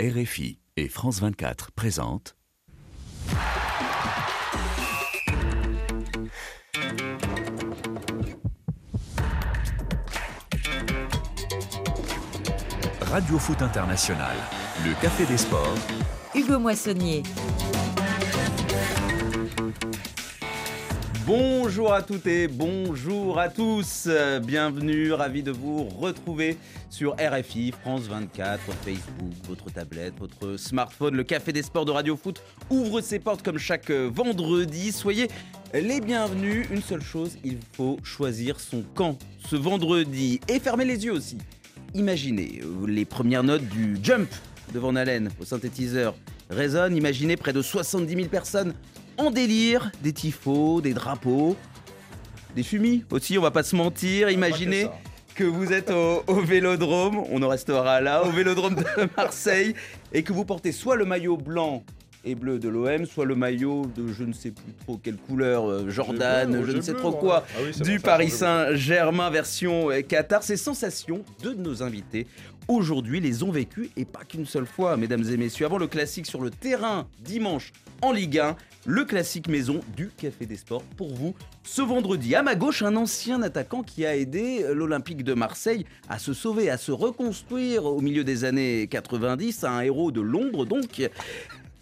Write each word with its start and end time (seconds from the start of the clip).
RFI 0.00 0.58
et 0.78 0.88
France 0.88 1.20
24 1.20 1.72
présentent 1.72 2.34
Radio 13.02 13.38
Foot 13.38 13.60
International, 13.60 14.34
le 14.86 14.94
Café 15.02 15.26
des 15.26 15.36
Sports, 15.36 15.76
Hugo 16.34 16.58
Moissonnier. 16.58 17.22
Bonjour 21.32 21.92
à 21.92 22.02
toutes 22.02 22.26
et 22.26 22.48
bonjour 22.48 23.38
à 23.38 23.48
tous. 23.48 24.08
Bienvenue, 24.42 25.12
ravi 25.12 25.44
de 25.44 25.52
vous 25.52 25.84
retrouver 25.84 26.56
sur 26.90 27.14
RFI, 27.20 27.70
France 27.70 28.08
24, 28.08 28.58
Facebook, 28.82 29.32
votre 29.48 29.72
tablette, 29.72 30.14
votre 30.18 30.56
smartphone. 30.56 31.14
Le 31.14 31.22
Café 31.22 31.52
des 31.52 31.62
Sports 31.62 31.84
de 31.84 31.92
Radio 31.92 32.16
Foot 32.16 32.42
ouvre 32.68 33.00
ses 33.00 33.20
portes 33.20 33.42
comme 33.44 33.58
chaque 33.58 33.90
euh, 33.90 34.10
vendredi. 34.12 34.90
Soyez 34.90 35.28
les 35.72 36.00
bienvenus. 36.00 36.66
Une 36.68 36.82
seule 36.82 37.00
chose, 37.00 37.38
il 37.44 37.58
faut 37.74 37.98
choisir 38.02 38.58
son 38.58 38.82
camp 38.96 39.16
ce 39.48 39.54
vendredi 39.54 40.40
et 40.48 40.58
fermer 40.58 40.84
les 40.84 41.04
yeux 41.04 41.12
aussi. 41.12 41.38
Imaginez 41.94 42.60
euh, 42.64 42.88
les 42.88 43.04
premières 43.04 43.44
notes 43.44 43.68
du 43.68 43.98
Jump 44.02 44.28
de 44.74 44.80
Van 44.80 44.94
au 45.40 45.44
synthétiseur 45.44 46.16
résonnent. 46.48 46.96
Imaginez 46.96 47.36
près 47.36 47.52
de 47.52 47.62
70 47.62 48.16
000 48.16 48.26
personnes 48.26 48.74
en 49.20 49.30
délire, 49.30 49.92
des 50.02 50.12
tifos, 50.12 50.80
des 50.80 50.94
drapeaux, 50.94 51.56
des 52.56 52.62
fumis 52.62 53.04
aussi, 53.10 53.38
on 53.38 53.42
va 53.42 53.50
pas 53.50 53.62
se 53.62 53.76
mentir. 53.76 54.30
Imaginez 54.30 54.88
que 55.34 55.44
vous 55.44 55.72
êtes 55.72 55.90
au, 55.90 56.22
au 56.26 56.40
Vélodrome, 56.40 57.22
on 57.30 57.42
en 57.42 57.48
restera 57.48 58.00
là, 58.00 58.24
au 58.24 58.30
Vélodrome 58.30 58.76
de 58.76 58.84
Marseille, 59.16 59.74
et 60.12 60.22
que 60.22 60.32
vous 60.32 60.44
portez 60.44 60.72
soit 60.72 60.96
le 60.96 61.04
maillot 61.04 61.36
blanc 61.36 61.84
et 62.24 62.34
bleu 62.34 62.58
de 62.58 62.68
l'OM, 62.68 63.06
soit 63.06 63.24
le 63.24 63.34
maillot 63.34 63.86
de 63.96 64.12
je 64.12 64.24
ne 64.24 64.32
sais 64.32 64.50
plus 64.50 64.72
trop 64.84 64.96
quelle 64.96 65.16
couleur, 65.16 65.68
euh, 65.68 65.88
Jordan, 65.88 66.50
bleu, 66.50 66.64
je 66.66 66.76
ne 66.76 66.80
sais 66.80 66.92
bleu, 66.92 67.00
trop 67.00 67.12
quoi, 67.12 67.44
Ah 67.56 67.60
oui, 67.64 67.72
du 67.82 67.96
bon, 67.96 68.02
Paris 68.02 68.30
Saint-Germain 68.30 69.30
version 69.30 69.90
euh, 69.90 70.00
Qatar. 70.02 70.42
Ces 70.42 70.56
sensations, 70.56 71.24
deux 71.42 71.54
de 71.54 71.62
nos 71.62 71.82
invités 71.82 72.26
aujourd'hui 72.70 73.20
les 73.20 73.42
ont 73.42 73.50
vécues 73.50 73.90
et 73.96 74.04
pas 74.04 74.24
qu'une 74.24 74.46
seule 74.46 74.66
fois, 74.66 74.96
mesdames 74.96 75.24
et 75.28 75.36
messieurs. 75.36 75.66
Avant 75.66 75.78
le 75.78 75.88
classique 75.88 76.26
sur 76.26 76.40
le 76.40 76.50
terrain 76.50 77.08
dimanche 77.18 77.72
en 78.00 78.12
Ligue 78.12 78.38
1, 78.38 78.56
le 78.86 79.04
classique 79.04 79.48
maison 79.48 79.80
du 79.96 80.08
Café 80.16 80.46
des 80.46 80.56
Sports 80.56 80.84
pour 80.96 81.12
vous 81.12 81.34
ce 81.64 81.82
vendredi. 81.82 82.34
À 82.34 82.42
ma 82.42 82.54
gauche, 82.54 82.82
un 82.82 82.96
ancien 82.96 83.42
attaquant 83.42 83.82
qui 83.82 84.06
a 84.06 84.16
aidé 84.16 84.64
l'Olympique 84.72 85.24
de 85.24 85.34
Marseille 85.34 85.84
à 86.08 86.18
se 86.18 86.32
sauver, 86.32 86.70
à 86.70 86.78
se 86.78 86.92
reconstruire 86.92 87.84
au 87.84 88.00
milieu 88.00 88.24
des 88.24 88.44
années 88.44 88.86
90, 88.88 89.64
un 89.64 89.80
héros 89.80 90.12
de 90.12 90.20
l'ombre 90.20 90.64
donc. 90.64 91.10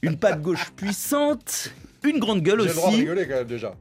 Une 0.02 0.16
patte 0.16 0.40
gauche 0.42 0.70
puissante, 0.76 1.72
une 2.04 2.18
grande 2.18 2.42
gueule 2.42 2.60
J'ai 2.62 2.68
le 2.68 2.74
droit 2.74 2.88
de 2.90 2.94
aussi. 2.94 3.00
rigoler 3.02 3.26
quand 3.26 3.34
même 3.34 3.46
déjà. 3.46 3.74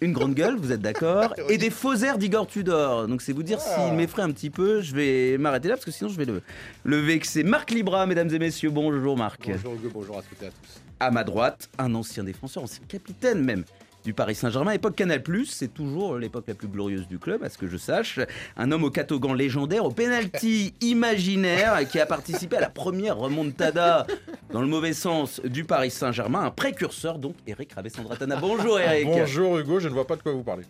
Une 0.00 0.12
grande 0.12 0.34
gueule, 0.34 0.56
vous 0.56 0.72
êtes 0.72 0.80
d'accord. 0.80 1.32
Et 1.48 1.58
des 1.58 1.70
faux 1.70 1.94
airs 1.94 2.18
d'Igor 2.18 2.46
Tudor. 2.46 3.06
Donc 3.08 3.22
c'est 3.22 3.32
vous 3.32 3.42
dire 3.44 3.58
Ah. 3.64 3.84
s'il 3.86 3.94
m'effraie 3.94 4.22
un 4.22 4.30
petit 4.32 4.50
peu, 4.50 4.80
je 4.82 4.94
vais 4.94 5.38
m'arrêter 5.38 5.68
là 5.68 5.74
parce 5.74 5.84
que 5.84 5.90
sinon 5.92 6.10
je 6.10 6.16
vais 6.16 6.24
le, 6.24 6.42
le 6.84 6.96
vexer. 7.00 7.42
Marc 7.44 7.70
Libra, 7.70 8.06
mesdames 8.06 8.32
et 8.32 8.38
messieurs, 8.38 8.70
bonjour 8.70 9.16
Marc. 9.16 9.48
Bonjour 9.48 9.74
Hugo, 9.74 9.90
bonjour 9.92 10.18
à 10.18 10.22
toutes 10.22 10.42
et 10.42 10.46
à 10.46 10.50
tous. 10.50 10.80
À 11.00 11.10
ma 11.10 11.24
droite, 11.24 11.68
un 11.78 11.94
ancien 11.94 12.22
défenseur, 12.24 12.62
ancien 12.64 12.82
capitaine 12.88 13.42
même 13.44 13.64
du 14.04 14.14
Paris 14.14 14.34
Saint-Germain, 14.34 14.72
époque 14.72 14.96
Canal+, 14.96 15.22
c'est 15.46 15.72
toujours 15.72 16.16
l'époque 16.18 16.44
la 16.48 16.54
plus 16.54 16.68
glorieuse 16.68 17.06
du 17.06 17.18
club, 17.18 17.42
à 17.44 17.48
ce 17.48 17.56
que 17.58 17.68
je 17.68 17.76
sache. 17.76 18.18
Un 18.56 18.72
homme 18.72 18.84
au 18.84 18.90
catogan 18.90 19.34
légendaire, 19.34 19.84
au 19.84 19.90
penalty 19.90 20.74
imaginaire, 20.80 21.78
qui 21.88 22.00
a 22.00 22.06
participé 22.06 22.56
à 22.56 22.60
la 22.60 22.70
première 22.70 23.16
remontada, 23.16 24.06
dans 24.52 24.60
le 24.60 24.66
mauvais 24.66 24.92
sens, 24.92 25.40
du 25.44 25.64
Paris 25.64 25.90
Saint-Germain. 25.90 26.40
Un 26.40 26.50
précurseur, 26.50 27.18
donc, 27.18 27.34
Eric 27.46 27.72
Rabessandratana. 27.74 28.36
Bonjour 28.36 28.78
Eric 28.80 29.06
Bonjour 29.06 29.58
Hugo, 29.58 29.78
je 29.80 29.88
ne 29.88 29.94
vois 29.94 30.06
pas 30.06 30.16
de 30.16 30.22
quoi 30.22 30.32
vous 30.32 30.42
parlez. 30.42 30.64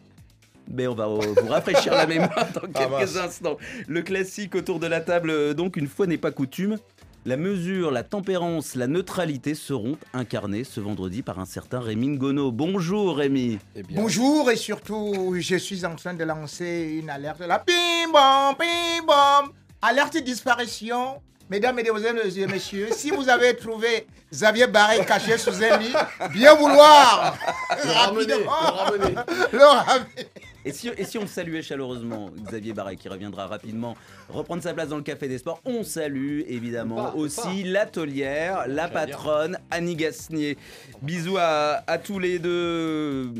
mais 0.70 0.86
on 0.86 0.94
va 0.94 1.04
euh, 1.06 1.34
vous 1.42 1.48
rafraîchir 1.48 1.92
la 1.94 2.06
mémoire 2.08 2.46
dans 2.54 2.62
Ah, 2.74 2.88
quelques 2.98 3.16
instants. 3.16 3.56
Le 3.88 4.02
classique 4.02 4.54
autour 4.54 4.78
de 4.78 4.86
la 4.86 5.00
table, 5.00 5.30
euh, 5.30 5.54
donc 5.54 5.76
une 5.76 5.88
fois 5.88 6.06
n'est 6.06 6.18
pas 6.18 6.30
coutume, 6.30 6.76
la 7.24 7.36
mesure, 7.36 7.90
la 7.90 8.02
tempérance, 8.02 8.74
la 8.74 8.86
neutralité 8.86 9.54
seront 9.54 9.96
incarnées 10.12 10.64
ce 10.64 10.80
vendredi 10.80 11.22
par 11.22 11.38
un 11.38 11.44
certain 11.44 11.80
Rémi 11.80 12.08
Ngono. 12.08 12.50
Bonjour 12.50 13.16
Rémi. 13.16 13.58
Eh 13.76 13.82
bien, 13.82 14.00
Bonjour 14.00 14.50
et 14.50 14.56
surtout, 14.56 15.34
je 15.38 15.56
suis 15.56 15.84
en 15.84 15.94
train 15.94 16.14
de 16.14 16.24
lancer 16.24 16.98
une 17.00 17.10
alerte. 17.10 17.40
La 17.40 17.60
pim 17.60 18.10
bom, 18.12 18.54
pim 18.58 19.06
bom, 19.06 19.52
alerte 19.80 20.18
disparition. 20.18 21.22
Mesdames, 21.48 21.76
Mesdemoiselles 21.76 22.38
et 22.38 22.46
Messieurs, 22.46 22.88
si 22.92 23.10
vous 23.10 23.28
avez 23.28 23.54
trouvé 23.54 24.06
Xavier 24.32 24.66
Barré 24.66 25.04
caché 25.04 25.36
sous 25.36 25.62
un 25.62 25.76
lit, 25.76 25.92
bien 26.32 26.54
vouloir 26.54 27.36
le 27.84 27.90
ramener, 27.90 28.44
le 29.52 29.58
ramener. 29.58 30.26
Et 30.64 30.72
si, 30.72 30.88
et 30.96 31.04
si 31.04 31.18
on 31.18 31.26
saluait 31.26 31.62
chaleureusement 31.62 32.30
Xavier 32.46 32.72
Barret 32.72 32.96
qui 32.96 33.08
reviendra 33.08 33.46
rapidement 33.46 33.96
reprendre 34.28 34.62
sa 34.62 34.72
place 34.74 34.88
dans 34.88 34.96
le 34.96 35.02
Café 35.02 35.26
des 35.26 35.38
Sports, 35.38 35.60
on 35.64 35.82
salue 35.82 36.42
évidemment 36.46 36.96
Pas, 36.96 37.14
aussi 37.16 37.64
l'atelière, 37.64 38.66
la 38.68 38.88
patronne 38.88 39.58
Annie 39.70 39.96
Gasnier. 39.96 40.56
Bisous 41.02 41.36
à, 41.38 41.82
à 41.86 41.98
tous 41.98 42.18
les 42.18 42.38
deux. 42.38 43.32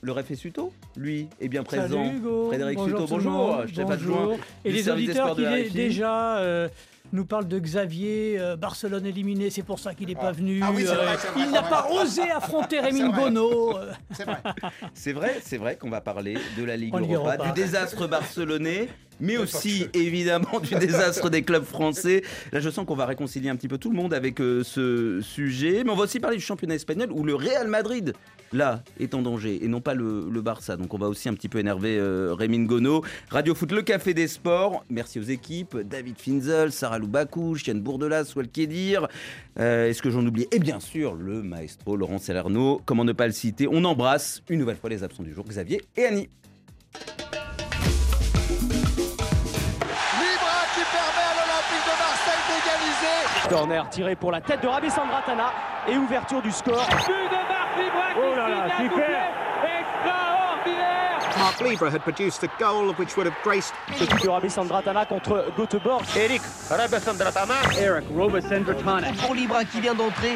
Le 0.00 0.12
réfé 0.12 0.36
Suto, 0.36 0.72
lui, 0.96 1.26
est 1.40 1.48
bien 1.48 1.64
présent. 1.64 2.04
Salut 2.04 2.18
Hugo. 2.18 2.46
Frédéric 2.48 2.78
bonjour 2.78 3.00
Suto, 3.00 3.14
bonjour. 3.14 3.32
monde. 3.32 3.66
Chef 3.66 3.84
Bonjour. 3.84 3.90
adjoint 3.92 4.36
Et 4.64 4.70
les 4.70 4.88
auditeurs 4.88 5.34
qui 5.34 5.70
déjà 5.70 6.38
euh, 6.38 6.68
nous 7.12 7.24
parlent 7.24 7.48
de 7.48 7.58
Xavier, 7.58 8.36
euh, 8.38 8.56
Barcelone 8.56 9.06
éliminé, 9.06 9.50
c'est 9.50 9.62
pour 9.62 9.78
ça 9.78 9.94
qu'il 9.94 10.08
n'est 10.08 10.14
pas 10.14 10.32
venu. 10.32 10.60
Ah 10.62 10.70
oui, 10.74 10.86
euh, 10.86 10.94
vrai, 10.94 11.16
c'est 11.18 11.28
vrai, 11.28 11.42
il 11.46 11.50
n'a 11.50 11.62
pas 11.62 11.88
osé 11.92 12.22
affronter 12.30 12.80
Rémi. 12.80 13.00
Ngono. 13.02 13.76
euh. 13.78 13.92
C'est 14.10 14.24
vrai. 14.24 14.38
C'est 14.94 15.12
vrai, 15.12 15.40
c'est 15.42 15.56
vrai 15.58 15.76
qu'on 15.76 15.90
va 15.90 16.00
parler 16.00 16.36
de 16.58 16.64
la 16.64 16.76
Ligue 16.76 16.92
Europa, 16.94 17.14
Europa. 17.36 17.46
du 17.46 17.52
désastre 17.52 18.06
barcelonais, 18.08 18.88
mais 19.20 19.36
aussi 19.36 19.86
évidemment 19.94 20.60
du 20.60 20.74
désastre 20.74 21.30
des 21.30 21.42
clubs 21.42 21.64
français. 21.64 22.22
Là, 22.52 22.60
je 22.60 22.68
sens 22.70 22.84
qu'on 22.84 22.94
va 22.94 23.06
réconcilier 23.06 23.48
un 23.48 23.56
petit 23.56 23.68
peu 23.68 23.78
tout 23.78 23.90
le 23.90 23.96
monde 23.96 24.12
avec 24.12 24.40
euh, 24.40 24.62
ce 24.64 25.20
sujet, 25.22 25.82
mais 25.84 25.90
on 25.90 25.96
va 25.96 26.04
aussi 26.04 26.20
parler 26.20 26.36
du 26.36 26.42
championnat 26.42 26.74
espagnol 26.74 27.10
où 27.12 27.22
le 27.24 27.34
Real 27.34 27.68
Madrid, 27.68 28.12
là, 28.52 28.82
est 28.98 29.14
en 29.14 29.22
danger 29.22 29.64
et 29.64 29.68
non 29.68 29.80
pas 29.80 29.94
le, 29.94 30.28
le 30.30 30.40
Barça. 30.40 30.76
Donc, 30.76 30.94
on 30.94 30.98
va 30.98 31.08
aussi 31.08 31.28
un 31.28 31.34
petit 31.34 31.48
peu 31.48 31.58
énerver 31.58 31.96
euh, 31.98 32.34
Rémi 32.34 32.58
Ngono. 32.58 33.02
Radio 33.30 33.54
Foot, 33.54 33.72
le 33.72 33.82
Café 33.82 34.14
des 34.14 34.28
Sports. 34.28 34.84
Merci 34.90 35.18
aux 35.18 35.22
équipes 35.24 35.76
David 35.78 36.18
Finzel, 36.18 36.72
Sarah 36.72 36.98
Loubakou, 36.98 37.56
Chienne 37.56 37.80
Bourdelas, 37.80 38.24
Swal 38.24 38.48
Kedir. 38.48 39.08
Euh, 39.58 39.88
Est-ce 39.88 40.02
que 40.02 40.10
j'en 40.10 40.24
oublie? 40.26 40.46
Et 40.52 40.58
bien 40.58 40.80
sûr, 40.80 41.14
le 41.14 41.42
maestro 41.42 41.96
Laurent 41.96 42.18
Salerno. 42.18 42.80
Comment 42.84 43.04
ne 43.04 43.12
pas 43.12 43.26
le 43.26 43.32
citer? 43.32 43.68
On 43.70 43.84
embrasse 43.84 44.42
une 44.48 44.58
nouvelle 44.60 44.76
fois 44.76 44.90
les 44.90 45.02
absents 45.02 45.22
du 45.22 45.32
jour, 45.32 45.44
Xavier 45.44 45.82
et 45.96 46.04
Annie. 46.04 46.28
Libra 50.18 50.64
qui 50.74 50.84
permet 50.90 51.24
à 51.24 51.34
l'Olympique 51.34 51.84
de 51.84 51.94
Marseille 51.98 52.42
d'égaliser. 52.48 53.48
Corner 53.48 53.88
tiré 53.90 54.16
pour 54.16 54.32
la 54.32 54.40
tête 54.40 54.62
de 54.62 54.68
Rabi 54.68 54.90
Sandratana 54.90 55.52
et 55.88 55.96
ouverture 55.96 56.42
du 56.42 56.50
score. 56.50 56.86
Oh 58.16 58.34
là 58.36 58.48
là, 58.48 58.68
super 58.78 59.32
Mark 61.38 61.60
Libra 61.60 61.88
had 61.90 62.00
produced 62.02 62.42
a 62.42 62.48
goal 62.58 62.92
which 62.98 63.16
would 63.16 63.26
have 63.26 63.36
graced 63.44 63.72
Ce 63.96 64.04
but 64.06 64.22
de 64.22 64.28
Rabi 64.28 64.50
Sandratana 64.50 65.06
contre 65.06 65.52
Göteborg. 65.56 66.02
Eric 66.16 66.42
Eric 67.80 68.04
Robesandratana. 68.16 69.12
pour 69.24 69.34
Libra 69.34 69.64
qui 69.64 69.80
vient 69.80 69.94
d'entrer. 69.94 70.32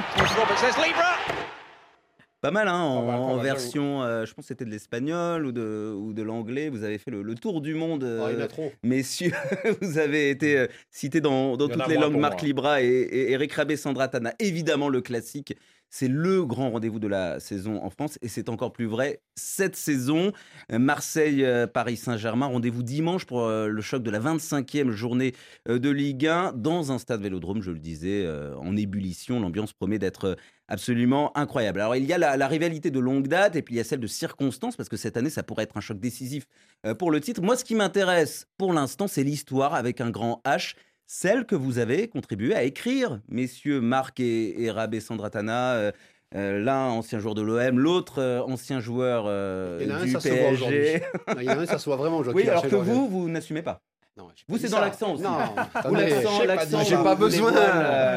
Pas 2.40 2.50
mal, 2.50 2.66
hein, 2.66 2.74
en, 2.74 3.02
mal, 3.06 3.16
pas 3.16 3.22
en 3.22 3.36
version, 3.36 4.02
euh, 4.02 4.26
je 4.26 4.34
pense 4.34 4.44
que 4.44 4.48
c'était 4.48 4.64
de 4.64 4.70
l'espagnol 4.70 5.46
ou 5.46 5.52
de, 5.52 5.94
ou 5.96 6.12
de 6.12 6.22
l'anglais. 6.22 6.70
Vous 6.70 6.82
avez 6.82 6.98
fait 6.98 7.12
le, 7.12 7.22
le 7.22 7.34
tour 7.36 7.60
du 7.60 7.74
monde, 7.74 8.02
Ah, 8.04 8.30
il 8.30 8.34
y 8.34 8.36
en 8.36 8.40
euh, 8.40 8.44
a 8.44 8.48
trop. 8.48 8.72
messieurs. 8.82 9.32
vous 9.80 9.98
avez 9.98 10.30
été 10.30 10.58
euh, 10.58 10.66
cités 10.90 11.20
dans, 11.20 11.56
dans 11.56 11.68
toutes 11.68 11.86
les 11.86 11.96
langues. 11.96 12.16
Marc. 12.16 12.42
Libra 12.42 12.82
et, 12.82 12.86
et 12.86 13.30
Eric 13.32 13.52
Rabé 13.52 13.76
Sandratana. 13.76 14.32
Évidemment, 14.40 14.88
le 14.88 15.00
classique. 15.00 15.54
C'est 15.94 16.08
le 16.08 16.46
grand 16.46 16.70
rendez-vous 16.70 16.98
de 16.98 17.06
la 17.06 17.38
saison 17.38 17.84
en 17.84 17.90
France 17.90 18.18
et 18.22 18.28
c'est 18.28 18.48
encore 18.48 18.72
plus 18.72 18.86
vrai 18.86 19.20
cette 19.36 19.76
saison. 19.76 20.32
Euh, 20.72 20.78
Marseille-Paris 20.78 21.98
Saint-Germain, 21.98 22.46
rendez-vous 22.46 22.82
dimanche 22.82 23.26
pour 23.26 23.42
euh, 23.42 23.68
le 23.68 23.82
choc 23.82 24.02
de 24.02 24.10
la 24.10 24.18
25e 24.18 24.88
journée 24.88 25.34
euh, 25.68 25.78
de 25.78 25.90
Ligue 25.90 26.26
1 26.26 26.54
dans 26.54 26.92
un 26.92 26.98
stade 26.98 27.20
Vélodrome, 27.20 27.60
je 27.60 27.70
le 27.70 27.78
disais, 27.78 28.24
euh, 28.24 28.56
en 28.56 28.74
ébullition. 28.74 29.38
L'ambiance 29.38 29.74
promet 29.74 29.98
d'être 29.98 30.28
euh, 30.28 30.34
absolument 30.72 31.36
incroyable. 31.36 31.80
Alors 31.80 31.94
il 31.94 32.04
y 32.04 32.14
a 32.14 32.18
la, 32.18 32.38
la 32.38 32.48
rivalité 32.48 32.90
de 32.90 32.98
longue 32.98 33.28
date 33.28 33.56
et 33.56 33.62
puis 33.62 33.74
il 33.74 33.78
y 33.78 33.80
a 33.80 33.84
celle 33.84 34.00
de 34.00 34.06
circonstance 34.06 34.74
parce 34.74 34.88
que 34.88 34.96
cette 34.96 35.18
année 35.18 35.28
ça 35.28 35.42
pourrait 35.42 35.64
être 35.64 35.76
un 35.76 35.80
choc 35.82 36.00
décisif 36.00 36.46
euh, 36.86 36.94
pour 36.94 37.10
le 37.10 37.20
titre. 37.20 37.42
Moi 37.42 37.56
ce 37.56 37.64
qui 37.64 37.74
m'intéresse 37.74 38.46
pour 38.56 38.72
l'instant 38.72 39.06
c'est 39.06 39.22
l'histoire 39.22 39.74
avec 39.74 40.00
un 40.00 40.10
grand 40.10 40.40
H, 40.46 40.74
celle 41.14 41.44
que 41.44 41.54
vous 41.54 41.78
avez 41.78 42.08
contribué 42.08 42.54
à 42.54 42.62
écrire, 42.62 43.20
messieurs 43.28 43.82
Marc 43.82 44.18
et, 44.18 44.62
et 44.62 44.70
Rabé 44.70 44.98
Sandratana. 44.98 45.74
euh, 45.74 45.92
euh, 46.34 46.58
L'un 46.58 46.86
ancien 46.86 47.18
joueur 47.18 47.34
de 47.34 47.42
l'OM, 47.42 47.78
l'autre 47.78 48.18
euh, 48.18 48.40
ancien 48.40 48.80
joueur 48.80 49.24
euh, 49.26 49.78
Il 49.82 49.88
y 49.88 49.92
en 49.92 49.96
a 49.96 49.98
un, 49.98 50.04
du 50.04 50.10
ça 50.12 50.20
se 50.20 50.28
voit 50.30 50.48
aujourd'hui. 50.52 50.78
PSG. 50.78 51.02
Il 51.36 51.42
y 51.42 51.50
en 51.50 51.58
a 51.58 51.60
un, 51.60 51.66
ça 51.66 51.78
se 51.78 51.84
voit 51.84 51.96
vraiment 51.96 52.16
aujourd'hui. 52.16 52.44
Oui, 52.44 52.48
alors 52.48 52.66
que 52.66 52.74
vous, 52.76 53.08
vous 53.08 53.28
n'assumez 53.28 53.60
pas. 53.60 53.82
Non, 54.16 54.28
Vous, 54.48 54.56
c'est 54.56 54.70
dans 54.70 54.80
l'accent 54.80 55.12
aussi. 55.12 55.22
Non, 55.22 55.36
Vous, 55.84 55.94
l'accent, 55.94 56.44
l'accent, 56.44 56.78
pas, 56.78 56.84
j'ai 56.84 56.96
pas 56.96 57.14
besoin. 57.14 57.50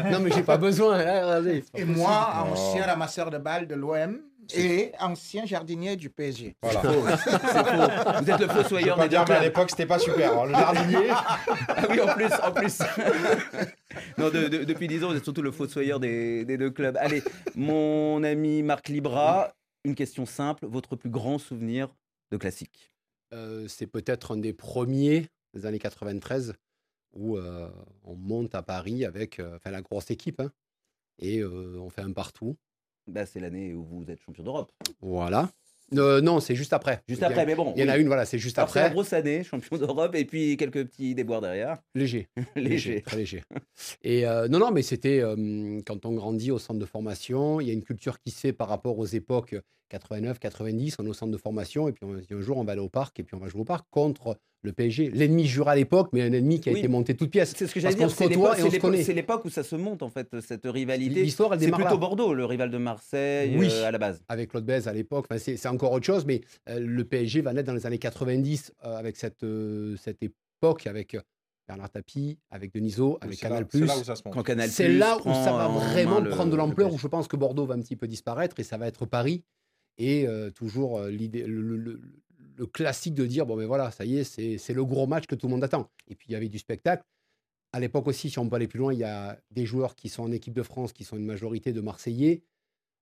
Non, 0.09 0.19
mais 0.21 0.31
j'ai 0.31 0.43
pas 0.43 0.57
besoin. 0.67 0.97
pas 0.97 1.41
Et 1.73 1.83
moi, 1.83 2.45
ancien 2.49 2.85
ramasseur 2.85 3.29
de 3.29 3.37
balles 3.37 3.67
de 3.67 3.75
l'OM 3.75 4.21
et 4.53 4.91
ancien 4.99 5.45
jardinier 5.45 5.95
du 5.95 6.09
PSG. 6.09 6.55
Voilà. 6.61 6.81
C'est 6.81 6.87
faux. 6.87 7.01
Vous 8.23 8.29
êtes 8.31 8.39
le 8.39 8.47
fossoyeur 8.47 8.97
des 8.97 9.03
deux 9.03 9.09
dire, 9.09 9.19
mais 9.27 9.31
à 9.33 9.37
clubs. 9.37 9.43
l'époque, 9.43 9.69
c'était 9.71 9.85
pas 9.85 9.99
super. 9.99 10.37
hein. 10.39 10.45
Le 10.45 10.51
jardinier. 10.51 11.09
Ah 11.77 11.87
oui, 11.89 11.99
en 12.01 12.13
plus, 12.13 12.33
en 12.43 12.51
plus. 12.51 12.79
non, 14.17 14.29
de- 14.29 14.47
de- 14.47 14.63
depuis 14.63 14.87
10 14.87 15.03
ans, 15.03 15.09
vous 15.09 15.15
êtes 15.17 15.23
surtout 15.23 15.41
le 15.41 15.51
fossoyeur 15.51 15.99
des, 15.99 16.45
des 16.45 16.57
deux 16.57 16.71
clubs. 16.71 16.97
Allez, 16.97 17.23
mon 17.55 18.23
ami 18.23 18.63
Marc 18.63 18.87
Libra, 18.89 19.53
une 19.83 19.95
question 19.95 20.25
simple. 20.25 20.65
Votre 20.65 20.95
plus 20.95 21.09
grand 21.09 21.37
souvenir 21.37 21.89
de 22.31 22.37
classique 22.37 22.91
Euh, 23.33 23.67
c'est 23.67 23.87
peut-être 23.87 24.33
un 24.33 24.37
des 24.37 24.53
premiers 24.53 25.27
des 25.53 25.65
années 25.65 25.79
93 25.79 26.53
où 27.13 27.37
euh, 27.37 27.69
on 28.03 28.15
monte 28.15 28.55
à 28.55 28.61
Paris 28.61 29.05
avec 29.05 29.39
euh, 29.39 29.55
enfin, 29.55 29.71
la 29.71 29.81
grosse 29.81 30.11
équipe 30.11 30.39
hein, 30.41 30.51
et 31.19 31.39
euh, 31.39 31.77
on 31.79 31.89
fait 31.89 32.01
un 32.01 32.11
partout. 32.11 32.57
Bah, 33.07 33.25
C'est 33.25 33.39
l'année 33.39 33.73
où 33.73 33.83
vous 33.83 34.05
êtes 34.09 34.19
champion 34.21 34.43
d'Europe. 34.43 34.71
Voilà. 35.01 35.49
Euh, 35.93 36.19
non, 36.19 36.39
c'est 36.39 36.55
juste 36.55 36.73
après. 36.73 37.03
Juste 37.07 37.21
a- 37.21 37.27
après, 37.27 37.45
mais 37.45 37.53
bon. 37.53 37.71
Il 37.75 37.83
y 37.83 37.85
en 37.85 37.89
a 37.89 37.95
oui. 37.95 38.01
une, 38.01 38.07
voilà, 38.07 38.25
c'est 38.25 38.39
juste 38.39 38.57
Après 38.57 38.79
après. 38.79 38.89
la 38.89 38.93
grosse 38.93 39.13
année, 39.13 39.43
champion 39.43 39.77
d'Europe, 39.77 40.15
et 40.15 40.25
puis 40.25 40.57
quelques 40.57 40.83
petits 40.87 41.13
déboires 41.13 41.41
derrière. 41.41 41.77
Léger. 41.95 42.27
Léger. 42.55 43.01
Très 43.03 43.17
léger. 43.17 43.43
Et 44.01 44.25
euh, 44.25 44.47
non, 44.47 44.57
non, 44.57 44.71
mais 44.71 44.81
c'était 44.81 45.19
euh, 45.21 45.79
quand 45.85 46.05
on 46.07 46.13
grandit 46.13 46.49
au 46.49 46.57
centre 46.57 46.79
de 46.79 46.85
formation, 46.85 47.61
il 47.61 47.67
y 47.67 47.69
a 47.69 47.73
une 47.73 47.83
culture 47.83 48.19
qui 48.19 48.31
se 48.31 48.39
fait 48.39 48.53
par 48.53 48.67
rapport 48.67 48.97
aux 48.97 49.05
époques 49.05 49.55
89, 49.89 50.39
90, 50.39 50.95
on 50.99 51.05
est 51.05 51.09
au 51.09 51.13
centre 51.13 51.31
de 51.31 51.37
formation, 51.37 51.87
et 51.87 51.91
puis 51.91 52.03
on 52.05 52.15
se 52.15 52.21
dit 52.25 52.33
un 52.33 52.41
jour 52.41 52.57
on 52.57 52.63
va 52.63 52.71
aller 52.73 52.81
au 52.81 52.89
parc, 52.89 53.19
et 53.19 53.23
puis 53.23 53.35
on 53.35 53.39
va 53.39 53.47
jouer 53.47 53.61
au 53.61 53.65
parc 53.65 53.85
contre 53.91 54.37
le 54.63 54.73
PSG. 54.73 55.11
L'ennemi 55.11 55.45
jura 55.45 55.73
à 55.73 55.75
l'époque, 55.75 56.09
mais 56.11 56.23
un 56.23 56.33
ennemi 56.33 56.59
qui 56.59 56.69
a 56.69 56.71
Oui. 56.73 56.79
été 56.79 56.87
monté 56.87 57.15
toute 57.15 57.29
pièce. 57.29 57.53
C'est 57.55 57.67
ce 57.67 57.73
que 57.73 57.79
j'allais 57.79 57.93
dire. 57.95 58.09
C'est 58.09 58.27
l'époque- 58.27 59.45
où 59.45 59.49
ça 59.49 59.63
se 59.63 59.75
monte, 59.75 60.01
en 60.01 60.09
fait, 60.09 60.39
cette 60.41 60.65
rivalité. 60.65 61.21
L'histoire, 61.21 61.53
elle 61.53 61.59
C'est 61.59 61.65
démarre 61.65 61.81
plutôt 61.81 61.93
là. 61.95 61.99
Bordeaux, 61.99 62.33
le 62.33 62.45
rival 62.45 62.71
de 62.71 62.77
Marseille, 62.79 63.55
Oui. 63.57 63.67
euh, 63.71 63.85
à 63.85 63.91
la 63.91 63.99
base. 63.99 64.23
avec 64.27 64.49
Claude 64.49 64.65
Bèze 64.65 64.87
à 64.87 64.93
l'époque. 64.93 65.27
Enfin, 65.29 65.37
c'est 65.39 65.67
encore 65.67 65.91
autre 65.91 66.05
chose, 66.05 66.25
mais 66.25 66.41
euh, 66.69 66.79
le 66.79 67.03
PSG 67.05 67.41
va 67.41 67.53
naître 67.53 67.67
dans 67.67 67.75
les 67.75 67.85
années 67.85 67.99
90 67.99 68.73
euh, 68.85 68.97
avec 68.97 69.17
cette, 69.17 69.43
euh, 69.43 69.95
cette 69.97 70.23
époque, 70.23 70.87
avec 70.87 71.13
euh, 71.13 71.21
Bernard 71.67 71.91
Tapie, 71.91 72.39
avec 72.49 72.73
Denisot, 72.73 73.19
avec 73.21 73.39
Canal+. 73.39 73.67
C'est 73.71 73.79
là 73.81 73.97
où 73.99 74.03
ça 74.03 74.15
se 74.15 74.23
monte. 74.25 74.69
C'est 74.69 74.87
là 74.87 75.17
où 75.19 75.23
ça 75.31 75.51
va 75.51 75.69
en 75.69 75.77
vraiment 75.79 76.23
prendre 76.23 76.45
de 76.45 76.51
le 76.51 76.57
l'ampleur, 76.57 76.91
où 76.91 76.97
je 76.97 77.07
pense 77.07 77.27
que 77.27 77.35
Bordeaux 77.35 77.65
va 77.67 77.75
un 77.75 77.81
petit 77.81 77.95
peu 77.95 78.07
disparaître 78.07 78.59
et 78.59 78.63
ça 78.63 78.77
va 78.77 78.87
être 78.87 79.05
Paris. 79.05 79.43
Et 79.97 80.27
toujours 80.55 81.03
l'idée, 81.03 81.45
le, 81.47 81.99
classique 82.73 83.15
de 83.15 83.25
dire 83.25 83.45
bon, 83.45 83.55
mais 83.55 83.65
voilà, 83.65 83.91
ça 83.91 84.05
y 84.05 84.17
est, 84.17 84.23
c'est 84.23 84.57
c'est 84.57 84.73
le 84.73 84.83
gros 84.85 85.07
match 85.07 85.25
que 85.25 85.35
tout 85.35 85.47
le 85.47 85.51
monde 85.51 85.63
attend. 85.63 85.89
Et 86.09 86.15
puis 86.15 86.27
il 86.29 86.33
y 86.33 86.35
avait 86.35 86.49
du 86.49 86.59
spectacle. 86.59 87.03
À 87.71 87.79
l'époque 87.79 88.07
aussi, 88.07 88.29
si 88.29 88.39
on 88.39 88.47
peut 88.49 88.55
aller 88.55 88.67
plus 88.67 88.79
loin, 88.79 88.93
il 88.93 88.99
y 88.99 89.03
a 89.03 89.37
des 89.51 89.65
joueurs 89.65 89.95
qui 89.95 90.09
sont 90.09 90.23
en 90.23 90.31
équipe 90.31 90.53
de 90.53 90.63
France, 90.63 90.93
qui 90.93 91.03
sont 91.03 91.17
une 91.17 91.25
majorité 91.25 91.73
de 91.73 91.81
Marseillais. 91.81 92.43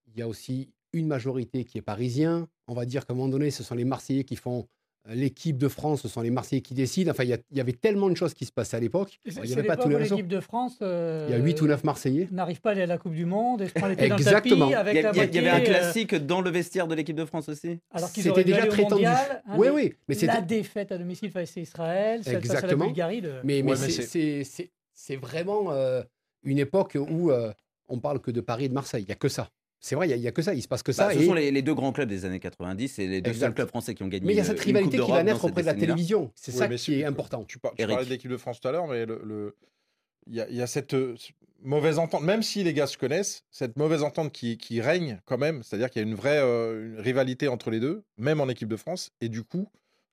Il 0.07 0.18
y 0.18 0.22
a 0.22 0.28
aussi 0.28 0.72
une 0.94 1.07
majorité 1.07 1.66
qui 1.66 1.78
est 1.78 1.81
parisien. 1.81 2.48
On 2.68 2.74
va 2.74 2.86
dire 2.86 3.06
qu'à 3.06 3.13
un 3.13 3.16
moment 3.16 3.30
donné, 3.30 3.51
ce 3.51 3.63
sont 3.63 3.75
les 3.75 3.86
Marseillais 3.86 4.24
qui 4.24 4.36
font 4.36 4.68
l'équipe 5.09 5.57
de 5.57 5.67
France, 5.67 6.01
ce 6.01 6.07
sont 6.07 6.21
les 6.21 6.29
Marseillais 6.29 6.61
qui 6.61 6.73
décident. 6.73 7.11
Enfin, 7.11 7.23
il 7.25 7.38
y, 7.51 7.59
avait 7.59 7.73
tellement 7.73 8.09
de 8.09 8.15
choses 8.15 8.33
qui 8.33 8.45
se 8.45 8.51
passaient 8.51 8.77
à 8.77 8.79
l'époque. 8.79 9.19
Il 9.25 9.41
n'y 9.41 9.51
avait 9.53 9.63
pas 9.63 9.75
tous 9.75 9.89
les 9.89 10.00
l'équipe 10.00 10.27
de 10.27 10.39
France. 10.39 10.77
euh, 10.81 11.25
Il 11.29 11.35
y 11.35 11.39
a 11.39 11.44
8 11.44 11.61
ou 11.61 11.67
9 11.67 11.83
Marseillais. 11.83 12.27
N'arrive 12.31 12.61
pas 12.61 12.69
à 12.69 12.71
aller 12.71 12.83
à 12.83 12.85
la 12.85 12.97
Coupe 12.97 13.13
du 13.13 13.25
Monde 13.25 13.61
et 13.61 13.67
se 13.67 13.73
prend 13.73 13.88
les 13.88 13.95
pieds 13.97 14.07
dans 14.07 14.15
le 14.15 14.21
Exactement. 14.21 14.65
tapis 14.67 14.75
avec 14.75 14.94
Il 14.94 14.97
y, 14.97 15.00
a- 15.00 15.03
la 15.03 15.11
il 15.11 15.17
y 15.17 15.19
a- 15.19 15.23
il 15.25 15.35
y 15.35 15.38
avait 15.39 15.50
un 15.50 15.59
euh, 15.61 15.65
classique 15.65 16.15
dans 16.15 16.39
le 16.41 16.50
vestiaire 16.50 16.88
de 16.88 16.95
l'équipe 16.95 17.15
de 17.17 17.25
France 17.25 17.50
aussi 17.50 17.79
alors 17.91 18.11
qu'ils 18.11 18.23
dû 18.31 18.44
déjà 18.45 18.65
très 18.67 18.83
tendu. 18.83 18.94
mondial, 19.03 19.44
hein, 19.45 19.55
Oui, 19.57 19.67
mais 19.67 19.73
oui, 19.73 19.94
mais 20.07 20.15
c'était. 20.15 20.27
la 20.33 20.41
défaite 20.41 20.91
à 20.94 20.97
domicile 20.97 21.31
face 21.31 21.57
à 21.57 21.59
Israël, 21.59 22.19
face 22.23 22.27
à 22.29 22.31
la 22.33 22.39
Exactement. 22.39 22.85
Bulgarie. 22.85 23.21
de- 23.21 23.33
Mais, 23.44 23.61
mais 23.61 23.71
Ouais, 23.71 24.69
c'est 24.95 25.15
vraiment 25.17 25.71
euh, 25.71 26.01
une 26.44 26.59
époque 26.59 26.97
où 26.97 27.29
euh, 27.31 27.51
on 27.89 27.99
parle 27.99 28.19
que 28.21 28.31
de 28.31 28.39
Paris 28.41 28.65
et 28.65 28.69
de 28.69 28.73
Marseille. 28.73 29.03
Il 29.03 29.07
n'y 29.07 29.11
a 29.11 29.15
que 29.15 29.27
ça. 29.27 29.49
C'est 29.85 29.95
vrai, 29.95 30.09
il 30.09 30.18
n'y 30.21 30.27
a, 30.27 30.31
que 30.31 30.41
ça. 30.41 30.53
Il 30.53 30.62
se 30.62 30.68
passe 30.69 30.81
que 30.81 30.94
ça. 30.94 31.07
Bah, 31.07 31.13
Ce 31.13 31.19
et- 31.19 31.25
sont 31.25 31.33
les, 31.33 31.51
les 31.51 31.62
deux 31.62 31.74
grands 31.74 31.91
clubs 31.91 32.07
des 32.07 32.24
années 32.24 32.39
90, 32.39 32.88
c'est 32.88 33.06
les 33.06 33.19
deux 33.21 33.31
Exact. 33.31 33.47
seuls 33.47 33.53
clubs 33.53 33.68
français 33.68 33.94
qui 33.94 34.01
ont 34.03 34.07
gagné. 34.07 34.25
Mais 34.25 34.31
il 34.33 34.38
y 34.38 34.39
a 34.39 34.45
cette 34.45 34.59
rivalité 34.62 34.97
qui 34.97 35.12
va 35.12 35.24
naître 35.24 35.44
auprès 35.44 35.62
de 35.62 35.65
la 35.68 35.74
télévision. 35.74 36.31
C'est 36.35 36.53
Oui, 36.53 36.57
ça 36.57 36.68
mais 36.69 36.77
qui 36.77 36.94
est 36.94 37.00
c'est- 37.00 37.06
important. 37.06 37.44
Tu, 37.44 37.59
par- 37.59 37.74
tu 37.75 37.85
parlais 37.85 38.06
de 38.06 38.09
l'équipe 38.09 38.31
de 38.31 38.38
France 38.38 38.62
tout 38.62 38.68
à 38.69 38.71
l'heure, 38.71 38.88
mais 38.88 39.06
le, 39.06 39.21
le- 39.25 39.57
il 40.27 40.35
y, 40.35 40.39
a, 40.39 40.47
il 40.50 40.56
y 40.56 40.62
a 40.62 40.68
cette 40.68 40.94
euh, 40.94 41.15
mauvaise 41.63 42.00
entente, 42.00 42.24
même 42.24 42.44
si 42.44 42.63
les 42.63 42.74
gars 42.74 42.88
se 42.88 42.97
connaissent, 42.97 43.44
cette 43.51 43.75
mauvaise 43.75 44.03
entente 44.03 44.31
qui, 44.31 44.57
qui 44.57 44.80
règne 44.80 45.19
quand 45.25 45.38
même, 45.38 45.63
c'est-à-dire 45.63 45.89
qu'il 45.89 46.01
y 46.01 46.06
a 46.06 46.07
une 46.07 46.15
vraie 46.15 46.39
euh, 46.39 46.94
une 46.95 47.00
rivalité 47.01 47.50
entre 47.50 47.69
les 47.69 47.81
deux, 47.81 48.03
même 48.18 48.39
en 48.39 48.47
équipe 48.47 48.69
de 48.69 48.77
France, 48.77 49.12
et 49.19 49.27
du 49.27 49.44
coup, 49.44 49.68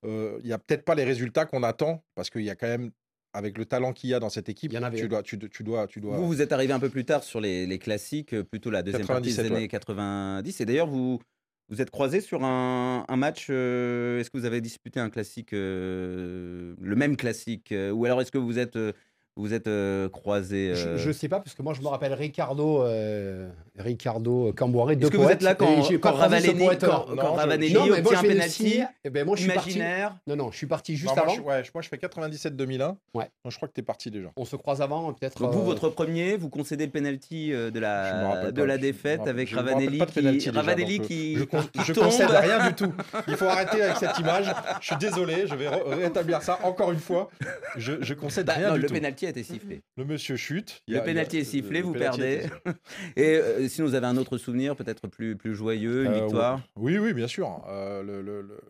euh, 0.05 0.37
il 0.41 0.47
n'y 0.47 0.53
a 0.53 0.59
peut-être 0.59 0.85
pas 0.85 0.97
les 0.97 1.05
résultats 1.05 1.45
qu'on 1.47 1.63
attend, 1.63 2.03
parce 2.17 2.29
qu'il 2.29 2.43
y 2.43 2.51
a 2.51 2.57
quand 2.57 2.67
même, 2.67 2.91
avec 3.33 3.59
le 3.59 3.65
talent 3.65 3.93
qu'il 3.93 4.11
y 4.11 4.15
a 4.15 4.21
dans 4.21 4.31
cette 4.31 4.49
équipe, 4.49 4.75
avait, 4.75 4.99
tu 4.99 5.09
dois, 5.09 5.23
tu, 5.23 5.39
tu 5.39 5.63
dois, 5.63 5.87
tu 5.87 6.01
dois. 6.01 6.17
Vous, 6.17 6.27
vous 6.27 6.43
êtes 6.43 6.53
arrivé 6.53 6.73
un 6.73 6.81
peu 6.81 6.89
plus 6.91 7.05
tard 7.05 7.23
sur 7.23 7.41
les, 7.41 7.67
les 7.67 7.79
classiques, 7.79 8.35
euh, 8.35 8.43
plutôt 8.43 8.71
la 8.71 8.83
deuxième 8.83 9.07
partie 9.07 9.31
des 9.31 9.37
97, 9.37 9.53
années 9.53 9.63
ouais. 9.65 9.69
90. 9.69 10.61
Et 10.61 10.65
d'ailleurs, 10.65 10.89
vous 10.89 11.21
vous 11.69 11.81
êtes 11.81 11.91
croisé 11.91 12.21
sur 12.21 12.43
un, 12.45 13.05
un 13.09 13.17
match. 13.17 13.47
euh, 13.49 14.19
est-ce 14.19 14.31
que 14.31 14.39
vous 14.39 14.45
avez 14.45 14.61
disputé 14.61 14.99
un 14.99 15.09
classique, 15.11 15.53
euh, 15.53 16.75
le 16.81 16.97
même 16.97 17.17
classique 17.17 17.71
euh, 17.71 17.93
Ou 17.93 18.05
alors 18.07 18.21
est-ce 18.21 18.33
que 18.33 18.39
vous 18.39 18.59
êtes, 18.59 18.75
euh, 18.77 18.93
vous 19.37 19.55
êtes 19.55 19.67
euh, 19.69 20.09
croisé 20.09 20.75
Je 20.75 21.09
ne 21.09 21.13
sais 21.13 21.29
pas, 21.29 21.41
parce 21.41 21.55
que 21.55 21.63
moi, 21.63 21.73
je 21.73 21.81
me 21.81 21.89
rappelle 21.89 22.13
Ricardo, 22.13 22.83
euh, 22.83 23.49
Ricardo 23.79 24.53
Camboiré, 24.53 24.97
deux 24.97 25.07
Est-ce 25.07 25.13
que 25.13 25.17
vous 25.17 25.23
poètes, 25.25 25.41
êt 25.43 25.45
là 25.45 25.55
quand, 25.55 25.83
quand 26.01 26.13
Ravanelli, 26.13 26.67
quand, 26.81 27.09
Non, 27.09 27.17
quand 27.17 27.33
Ravanelli 27.35 27.73
Non, 27.73 27.85
obtient 27.91 28.19
un 28.19 28.23
penalty. 28.23 28.81
Eh 29.05 29.11
ben, 29.11 29.25
moi, 29.25 29.37
je 29.37 29.43
suis 29.43 29.53
parti. 29.53 29.71
imaginaire 29.71 30.17
Non, 30.27 30.37
non, 30.37 30.51
je 30.51 30.57
suis 30.59 30.67
parti 30.67 30.97
juste 30.97 31.09
Non, 31.11 31.15
moi, 31.15 31.25
avant. 31.25 31.35
je, 31.35 31.41
ouais, 31.41 31.63
moi, 31.75 31.83
je 31.83 31.89
fais 31.89 31.97
97-2001. 31.97 32.97
Ouais. 33.15 33.25
Donc, 33.45 33.53
je 33.53 33.57
crois 33.57 33.69
que 33.69 33.73
tu 33.75 33.81
es 33.81 33.85
parti 33.85 34.11
déjà. 34.11 34.29
On 34.37 34.45
se 34.45 34.57
croise 34.57 34.83
avant, 34.83 35.13
peut-être. 35.13 35.47
Vous, 35.47 35.61
euh, 35.61 35.65
votre 35.65 35.89
premier, 35.89 36.37
vous 36.37 36.49
concédez 36.51 36.85
le 36.87 36.93
penalty 36.93 37.53
euh, 37.53 37.71
de 37.71 37.79
la, 37.81 38.51
de 38.51 38.61
pas, 38.61 38.67
la 38.67 38.79
défaite 38.79 39.27
avec 39.27 39.49
je 39.49 39.57
Ravanelli 39.57 39.99
pas 39.99 40.07
de 40.07 40.11
qui, 40.11 40.21
penalty 40.21 40.47
déjà, 40.49 40.61
Ravanelli 40.61 40.99
donc, 40.99 41.05
euh, 41.05 41.09
qui, 41.09 41.37
Je, 41.37 41.45
con- 41.45 41.63
qui 41.73 41.81
je 41.85 41.93
concède 41.93 42.31
rien 42.31 42.69
du 42.69 42.75
tout. 42.75 42.93
Il 43.29 43.37
faut 43.37 43.47
arrêter 43.47 43.81
avec 43.83 43.97
cette 43.97 44.19
image. 44.19 44.53
Je 44.81 44.87
suis 44.87 44.97
désolé, 44.97 45.47
je 45.47 45.55
vais 45.55 45.69
rétablir 45.69 46.43
ça 46.43 46.59
encore 46.65 46.93
une 46.93 46.99
fois. 46.99 47.31
Je, 47.77 48.13
concède 48.15 48.47
Bah, 48.47 48.55
rien 48.57 48.75
du 48.75 48.81
le 48.81 48.89
tout. 48.89 48.95
Penalty 49.21 49.27
a 49.27 49.31
été 49.31 49.43
sifflé. 49.43 49.83
Le 49.97 50.05
monsieur 50.05 50.37
chute. 50.37 50.83
Le 50.89 51.01
penalty 51.01 51.39
est 51.39 51.45
sifflé, 51.45 51.81
le 51.81 51.87
vous 51.87 51.93
perdez. 51.93 52.43
Et 53.17 53.37
euh, 53.37 53.69
sinon, 53.69 53.89
vous 53.89 53.95
avez 53.95 54.07
un 54.07 54.17
autre 54.17 54.39
souvenir, 54.39 54.77
peut-être 54.77 55.09
plus, 55.09 55.37
plus 55.37 55.55
joyeux, 55.55 56.05
une 56.05 56.13
Euh, 56.13 56.21
victoire? 56.25 56.61
Oui, 56.77 56.99
oui, 56.99 57.13
bien 57.13 57.27
sûr. 57.29 57.63
Euh, 57.69 58.03
le- 58.03 58.23
le- 58.23 58.43
le- 58.43 58.61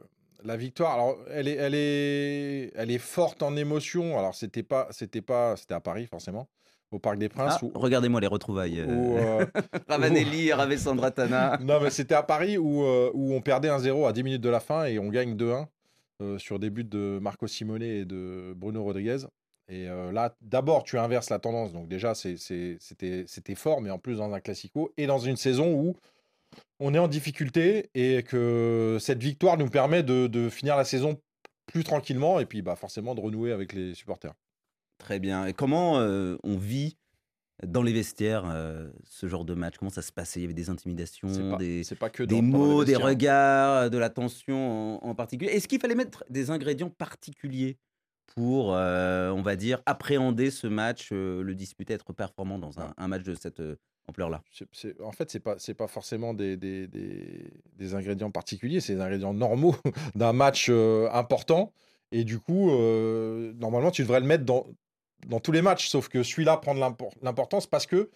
la 0.43 0.57
victoire, 0.57 0.95
alors 0.95 1.19
elle 1.31 1.49
est, 1.49 1.57
elle 1.57 1.75
est, 1.75 2.73
elle 2.75 2.91
est 2.91 2.99
forte 2.99 3.43
en 3.43 3.57
émotion. 3.57 4.19
Alors 4.19 4.35
c'était 4.35 4.63
pas, 4.63 4.89
c'était 4.91 5.21
pas, 5.21 5.55
c'était 5.57 5.75
à 5.75 5.81
Paris 5.81 6.07
forcément, 6.07 6.49
au 6.91 6.99
Parc 6.99 7.19
des 7.19 7.29
Princes. 7.29 7.59
Ah, 7.61 7.65
où- 7.65 7.73
Regardez-moi 7.75 8.21
les 8.23 8.27
retrouvailles. 8.27 8.83
où, 8.83 9.19
euh, 9.19 9.45
Ravanelli, 9.89 10.51
Sandratana. 10.79 11.59
non, 11.63 11.79
mais 11.83 11.91
c'était 11.91 12.15
à 12.15 12.23
Paris 12.23 12.57
où, 12.57 12.83
où 12.83 13.35
on 13.35 13.43
perdait 13.43 13.69
1-0 13.69 14.07
à 14.09 14.13
10 14.15 14.23
minutes 14.23 14.41
de 14.41 14.49
la 14.49 14.61
fin 14.61 14.87
et 14.87 14.99
on 14.99 15.09
gagne 15.09 15.35
2-1 15.37 15.67
euh, 16.23 16.39
sur 16.39 16.59
des 16.59 16.71
buts 16.71 16.85
de 16.85 17.19
Marco 17.21 17.47
Simone 17.47 17.83
et 17.83 18.07
de 18.07 18.55
Bruno 18.57 18.83
Rodriguez. 18.83 19.19
Et 19.73 19.89
euh, 19.89 20.11
là, 20.11 20.37
d'abord, 20.41 20.83
tu 20.83 20.99
inverses 20.99 21.31
la 21.31 21.39
tendance. 21.39 21.73
Donc 21.73 21.87
déjà, 21.89 22.15
c'était 22.15 23.55
fort, 23.55 23.81
mais 23.81 23.91
en 23.91 24.01
plus 24.01 24.17
dans 24.17 24.33
un 24.35 24.41
classico 24.41 24.93
et 24.97 25.07
dans 25.07 25.21
une 25.21 25.37
saison 25.37 25.73
où 25.73 25.97
on 26.81 26.93
est 26.93 26.99
en 26.99 27.07
difficulté 27.07 27.89
et 27.95 28.25
que 28.25 28.99
cette 29.01 29.23
victoire 29.23 29.57
nous 29.57 29.69
permet 29.69 30.03
de, 30.03 30.27
de 30.27 30.49
finir 30.49 30.77
la 30.77 30.85
saison 30.85 31.21
plus 31.67 31.85
tranquillement 31.85 32.41
et 32.41 32.47
puis 32.47 32.63
bah, 32.63 32.75
forcément 32.75 33.15
de 33.15 33.21
renouer 33.21 33.53
avec 33.53 33.73
les 33.73 33.95
supporters. 33.95 34.35
Très 34.99 35.21
bien. 35.21 35.47
Et 35.47 35.53
comment 35.53 36.01
euh, 36.01 36.37
on 36.43 36.57
vit 36.57 36.97
dans 37.65 37.85
les 37.85 37.93
vestiaires 37.93 38.51
euh, 38.53 38.91
ce 39.05 39.29
genre 39.29 39.45
de 39.45 39.55
match? 39.55 39.77
Comment 39.79 39.93
ça 39.93 40.03
se 40.03 40.11
passait? 40.11 40.41
Il 40.41 40.43
y 40.43 40.47
avait 40.47 40.55
des 40.55 40.69
intimidations, 40.69 41.29
pas, 41.53 41.59
des, 41.59 41.83
pas 41.99 42.11
que 42.11 42.25
des 42.25 42.35
dans- 42.35 42.41
les 42.41 42.43
mots, 42.43 42.85
des 42.85 42.93
vestiaires. 42.93 43.07
regards, 43.07 43.91
de 43.91 43.99
la 43.99 44.11
tension 44.11 44.99
en, 45.01 45.11
en 45.11 45.15
particulier. 45.15 45.53
Est-ce 45.53 45.69
qu'il 45.69 45.81
fallait 45.81 45.95
mettre 45.95 46.25
des 46.29 46.51
ingrédients 46.51 46.91
particuliers? 46.91 47.79
Pour, 48.35 48.75
euh, 48.75 49.31
on 49.31 49.43
va 49.43 49.57
dire, 49.57 49.83
appréhender 49.87 50.51
ce 50.51 50.67
match, 50.67 51.11
euh, 51.13 51.43
le 51.43 51.55
disputer, 51.55 51.95
être 51.95 52.13
performant 52.13 52.59
dans 52.59 52.79
un, 52.81 52.95
un 52.97 53.09
match 53.09 53.23
de 53.23 53.35
cette 53.35 53.61
euh, 53.61 53.77
ampleur-là 54.09 54.43
en 55.03 55.13
fait, 55.13 55.31
c'est 55.31 55.41
pas 55.41 55.57
c'est 55.59 55.75
pas 55.75 55.87
forcément 55.89 56.33
des, 56.35 56.57
des, 56.57 56.87
des- 56.89 57.53
des 57.77 57.95
ingrédients 57.95 58.31
particuliers, 58.31 58.81
c'est 58.81 58.95
des 58.95 59.01
ingrédients 59.01 59.35
normaux 59.35 59.75
d'un 60.15 60.33
match 60.33 60.71
important. 61.13 61.73
Et 62.13 62.25
du 62.25 62.39
coup, 62.41 62.71
normalement, 63.59 63.91
tu 63.93 64.03
devrais 64.03 64.21
le 64.21 64.27
mettre 64.27 64.45
dans, 64.45 64.67
dans 65.27 65.39
tous 65.41 65.53
les 65.53 65.63
matchs, 65.63 65.89
sauf 65.89 66.09
que 66.09 66.23
celui-là 66.25 66.57
prend 66.57 66.75
de 66.75 66.81
l'impor- 66.81 67.13
l'importance 67.23 67.67
parce 67.69 67.87
que 67.87 68.11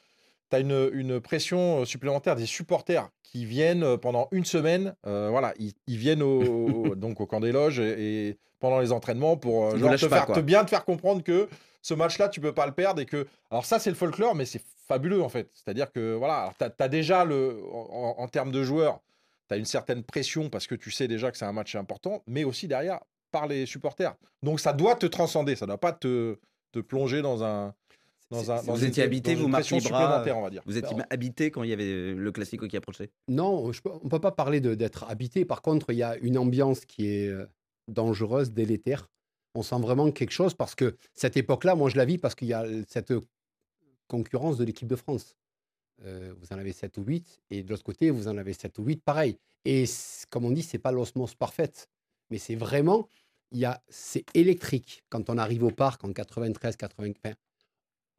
tu 0.50 0.56
as 0.56 0.60
une, 0.60 0.90
une 0.92 1.20
pression 1.20 1.80
euh, 1.80 1.84
supplémentaire 1.84 2.36
des 2.36 2.46
supporters 2.46 3.08
qui 3.22 3.44
viennent 3.44 3.82
euh, 3.82 3.96
pendant 3.96 4.28
une 4.32 4.44
semaine. 4.44 4.94
euh, 5.06 5.28
voilà, 5.30 5.54
ils, 5.58 5.72
ils 5.86 5.96
viennent 5.98 6.22
au, 6.22 6.94
donc 6.96 7.20
au 7.20 7.26
camp 7.26 7.40
des 7.40 7.52
loges 7.52 7.78
et, 7.80 8.28
et 8.28 8.38
pendant 8.60 8.80
les 8.80 8.92
entraînements 8.92 9.36
pour 9.36 9.76
genre, 9.76 9.96
te, 9.96 10.06
pas, 10.06 10.24
faire, 10.24 10.34
te 10.34 10.40
bien 10.40 10.64
te 10.64 10.70
faire 10.70 10.84
comprendre 10.84 11.22
que 11.22 11.48
ce 11.82 11.92
match-là, 11.92 12.28
tu 12.28 12.40
peux 12.40 12.54
pas 12.54 12.66
le 12.66 12.72
perdre 12.72 13.00
et 13.02 13.06
que. 13.06 13.26
Alors, 13.50 13.66
ça, 13.66 13.78
c'est 13.78 13.90
le 13.90 13.96
folklore, 13.96 14.34
mais 14.34 14.46
c'est 14.46 14.62
fabuleux 14.88 15.22
en 15.22 15.28
fait. 15.28 15.50
C'est-à-dire 15.52 15.92
que 15.92 16.14
voilà, 16.14 16.52
tu 16.58 16.64
as, 16.78 16.88
déjà 16.88 17.24
le. 17.26 17.60
En, 17.70 18.14
en 18.18 18.28
termes 18.28 18.52
de 18.52 18.62
joueurs, 18.62 19.00
tu 19.48 19.54
as 19.54 19.58
une 19.58 19.66
certaine 19.66 20.02
pression 20.02 20.48
parce 20.48 20.66
que 20.66 20.74
tu 20.74 20.90
sais 20.90 21.08
déjà 21.08 21.30
que 21.30 21.36
c'est 21.36 21.44
un 21.44 21.52
match 21.52 21.74
important, 21.74 22.22
mais 22.26 22.44
aussi 22.44 22.68
derrière, 22.68 23.00
par 23.32 23.46
les 23.46 23.66
supporters. 23.66 24.14
Donc 24.42 24.60
ça 24.60 24.72
doit 24.72 24.94
te 24.94 25.06
transcender, 25.06 25.56
ça 25.56 25.66
ne 25.66 25.70
doit 25.70 25.78
pas 25.78 25.92
te, 25.92 26.38
te 26.72 26.78
plonger 26.78 27.20
dans 27.20 27.44
un. 27.44 27.74
Dans 28.30 28.50
un, 28.50 28.62
dans 28.62 28.74
vous 28.74 28.84
étiez 28.84 29.02
habité, 29.02 29.34
vous, 29.34 29.48
Marc 29.48 29.62
pression 29.62 29.76
Libra, 29.76 30.00
supplémentaire, 30.00 30.38
on 30.38 30.42
va 30.42 30.50
dire. 30.50 30.62
Vous 30.66 30.76
étiez 30.76 30.94
Alors- 30.94 31.06
habité 31.10 31.50
quand 31.50 31.62
il 31.62 31.70
y 31.70 31.72
avait 31.72 32.14
le 32.14 32.32
Classico 32.32 32.66
qui 32.66 32.76
approchait? 32.76 33.10
Non, 33.28 33.70
je 33.72 33.80
on 33.84 34.04
ne 34.04 34.08
peut 34.08 34.20
pas 34.20 34.32
parler 34.32 34.60
d'être 34.60 35.04
habité. 35.04 35.44
Par 35.44 35.62
contre, 35.62 35.90
il 35.92 35.96
y 35.96 36.02
a 36.02 36.16
une 36.16 36.38
ambiance 36.38 36.84
qui 36.84 37.06
est 37.06 37.28
euh, 37.28 37.46
dangereuse, 37.88 38.52
délétère. 38.52 39.08
On 39.54 39.62
sent 39.62 39.78
vraiment 39.78 40.10
quelque 40.10 40.32
chose 40.32 40.54
parce 40.54 40.74
que 40.74 40.96
cette 41.12 41.36
époque-là, 41.36 41.74
moi, 41.74 41.90
je 41.90 41.96
la 41.96 42.04
vis 42.04 42.18
parce 42.18 42.34
qu'il 42.34 42.48
y 42.48 42.54
a 42.54 42.64
cette 42.88 43.12
concurrence 44.08 44.56
de 44.58 44.64
l'équipe 44.64 44.88
de 44.88 44.96
France. 44.96 45.36
Euh, 46.04 46.34
vous 46.40 46.52
en 46.52 46.58
avez 46.58 46.72
7 46.72 46.98
ou 46.98 47.04
8, 47.04 47.40
et 47.50 47.62
de 47.62 47.70
l'autre 47.70 47.84
côté, 47.84 48.10
vous 48.10 48.26
en 48.26 48.36
avez 48.36 48.52
7 48.52 48.78
ou 48.78 48.84
8, 48.84 49.02
pareil. 49.04 49.38
Et 49.64 49.84
comme 50.28 50.44
on 50.44 50.50
dit, 50.50 50.62
c'est 50.62 50.78
pas 50.78 50.90
l'osmose 50.90 51.34
parfaite, 51.34 51.88
mais 52.30 52.38
c'est 52.38 52.56
vraiment, 52.56 53.08
il 53.52 53.60
y 53.60 53.64
a, 53.64 53.80
c'est 53.88 54.24
électrique. 54.34 55.04
Quand 55.08 55.30
on 55.30 55.38
arrive 55.38 55.62
au 55.62 55.70
parc 55.70 56.02
en 56.04 56.12
93, 56.12 56.76
95, 56.76 57.14
enfin, 57.24 57.36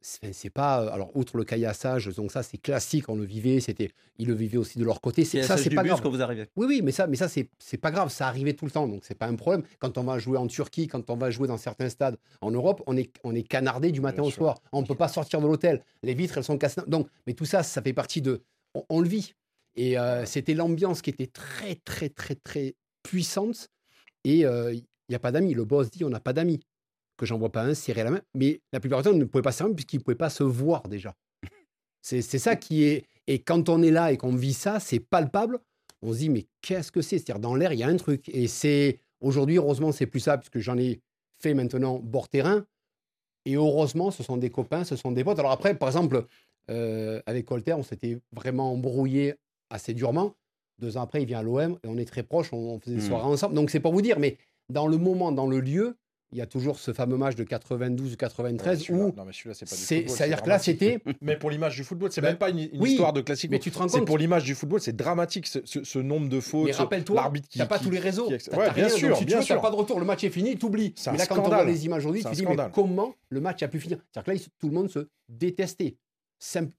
c'est 0.06 0.50
pas, 0.50 0.84
euh, 0.84 0.92
alors 0.92 1.16
outre 1.16 1.36
le 1.38 1.44
caillassage, 1.44 2.08
donc 2.16 2.32
ça 2.32 2.44
c'est 2.44 2.58
classique, 2.58 3.10
on 3.10 3.16
le 3.16 3.26
vivait, 3.26 3.60
c'était, 3.60 3.90
ils 4.20 4.28
le 4.28 4.36
vivaient 4.36 4.58
aussi 4.58 4.78
de 4.78 4.84
leur 4.84 5.02
côté. 5.02 5.26
C'est, 5.26 5.42
ça 5.42 5.58
c'est 5.58 5.72
pas 5.72 5.82
bus 5.82 5.92
grave. 5.92 6.02
quand 6.04 6.10
vous 6.12 6.22
arrivez. 6.22 6.48
Oui, 6.56 6.68
oui, 6.68 6.82
mais 6.84 6.92
ça, 6.92 7.08
mais 7.08 7.16
ça 7.16 7.28
c'est, 7.28 7.78
pas 7.78 7.92
grave, 7.92 8.10
ça 8.12 8.28
arrivait 8.28 8.54
tout 8.54 8.66
le 8.66 8.72
temps, 8.72 8.88
donc 8.88 9.04
c'est 9.04 9.18
pas 9.18 9.28
un 9.28 9.36
problème. 9.36 9.64
Quand 9.80 9.98
on 9.98 10.04
va 10.04 10.20
jouer 10.20 10.38
en 10.38 10.48
Turquie, 10.48 10.88
quand 10.88 11.10
on 11.10 11.16
va 11.16 11.32
jouer 11.32 11.48
dans 11.48 11.58
certains 11.58 11.90
stades 11.90 12.18
en 12.42 12.52
Europe, 12.52 12.84
on 12.86 12.96
est, 12.96 13.12
on 13.24 13.34
est 13.34 13.44
canardé 13.44 13.92
du 13.92 14.02
matin 14.02 14.22
Bien 14.22 14.28
au 14.28 14.32
sûr, 14.32 14.44
soir. 14.44 14.62
On 14.72 14.82
ne 14.82 14.88
peut 14.88 14.96
pas 14.96 15.08
sortir 15.08 15.42
de 15.42 15.48
l'hôtel. 15.48 15.84
Les 16.04 16.14
vitres, 16.14 16.38
elles 16.38 16.44
sont 16.44 16.58
cassées. 16.58 16.82
Donc, 16.88 17.08
mais 17.26 17.34
tout 17.34 17.46
ça, 17.46 17.64
ça 17.64 17.82
fait 17.82 17.94
partie 17.94 18.22
de, 18.22 18.44
on, 18.76 18.84
on 18.90 19.00
le 19.02 19.08
vit. 19.08 19.34
Et 19.76 19.98
euh, 19.98 20.26
c'était 20.26 20.54
l'ambiance 20.54 21.02
qui 21.02 21.10
était 21.10 21.28
très, 21.28 21.76
très, 21.76 22.10
très, 22.10 22.36
très 22.36 22.76
puissante. 23.04 23.70
Et 24.24 24.46
euh, 24.46 24.74
il 24.74 24.84
n'y 25.10 25.16
a 25.16 25.20
pas 25.20 25.32
d'amis. 25.32 25.54
Le 25.54 25.66
boss 25.66 25.90
dit, 25.90 26.04
on 26.04 26.10
n'a 26.10 26.20
pas 26.20 26.34
d'amis. 26.34 26.60
Que 27.18 27.26
j'en 27.26 27.38
vois 27.38 27.52
pas 27.52 27.64
un 27.64 27.74
serrer 27.74 28.04
la 28.04 28.12
main. 28.12 28.22
Mais 28.34 28.62
la 28.74 28.80
plupart 28.80 29.02
du 29.02 29.10
temps, 29.10 29.16
on 29.16 29.18
ne 29.18 29.24
pouvait 29.26 29.42
pas 29.42 29.52
serrer 29.52 29.68
la 29.68 29.70
main 29.72 29.76
puisqu'ils 29.76 29.98
ne 30.00 30.04
pouvaient 30.04 30.16
pas 30.16 30.30
se 30.30 30.44
voir 30.44 30.84
déjà. 30.88 31.16
C'est 32.02 32.22
c'est 32.22 32.40
ça 32.40 32.56
qui 32.56 32.84
est. 32.84 33.06
Et 33.28 33.40
quand 33.40 33.70
on 33.70 33.82
est 33.82 33.92
là 33.92 34.12
et 34.12 34.18
qu'on 34.18 34.36
vit 34.36 34.54
ça, 34.54 34.80
c'est 34.80 35.00
palpable. 35.00 35.60
On 36.02 36.14
se 36.14 36.20
dit, 36.20 36.30
mais 36.30 36.46
qu'est-ce 36.62 36.92
que 36.92 37.02
c'est? 37.02 37.18
C'est-à-dire, 37.18 37.40
dans 37.40 37.56
l'air, 37.56 37.74
il 37.74 37.80
y 37.80 37.84
a 37.84 37.88
un 37.88 37.96
truc. 37.98 38.30
Et 38.30 38.48
c'est. 38.48 39.00
Aujourd'hui, 39.22 39.58
heureusement, 39.58 39.92
c'est 39.92 40.06
plus 40.06 40.20
ça, 40.20 40.38
puisque 40.38 40.60
j'en 40.60 40.78
ai 40.78 41.02
fait 41.42 41.54
maintenant 41.56 41.98
bord 42.00 42.30
terrain. 42.30 42.66
Et 43.46 43.56
heureusement, 43.56 44.12
ce 44.12 44.22
sont 44.24 44.38
des 44.38 44.50
copains, 44.52 44.84
ce 44.84 44.96
sont 44.96 45.12
des 45.12 45.24
potes. 45.24 45.40
Alors 45.40 45.52
après, 45.52 45.74
par 45.76 45.90
exemple, 45.90 46.26
euh, 46.70 47.22
avec 47.26 47.46
Colter, 47.46 47.74
on 47.74 47.84
s'était 47.84 48.20
vraiment 48.34 48.74
embrouillé 48.74 49.36
assez 49.70 49.94
durement. 49.94 50.36
Deux 50.80 50.98
ans 50.98 51.02
après, 51.02 51.22
il 51.22 51.26
vient 51.26 51.40
à 51.40 51.44
l'OM 51.44 51.80
et 51.84 51.88
on 51.88 51.98
est 51.98 52.06
très 52.06 52.24
proches, 52.24 52.52
on, 52.54 52.58
on 52.58 52.80
faisait 52.80 52.98
des 52.98 53.02
Hmm. 53.04 53.08
soirées 53.08 53.26
ensemble. 53.26 53.56
Donc, 53.56 53.70
c'est 53.70 53.80
pour 53.80 53.94
vous 53.94 54.02
dire, 54.02 54.20
mais 54.20 54.38
dans 54.70 54.88
le 54.88 54.98
moment, 54.98 55.32
dans 55.32 55.48
le 55.48 55.60
lieu, 55.60 55.96
il 56.36 56.40
y 56.40 56.42
a 56.42 56.46
toujours 56.46 56.78
ce 56.80 56.92
fameux 56.92 57.16
match 57.16 57.36
de 57.36 57.44
92 57.46 58.14
ou 58.14 58.16
93 58.18 58.80
Celui-là- 58.84 59.06
où. 59.06 59.14
non, 59.16 59.24
mais 59.26 59.32
celui-là, 59.32 59.54
c'est 59.56 59.66
pas 59.70 59.76
du 59.76 59.82
c'est- 59.82 59.96
football, 60.02 60.18
C'est-à-dire 60.18 60.42
que 60.44 60.50
là, 60.50 60.60
c'était. 60.60 61.00
Mais 61.22 61.38
pour 61.38 61.50
l'image 61.50 61.76
du 61.78 61.84
football, 61.86 62.12
c'est 62.12 62.20
Ben, 62.22 62.28
même 62.30 62.38
pas 62.38 62.50
une, 62.50 62.60
une 62.60 62.70
oui, 62.82 62.92
histoire 62.92 63.14
de 63.14 63.22
classique. 63.22 63.50
Mais 63.52 63.60
tu 63.60 63.72
te 63.72 63.78
rends 63.78 63.88
C'est 63.88 64.00
compte 64.00 64.08
pour 64.08 64.18
l'image 64.18 64.44
du 64.44 64.54
football, 64.54 64.82
c'est 64.82 64.96
dramatique 64.96 65.48
ce, 65.48 65.60
ce- 65.64 65.84
ce 65.86 66.00
nombre 66.00 66.28
de 66.28 66.40
fautes. 66.42 66.66
Mais 66.66 66.72
rappelle-toi, 66.74 67.16
l'arbitre 67.16 67.48
qui- 67.48 67.58
t'as 67.60 67.66
pas 67.66 67.80
tous 67.80 67.90
les 67.90 68.00
réseaux. 68.00 68.26
qui- 68.28 68.34
Ouais, 68.56 68.72
bien 68.74 68.88
donc 68.90 68.98
sûr, 68.98 69.16
si 69.16 69.20
tu 69.22 69.26
bien 69.26 69.38
veux, 69.38 69.42
t'as 69.44 69.54
sûr. 69.54 69.62
pas 69.62 69.72
de 69.72 69.76
retour, 69.76 70.00
le 70.00 70.06
match 70.06 70.24
est 70.26 70.30
fini, 70.30 70.58
t'oublies. 70.58 70.94
C'est 70.98 71.10
un 71.10 71.14
Mais 71.14 71.20
là, 71.20 71.26
quand 71.28 71.40
on 71.40 71.44
voit 71.44 71.64
les 71.64 71.86
images 71.86 72.00
aujourd'hui, 72.04 72.22
C'est 72.22 72.30
tu 72.32 72.36
dis, 72.36 72.46
mais 72.46 72.58
comment 72.74 73.16
le 73.30 73.40
match 73.42 73.64
a 73.64 73.68
pu 73.70 73.80
finir? 73.80 74.00
C'est-à-dire 74.12 74.34
que 74.34 74.38
là, 74.40 74.46
tout 74.60 74.68
le 74.68 74.74
monde 74.74 74.90
se 74.90 75.08
détestait. 75.30 75.96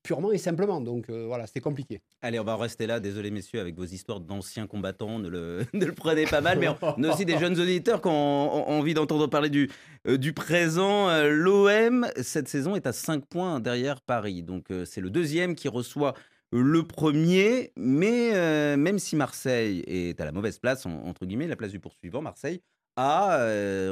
Purement 0.02 0.32
et 0.32 0.38
simplement. 0.38 0.80
Donc 0.80 1.08
euh, 1.08 1.24
voilà, 1.26 1.46
c'était 1.46 1.60
compliqué. 1.60 2.00
Allez, 2.22 2.38
on 2.38 2.44
va 2.44 2.56
rester 2.56 2.86
là. 2.86 3.00
Désolé, 3.00 3.30
messieurs, 3.30 3.60
avec 3.60 3.74
vos 3.76 3.84
histoires 3.84 4.20
d'anciens 4.20 4.66
combattants, 4.66 5.18
ne 5.18 5.28
le, 5.28 5.66
ne 5.72 5.84
le 5.84 5.92
prenez 5.92 6.24
pas 6.26 6.40
mal. 6.40 6.58
Mais 6.58 6.68
on, 6.68 7.02
a 7.02 7.12
aussi 7.12 7.24
des 7.24 7.38
jeunes 7.38 7.58
auditeurs 7.58 8.00
qui 8.00 8.08
ont, 8.08 8.68
envie 8.68 8.94
d'entendre 8.94 9.26
parler 9.26 9.50
du, 9.50 9.70
euh, 10.06 10.18
du 10.18 10.32
présent. 10.32 11.08
Euh, 11.08 11.30
L'OM, 11.30 12.06
cette 12.22 12.48
saison, 12.48 12.76
est 12.76 12.86
à 12.86 12.92
5 12.92 13.26
points 13.26 13.60
derrière 13.60 14.00
Paris. 14.00 14.42
Donc, 14.42 14.66
c'est 14.84 15.00
le 15.00 15.10
deuxième 15.10 15.54
qui 15.54 15.68
reçoit 15.68 16.14
le 16.52 16.82
premier. 16.82 17.72
Mais 17.76 18.76
même 18.76 18.98
si 18.98 19.16
Marseille 19.16 19.82
est 19.86 20.20
à 20.20 20.24
la 20.24 20.32
mauvaise 20.32 20.58
place, 20.58 20.86
en- 20.86 21.02
entre 21.06 21.26
guillemets, 21.26 21.46
la 21.48 21.56
place 21.56 21.72
du 21.72 21.80
poursuivant, 21.80 22.22
Marseille 22.22 22.60
a, 22.96 23.38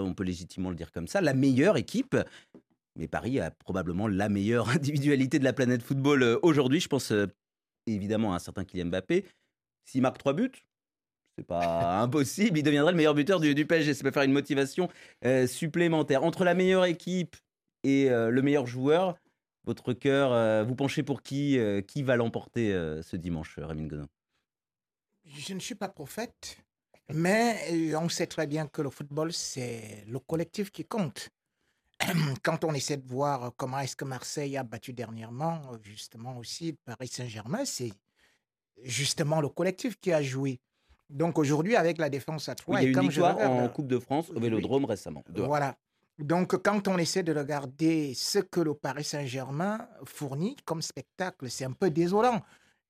on 0.00 0.14
peut 0.14 0.24
légitimement 0.24 0.70
le 0.70 0.76
dire 0.76 0.92
comme 0.92 1.08
ça, 1.08 1.20
la 1.20 1.34
meilleure 1.34 1.76
équipe. 1.76 2.16
Mais 2.96 3.08
Paris 3.08 3.40
a 3.40 3.50
probablement 3.50 4.08
la 4.08 4.28
meilleure 4.28 4.68
individualité 4.76 5.38
de 5.38 5.44
la 5.44 5.52
planète 5.52 5.82
football 5.82 6.22
euh, 6.22 6.38
aujourd'hui. 6.42 6.80
Je 6.80 6.88
pense 6.88 7.12
euh, 7.12 7.26
évidemment 7.86 8.32
à 8.32 8.36
un 8.36 8.38
certain 8.38 8.64
Kylian 8.64 8.86
Mbappé. 8.86 9.24
S'il 9.84 10.02
marque 10.02 10.18
trois 10.18 10.32
buts, 10.32 10.52
c'est 11.36 11.46
pas 11.46 12.00
impossible. 12.02 12.58
Il 12.58 12.62
deviendrait 12.62 12.92
le 12.92 12.96
meilleur 12.96 13.14
buteur 13.14 13.40
du, 13.40 13.54
du 13.54 13.66
PSG. 13.66 13.94
Ça 13.94 14.02
peut 14.02 14.10
faire 14.10 14.22
une 14.22 14.32
motivation 14.32 14.88
euh, 15.24 15.46
supplémentaire. 15.46 16.24
Entre 16.24 16.44
la 16.44 16.54
meilleure 16.54 16.84
équipe 16.84 17.36
et 17.82 18.10
euh, 18.10 18.30
le 18.30 18.42
meilleur 18.42 18.66
joueur, 18.66 19.16
votre 19.64 19.94
cœur, 19.94 20.32
euh, 20.32 20.62
vous 20.62 20.74
penchez 20.74 21.02
pour 21.02 21.22
qui 21.22 21.58
euh, 21.58 21.80
Qui 21.80 22.02
va 22.02 22.16
l'emporter 22.16 22.72
euh, 22.72 23.02
ce 23.02 23.16
dimanche, 23.16 23.58
Rémi 23.58 23.86
Godin? 23.86 24.08
Je 25.24 25.54
ne 25.54 25.58
suis 25.58 25.74
pas 25.74 25.88
prophète, 25.88 26.58
mais 27.10 27.94
on 27.96 28.10
sait 28.10 28.26
très 28.26 28.46
bien 28.46 28.66
que 28.66 28.82
le 28.82 28.90
football, 28.90 29.32
c'est 29.32 30.04
le 30.06 30.18
collectif 30.18 30.70
qui 30.70 30.84
compte. 30.84 31.30
Quand 32.42 32.64
on 32.64 32.74
essaie 32.74 32.96
de 32.96 33.06
voir 33.06 33.52
comment 33.56 33.78
est-ce 33.78 33.96
que 33.96 34.04
Marseille 34.04 34.56
a 34.56 34.62
battu 34.64 34.92
dernièrement, 34.92 35.60
justement 35.82 36.36
aussi 36.38 36.76
Paris 36.84 37.08
Saint-Germain, 37.08 37.64
c'est 37.64 37.92
justement 38.82 39.40
le 39.40 39.48
collectif 39.48 39.98
qui 40.00 40.12
a 40.12 40.22
joué. 40.22 40.60
Donc 41.08 41.38
aujourd'hui, 41.38 41.76
avec 41.76 41.98
la 41.98 42.08
défense 42.10 42.48
à 42.48 42.54
3, 42.54 42.76
Oui, 42.76 42.80
Il 42.80 42.84
y 42.84 42.86
a 42.86 42.88
et 42.88 42.90
une 42.90 42.94
comme 42.96 43.08
victoire 43.08 43.36
regarde, 43.36 43.60
en 43.60 43.68
Coupe 43.68 43.86
de 43.86 43.98
France 43.98 44.30
au 44.30 44.34
Oui. 44.34 44.40
Vélodrome 44.42 44.84
récemment. 44.84 45.22
Deux. 45.28 45.42
Voilà. 45.42 45.76
Donc, 46.18 46.56
quand 46.62 46.86
on 46.86 46.96
essaie 46.98 47.24
de 47.24 47.32
regarder 47.34 48.14
ce 48.14 48.38
que 48.38 48.60
le 48.60 48.74
Paris 48.74 49.04
Saint-Germain 49.04 49.88
fournit 50.04 50.56
comme 50.64 50.80
spectacle, 50.80 51.50
c'est 51.50 51.64
un 51.64 51.72
peu 51.72 51.90
désolant. 51.90 52.40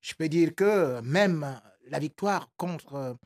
Je 0.01 0.15
peux 0.15 0.29
dire 0.29 0.55
que 0.55 1.01
même 1.01 1.59
la 1.89 1.99
victoire 1.99 2.51
contre 2.57 3.17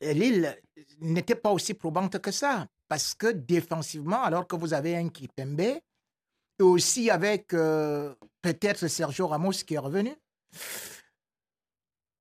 Lille 0.00 0.56
n'était 1.00 1.34
pas 1.34 1.50
aussi 1.50 1.74
probante 1.74 2.18
que 2.18 2.30
ça. 2.30 2.66
Parce 2.88 3.14
que 3.14 3.28
défensivement, 3.28 4.22
alors 4.22 4.46
que 4.46 4.56
vous 4.56 4.74
avez 4.74 4.96
un 4.96 5.08
Kipembe, 5.08 5.60
et 5.60 5.82
aussi 6.62 7.10
avec 7.10 7.52
euh, 7.52 8.14
peut-être 8.42 8.86
Sergio 8.86 9.26
Ramos 9.26 9.52
qui 9.66 9.74
est 9.74 9.78
revenu, 9.78 10.14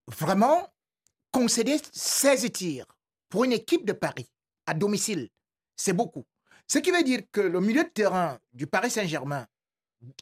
vraiment, 0.08 0.68
concéder 1.32 1.78
16 1.92 2.52
tirs 2.52 2.86
pour 3.30 3.44
une 3.44 3.52
équipe 3.52 3.86
de 3.86 3.94
Paris 3.94 4.30
à 4.66 4.74
domicile, 4.74 5.30
c'est 5.76 5.94
beaucoup. 5.94 6.26
Ce 6.68 6.80
qui 6.80 6.92
veut 6.92 7.04
dire 7.04 7.22
que 7.32 7.42
le 7.42 7.60
milieu 7.60 7.84
de 7.84 7.90
terrain 7.90 8.40
du 8.54 8.68
Paris 8.68 8.92
Saint-Germain, 8.92 9.46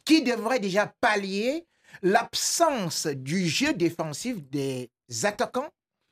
qui 0.06 0.24
devrait 0.24 0.60
déjà 0.60 0.88
pallier 1.00 1.68
l'absence 2.02 3.08
du 3.08 3.48
jeu 3.48 3.74
défensif 3.74 4.42
des 4.44 4.90
attaquants, 5.24 5.70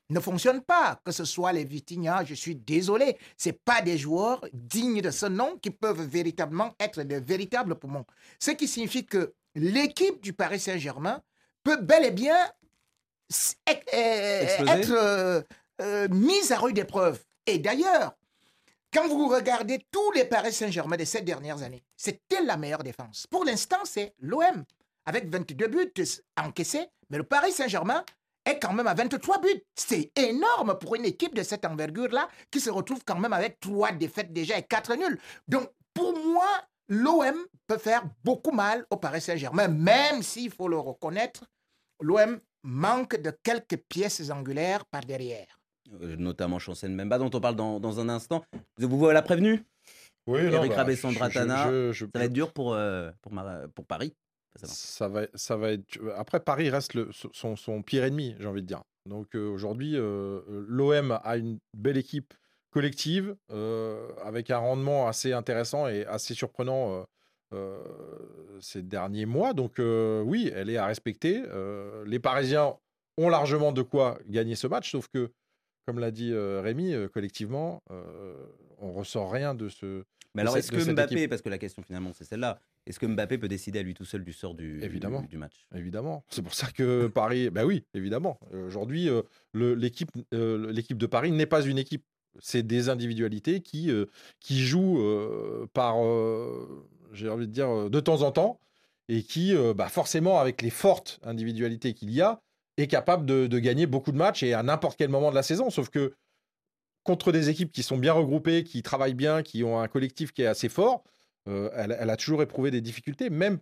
ne 0.10 0.20
fonctionne 0.20 0.62
pas. 0.62 1.00
Que 1.04 1.12
ce 1.12 1.26
soit 1.26 1.54
les 1.54 1.64
Vitinha, 1.64 2.24
je 2.26 2.34
suis 2.34 2.56
désolé, 2.56 3.18
ce 3.38 3.50
pas 3.50 3.82
des 3.82 3.98
joueurs 3.98 4.46
dignes 4.54 5.02
de 5.02 5.12
ce 5.12 5.26
nom 5.26 5.58
qui 5.62 5.72
peuvent 5.72 6.02
véritablement 6.02 6.74
être 6.80 7.04
de 7.04 7.16
véritables 7.16 7.76
poumons. 7.76 8.06
Ce 8.40 8.52
qui 8.52 8.68
signifie 8.68 9.06
que 9.06 9.34
l'équipe 9.56 10.22
du 10.22 10.34
Paris 10.34 10.60
Saint-Germain 10.60 11.22
peut 11.64 11.78
bel 11.78 12.06
et 12.06 12.12
bien 12.12 12.38
euh, 13.94 14.42
Exploser. 14.42 14.72
être, 14.72 14.92
euh, 14.92 15.42
euh, 15.82 16.08
mise 16.10 16.52
à 16.52 16.58
rude 16.58 16.78
épreuve. 16.78 17.24
Et 17.46 17.60
d'ailleurs, 17.60 18.16
quand 18.92 19.08
vous 19.08 19.28
regardez 19.28 19.86
tous 19.92 20.12
les 20.14 20.26
Paris 20.26 20.54
Saint-Germain 20.54 20.98
de 20.98 21.06
ces 21.06 21.22
dernières 21.22 21.62
années, 21.62 21.84
c'était 21.96 22.42
la 22.42 22.58
meilleure 22.58 22.84
défense. 22.84 23.28
Pour 23.28 23.46
l'instant, 23.46 23.78
c'est 23.84 24.14
l'OM 24.20 24.64
avec 25.06 25.30
22 25.30 25.68
buts 25.68 25.94
encaissés, 26.38 26.88
mais 27.10 27.18
le 27.18 27.24
Paris 27.24 27.52
Saint-Germain 27.52 28.04
est 28.46 28.60
quand 28.60 28.74
même 28.74 28.88
à 28.88 28.94
23 28.94 29.40
buts. 29.42 29.62
C'est 29.76 30.12
énorme 30.18 30.78
pour 30.80 30.96
une 30.96 31.06
équipe 31.06 31.36
de 31.36 31.44
cette 31.44 31.66
envergure-là 31.66 32.28
qui 32.52 32.60
se 32.60 32.70
retrouve 32.70 33.04
quand 33.06 33.20
même 33.20 33.34
avec 33.34 33.60
trois 33.60 33.92
défaites 33.92 34.34
déjà 34.34 34.58
et 34.58 34.64
quatre 34.64 34.96
nuls. 34.96 35.20
Donc, 35.48 35.70
pour 35.94 36.14
moi, 36.26 36.48
l'OM 36.88 37.36
peut 37.68 37.78
faire 37.78 38.04
beaucoup 38.24 38.52
mal 38.52 38.86
au 38.90 38.98
Paris 38.98 39.22
Saint-Germain, 39.22 39.68
même 39.68 40.24
s'il 40.24 40.52
faut 40.52 40.68
le 40.68 40.78
reconnaître, 40.78 41.46
l'OM 42.02 42.40
manque 42.64 43.16
de 43.22 43.32
quelques 43.44 43.78
pièces 43.88 44.30
angulaires 44.30 44.86
par 44.86 45.02
derrière. 45.06 45.60
Euh, 46.02 46.16
Notamment 46.18 46.60
Chancel 46.60 46.92
Memba, 46.92 47.18
dont 47.18 47.30
on 47.34 47.40
parle 47.42 47.56
dans, 47.56 47.80
dans 47.80 48.00
un 48.00 48.10
instant. 48.10 48.44
Vous 48.78 48.98
voilà 48.98 49.22
prévenu 49.22 49.64
Oui, 50.28 50.40
Eric 50.42 50.72
bah, 50.72 50.78
Rabessandre 50.78 51.14
je- 51.16 51.20
je- 51.20 51.24
Atana, 51.24 51.70
je- 51.72 51.92
je- 51.92 52.06
Ça 52.06 52.20
va 52.20 52.26
être 52.26 52.34
dur 52.34 52.54
pour, 52.54 52.74
euh, 52.74 53.12
pour 53.74 53.86
Paris. 53.86 54.16
Ça 54.56 55.08
va. 55.08 55.28
ça 55.36 55.56
va, 55.58 55.72
être. 55.72 56.00
Après, 56.18 56.40
Paris 56.40 56.70
reste 56.70 56.94
le- 56.94 57.10
son, 57.34 57.56
son 57.56 57.82
pire 57.82 58.04
ennemi, 58.04 58.36
j'ai 58.40 58.48
envie 58.48 58.62
de 58.62 58.68
dire. 58.68 58.82
Donc 59.06 59.36
euh, 59.36 59.48
aujourd'hui, 59.50 59.94
euh, 59.96 60.42
l'OM 60.68 61.18
a 61.24 61.38
une 61.38 61.60
belle 61.76 61.98
équipe 61.98 62.34
collective 62.72 63.36
euh, 63.52 64.08
avec 64.24 64.52
un 64.52 64.58
rendement 64.58 65.08
assez 65.08 65.34
intéressant 65.34 65.88
et 65.88 66.06
assez 66.06 66.34
surprenant 66.34 67.06
ces 68.60 68.84
derniers 68.84 69.26
mois. 69.26 69.54
Donc 69.54 69.80
oui, 69.80 70.52
elle 70.54 70.70
est 70.70 70.78
à 70.78 70.86
respecter. 70.86 71.44
Les 72.06 72.20
Parisiens 72.20 72.76
ont 73.18 73.30
largement 73.30 73.72
de 73.72 73.82
quoi 73.82 74.20
gagner 74.28 74.56
ce 74.56 74.68
match, 74.68 74.92
sauf 74.92 75.08
que 75.08 75.32
comme 75.88 75.98
l'a 76.00 76.12
dit 76.12 76.32
Rémi, 76.36 76.94
collectivement, 77.12 77.82
on 78.78 78.94
ressort 78.94 79.32
rien 79.32 79.56
de 79.56 79.68
ce. 79.70 80.04
Mais 80.36 80.44
alors, 80.44 80.58
est-ce 80.58 80.72
que 80.72 80.92
Mbappé, 80.92 81.16
équipe. 81.16 81.30
parce 81.32 81.42
que 81.42 81.50
la 81.50 81.58
question 81.58 81.82
finalement 81.82 82.12
c'est 82.14 82.24
celle-là, 82.24 82.60
est-ce 82.86 83.00
que 83.00 83.06
Mbappé 83.06 83.38
peut 83.38 83.48
décider 83.48 83.80
à 83.80 83.84
lui 83.84 83.94
tout 83.94 84.06
seul 84.06 84.24
du 84.24 84.34
sort 84.34 84.56
du, 84.56 84.82
Évidemment. 84.84 85.22
du, 85.22 85.28
du 85.28 85.38
match? 85.38 85.66
Évidemment. 85.76 86.24
C'est 86.30 86.42
pour 86.42 86.54
ça 86.54 86.72
que 86.72 87.08
Paris. 87.08 87.50
Ben 87.50 87.64
oui, 87.66 87.86
évidemment. 87.94 88.40
Euh, 88.54 88.68
Aujourd'hui, 88.68 89.10
euh, 89.10 89.22
l'équipe 89.54 90.10
euh, 90.34 90.72
l'équipe 90.72 90.98
de 90.98 91.06
Paris 91.06 91.32
n'est 91.32 91.46
pas 91.46 91.62
une 91.62 91.78
équipe. 91.78 92.04
C'est 92.40 92.64
des 92.64 92.90
individualités 92.90 93.62
qui, 93.62 93.92
qui 94.40 94.62
jouent 94.64 95.04
par, 95.74 95.96
j'ai 97.12 97.28
envie 97.28 97.48
de 97.48 97.52
dire, 97.52 97.90
de 97.90 98.00
temps 98.00 98.22
en 98.22 98.32
temps, 98.32 98.60
et 99.10 99.24
qui, 99.24 99.56
bah, 99.76 99.90
forcément, 99.90 100.40
avec 100.40 100.62
les 100.62 100.70
fortes 100.70 101.20
individualités 101.24 101.94
qu'il 101.96 102.12
y 102.12 102.22
a, 102.22 102.40
est 102.78 102.88
capable 102.88 103.26
de, 103.26 103.48
de 103.48 103.60
gagner 103.60 103.88
beaucoup 103.88 104.12
de 104.12 104.18
matchs 104.18 104.44
et 104.44 104.54
à 104.54 104.62
n'importe 104.62 104.96
quel 104.98 105.10
moment 105.10 105.32
de 105.32 105.36
la 105.36 105.44
saison. 105.44 105.72
Sauf 105.72 105.90
que 105.90 106.14
contre 107.04 107.32
des 107.32 107.50
équipes 107.50 107.72
qui 107.72 107.82
sont 107.84 107.98
bien 107.98 108.14
regroupées, 108.14 108.64
qui 108.64 108.84
travaillent 108.84 109.16
bien, 109.16 109.42
qui 109.42 109.64
ont 109.64 109.80
un 109.82 109.88
collectif 109.88 110.32
qui 110.32 110.44
est 110.44 110.48
assez 110.48 110.70
fort, 110.70 111.04
euh, 111.50 111.70
elle, 111.74 112.10
a 112.10 112.18
toujours 112.18 112.42
éprouvé 112.42 112.72
des 112.72 112.82
difficultés, 112.82 113.30
même 113.30 113.60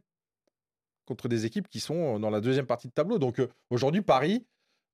contre 1.06 1.27
des 1.27 1.46
équipes 1.46 1.70
qui 1.70 1.79
sont 1.79 2.20
dans 2.20 2.29
la 2.29 2.41
deuxième 2.41 2.65
partie 2.65 2.88
de 2.88 2.94
tableau. 2.94 3.17
Donc 3.17 3.39
euh, 3.39 3.48
aujourd'hui, 3.70 4.01
Paris 4.01 4.46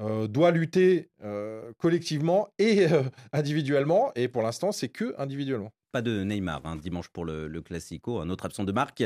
euh, 0.02 0.28
doit 0.28 0.52
lutter 0.52 1.10
euh, 1.24 1.72
collectivement 1.78 2.50
et 2.58 2.92
euh, 2.92 3.04
individuellement. 3.32 4.12
Et 4.16 4.28
pour 4.28 4.42
l'instant, 4.42 4.72
c'est 4.72 4.90
que 4.90 5.14
individuellement. 5.18 5.72
Pas 5.92 6.02
de 6.02 6.24
Neymar 6.24 6.62
hein, 6.66 6.76
dimanche 6.76 7.10
pour 7.10 7.26
le, 7.26 7.48
le 7.48 7.62
Classico, 7.62 8.20
un 8.20 8.30
autre 8.30 8.46
absent 8.46 8.64
de 8.64 8.72
marque. 8.72 9.04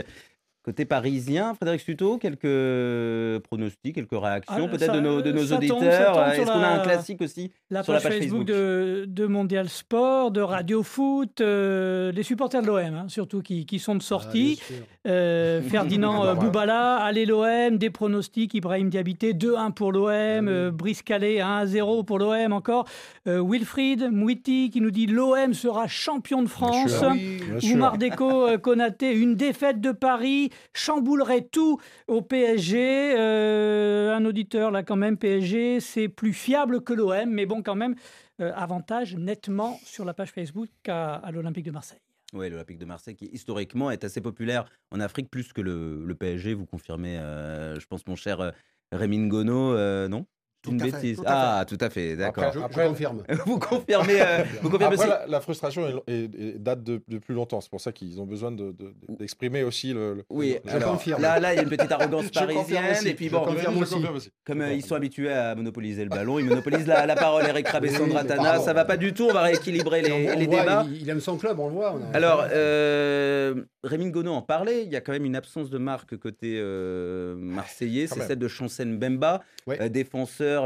Côté 0.68 0.84
parisien, 0.84 1.54
Frédéric 1.54 1.80
Stuto, 1.80 2.18
quelques 2.18 3.42
pronostics, 3.44 3.96
quelques 3.96 4.12
réactions 4.12 4.66
Ah, 4.66 4.68
peut-être 4.68 4.94
de 4.96 5.00
nos, 5.00 5.22
de 5.22 5.32
nos 5.32 5.46
tombe- 5.46 5.58
auditeurs. 5.60 5.80
tombe 5.80 6.24
Est-ce 6.34 6.42
qu'on 6.42 6.50
a 6.52 6.60
la- 6.62 6.82
un 6.82 6.84
classique 6.84 7.22
aussi 7.22 7.52
La 7.72 7.84
sur 7.84 7.94
la 7.94 8.02
page, 8.02 8.12
Facebook, 8.12 8.46
Facebook? 8.46 8.48
de, 8.48 9.06
de 9.08 9.26
Mondial 9.28 9.70
Sport, 9.70 10.32
de 10.32 10.42
Radio 10.42 10.84
Foot, 10.84 11.40
euh, 11.40 12.12
les 12.12 12.24
supporters 12.24 12.62
de 12.62 12.68
l'OM, 12.68 12.80
hein, 12.80 13.06
surtout 13.08 13.42
qui, 13.42 13.66
qui 13.66 13.80
sont 13.80 13.96
de 13.96 14.02
sortie. 14.04 14.60
Ah, 14.62 14.66
sûr. 14.66 14.76
Euh, 15.08 15.62
Ferdinand 15.62 16.26
euh. 16.26 16.34
Boubala, 16.34 16.98
allez 16.98 17.26
l'OM, 17.26 17.78
des 17.78 17.90
pronostics, 17.90 18.54
Ibrahim 18.54 18.90
Diabité, 18.90 19.34
2-1 19.34 19.72
pour 19.72 19.94
l'OM, 19.94 20.10
Ah 20.10 20.40
oui. 20.42 20.48
euh, 20.50 20.72
Brice 20.72 21.02
Calais, 21.02 21.38
1-0 21.40 22.04
pour 22.04 22.20
l'OM 22.20 22.52
encore. 22.52 22.84
Euh, 23.28 23.42
Wilfried 23.42 24.10
Mouiti 24.12 24.70
qui 24.70 24.82
nous 24.82 24.92
dit 24.92 25.08
l'OM 25.08 25.54
sera 25.54 25.88
champion 25.88 26.42
de 26.44 26.50
France. 26.50 26.90
sûr. 27.00 27.12
Oui. 27.14 27.38
Bien 27.50 27.60
sûr. 27.62 27.74
Oumar 27.74 27.98
Deco 27.98 28.58
Konaté, 28.58 29.14
une 29.14 29.36
défaite 29.36 29.80
de 29.80 29.94
Paris 29.94 30.50
chamboulerait 30.74 31.44
tout 31.44 31.80
au 32.08 32.22
PSG. 32.22 33.16
Euh, 33.18 34.16
un 34.16 34.26
auditeur 34.26 34.72
là 34.72 34.84
quand 34.84 34.96
même, 34.96 35.18
PSG, 35.18 35.80
c'est 35.80 36.08
plus 36.08 36.34
fiable 36.34 36.84
que 36.84 36.94
l'OM, 36.94 37.30
mais 37.30 37.46
bon 37.46 37.62
quand 37.62 37.76
même, 37.76 37.96
euh, 38.40 38.52
avantage 38.56 39.16
nettement 39.16 39.80
sur 39.84 40.06
la 40.06 40.14
page 40.14 40.32
Facebook 40.32 40.70
à, 40.88 41.30
l'Olympique 41.32 41.66
de 41.66 41.72
Marseille. 41.72 42.00
Oui, 42.34 42.50
l'Olympique 42.50 42.78
de 42.78 42.86
Marseille 42.86 43.16
qui 43.16 43.26
historiquement 43.26 43.90
est 43.90 44.04
assez 44.04 44.22
populaire 44.22 44.70
en 44.92 45.00
Afrique 45.00 45.30
plus 45.30 45.54
que 45.54 45.62
le, 45.62 46.14
PSG, 46.14 46.54
vous 46.54 46.66
confirmez, 46.66 47.18
euh, 47.18 47.80
je 47.80 47.88
pense 47.88 48.06
mon 48.06 48.16
cher 48.16 48.54
Rémi 48.92 49.18
Ngono, 49.18 49.74
euh, 49.74 50.08
non? 50.08 50.26
Tout 50.64 50.72
Une 50.72 50.80
fait, 50.80 50.92
bêtise. 50.92 51.18
tout 51.18 51.24
ah, 51.26 51.64
tout 51.68 51.78
à 51.80 51.90
fait, 51.90 52.16
d'accord. 52.16 52.52
Je, 52.52 52.60
confirme. 52.60 53.24
vous 53.46 53.60
confirmez, 53.60 54.20
euh, 54.22 54.44
vous 54.64 54.70
confirmez 54.70 54.96
Après, 54.96 55.08
aussi 55.08 55.08
la, 55.08 55.28
la 55.28 55.40
frustration 55.40 55.88
est- 55.88 56.12
est- 56.12 56.24
est- 56.36 56.58
date 56.60 56.84
de, 56.84 57.00
de 57.08 57.20
plus 57.20 57.36
longtemps. 57.36 57.62
C'est 57.62 57.70
pour 57.70 57.80
ça 57.80 57.92
qu'ils 57.92 58.20
ont 58.20 58.26
besoin 58.26 58.52
de- 58.52 58.72
de- 58.72 58.94
d'exprimer 59.20 59.64
aussi 59.64 59.94
le. 59.94 60.16
le- 60.16 60.24
Oui, 60.30 60.58
Je 60.66 60.72
alors, 60.76 60.94
confirme. 60.94 61.22
Là, 61.22 61.40
là, 61.40 61.54
il 61.54 61.58
y 61.58 61.60
a 61.60 61.64
une 61.64 61.70
petite 61.70 61.92
arrogance 61.92 62.30
parisienne. 62.32 62.92
aussi, 62.92 63.08
Et 63.10 63.14
puis 63.14 63.30
bon, 63.30 63.46
confirme 63.46 63.76
Je 63.78 63.82
aussi. 63.84 63.94
confirme 63.94 64.16
aussi. 64.16 64.32
comme 64.46 64.62
euh, 64.62 64.74
ils 64.74 64.84
sont 64.84 64.96
habitués 64.96 65.32
à 65.32 65.54
monopoliser 65.56 66.04
le 66.04 66.10
ballon, 66.10 66.40
ils 66.40 66.46
monopolisent 66.46 66.88
la, 66.88 67.06
la 67.06 67.16
parole. 67.16 67.46
Eric 67.48 67.68
Rabé, 67.68 67.90
Oui, 67.90 67.96
Sandra 67.96 68.24
mais 68.24 68.30
Tana, 68.30 68.44
pardon. 68.44 68.66
ça 68.66 68.74
va 68.74 68.84
pas 68.84 68.98
du 68.98 69.14
tout. 69.14 69.28
On 69.30 69.34
va 69.34 69.44
rééquilibrer 69.44 70.02
les, 70.02 70.12
On- 70.12 70.34
on 70.34 70.38
les 70.40 70.48
voit, 70.48 70.60
débats. 70.60 70.86
Il, 70.90 71.02
il 71.04 71.10
aime 71.10 71.22
son 71.22 71.38
club, 71.38 71.60
on 71.60 71.68
le 71.68 71.74
voit. 71.74 71.94
on 71.96 72.14
Alors, 72.16 72.46
euh, 72.52 73.54
Rémi 73.84 74.06
Ngono 74.08 74.34
en 74.34 74.42
parlait. 74.42 74.84
Il 74.84 74.92
y 74.92 74.96
a 74.96 75.02
quand 75.02 75.12
même 75.12 75.26
une 75.26 75.36
absence 75.36 75.70
de 75.70 75.78
marque 75.78 76.18
côté 76.18 76.58
euh, 76.60 77.36
marseillais. 77.38 78.08
C'est 78.08 78.22
celle 78.22 78.40
de 78.40 78.48
Chancen 78.48 78.98
Bemba, 78.98 79.42
Ouais. 79.68 79.90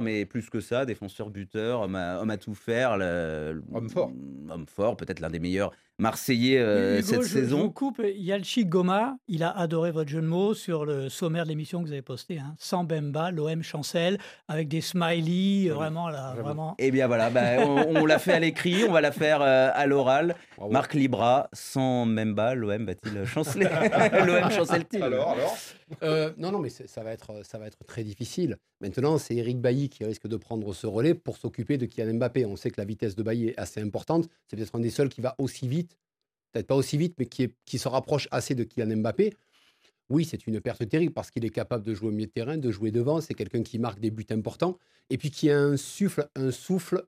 Mais 0.01 0.25
plus 0.25 0.49
que 0.49 0.59
ça, 0.59 0.85
défenseur 0.85 1.29
buteur, 1.29 1.81
homme 1.81 1.95
à, 1.95 2.19
homme 2.21 2.29
à 2.29 2.37
tout 2.37 2.53
faire. 2.55 2.97
le- 2.97 3.61
Homme 3.73 3.89
fort. 3.89 4.11
Homme 4.49 4.65
fort, 4.67 4.95
peut-être 4.97 5.19
l'un 5.19 5.29
des 5.29 5.39
meilleurs 5.39 5.71
marseillais 6.01 6.57
euh, 6.59 6.97
Hugo, 6.99 7.07
cette 7.07 7.21
je, 7.21 7.27
je 7.27 7.33
saison. 7.33 7.59
vous 7.61 7.71
coupe. 7.71 8.01
Yalchi 8.15 8.65
Goma, 8.65 9.17
il 9.27 9.43
a 9.43 9.51
adoré 9.51 9.91
votre 9.91 10.09
jeu 10.09 10.21
de 10.21 10.25
mots 10.27 10.53
sur 10.53 10.85
le 10.85 11.09
sommaire 11.09 11.43
de 11.45 11.49
l'émission 11.49 11.79
que 11.81 11.85
vous 11.87 11.91
avez 11.93 12.01
posté. 12.01 12.39
Hein. 12.39 12.55
Sans 12.57 12.83
Bemba, 12.83 13.31
l'OM 13.31 13.61
chancelle, 13.63 14.17
avec 14.47 14.67
des 14.67 14.81
smileys, 14.81 15.69
vraiment, 15.69 16.09
là, 16.09 16.31
J'avoue. 16.35 16.45
vraiment. 16.47 16.75
Eh 16.79 16.91
bien 16.91 17.07
voilà, 17.07 17.29
bah, 17.29 17.65
on, 17.65 18.01
on 18.01 18.05
l'a 18.05 18.19
fait 18.19 18.33
à 18.33 18.39
l'écrit, 18.39 18.83
on 18.83 18.91
va 18.91 19.01
la 19.01 19.11
faire 19.11 19.41
euh, 19.41 19.69
à 19.73 19.85
l'oral. 19.85 20.35
Marc 20.69 20.93
Libra, 20.93 21.49
sans 21.53 22.05
Memba, 22.05 22.55
l'OM 22.55 22.85
va-t-il 22.85 23.25
chanceler? 23.25 23.67
L'OM 24.25 24.49
chancelle-t-il? 24.51 25.01
Alors, 25.03 25.31
alors 25.31 25.57
Euh, 26.03 26.31
non, 26.37 26.51
non, 26.51 26.59
mais 26.59 26.69
ça 26.69 27.03
va, 27.03 27.11
être, 27.11 27.43
ça 27.45 27.57
va 27.57 27.67
être 27.67 27.83
très 27.85 28.03
difficile. 28.03 28.57
Maintenant, 28.79 29.17
c'est 29.17 29.35
Eric 29.35 29.59
Bailly 29.59 29.89
qui 29.89 30.03
risque 30.05 30.27
de 30.27 30.37
prendre 30.37 30.73
ce 30.73 30.87
relais 30.87 31.13
pour 31.13 31.37
s'occuper 31.37 31.77
de 31.77 31.85
Kylian 31.85 32.13
Mbappé. 32.15 32.45
On 32.45 32.55
sait 32.55 32.71
que 32.71 32.79
la 32.79 32.85
vitesse 32.85 33.15
de 33.15 33.23
Bailly 33.23 33.49
est 33.49 33.59
assez 33.59 33.81
importante. 33.81 34.27
C'est 34.47 34.55
peut-être 34.55 34.73
un 34.75 34.79
des 34.79 34.89
seuls 34.89 35.09
qui 35.09 35.19
va 35.21 35.35
aussi 35.37 35.67
vite, 35.67 35.90
peut-être 36.51 36.67
pas 36.67 36.75
aussi 36.75 36.97
vite, 36.97 37.15
mais 37.17 37.25
qui, 37.25 37.77
se 37.77 37.87
rapproche 37.87 38.27
assez 38.31 38.55
de 38.55 38.63
Kylian 38.63 38.97
Mbappé. 38.97 39.33
Oui, 40.09 40.25
c'est 40.25 40.45
une 40.45 40.59
perte 40.59 40.87
terrible 40.89 41.13
parce 41.13 41.31
qu'il 41.31 41.45
est 41.45 41.49
capable 41.51 41.85
de 41.85 41.93
jouer 41.93 42.09
au 42.09 42.11
milieu 42.11 42.27
de 42.27 42.31
terrain, 42.31 42.57
de 42.57 42.69
jouer 42.69 42.91
devant. 42.91 43.21
C'est 43.21 43.33
quelqu'un 43.33 43.63
qui 43.63 43.79
marque 43.79 43.99
des 43.99 44.11
buts 44.11 44.25
importants 44.29 44.77
et 45.09 45.17
puis 45.17 45.31
qui 45.31 45.49
a 45.49 45.57
un 45.57 45.77
souffle, 45.77 46.27
un 46.35 46.49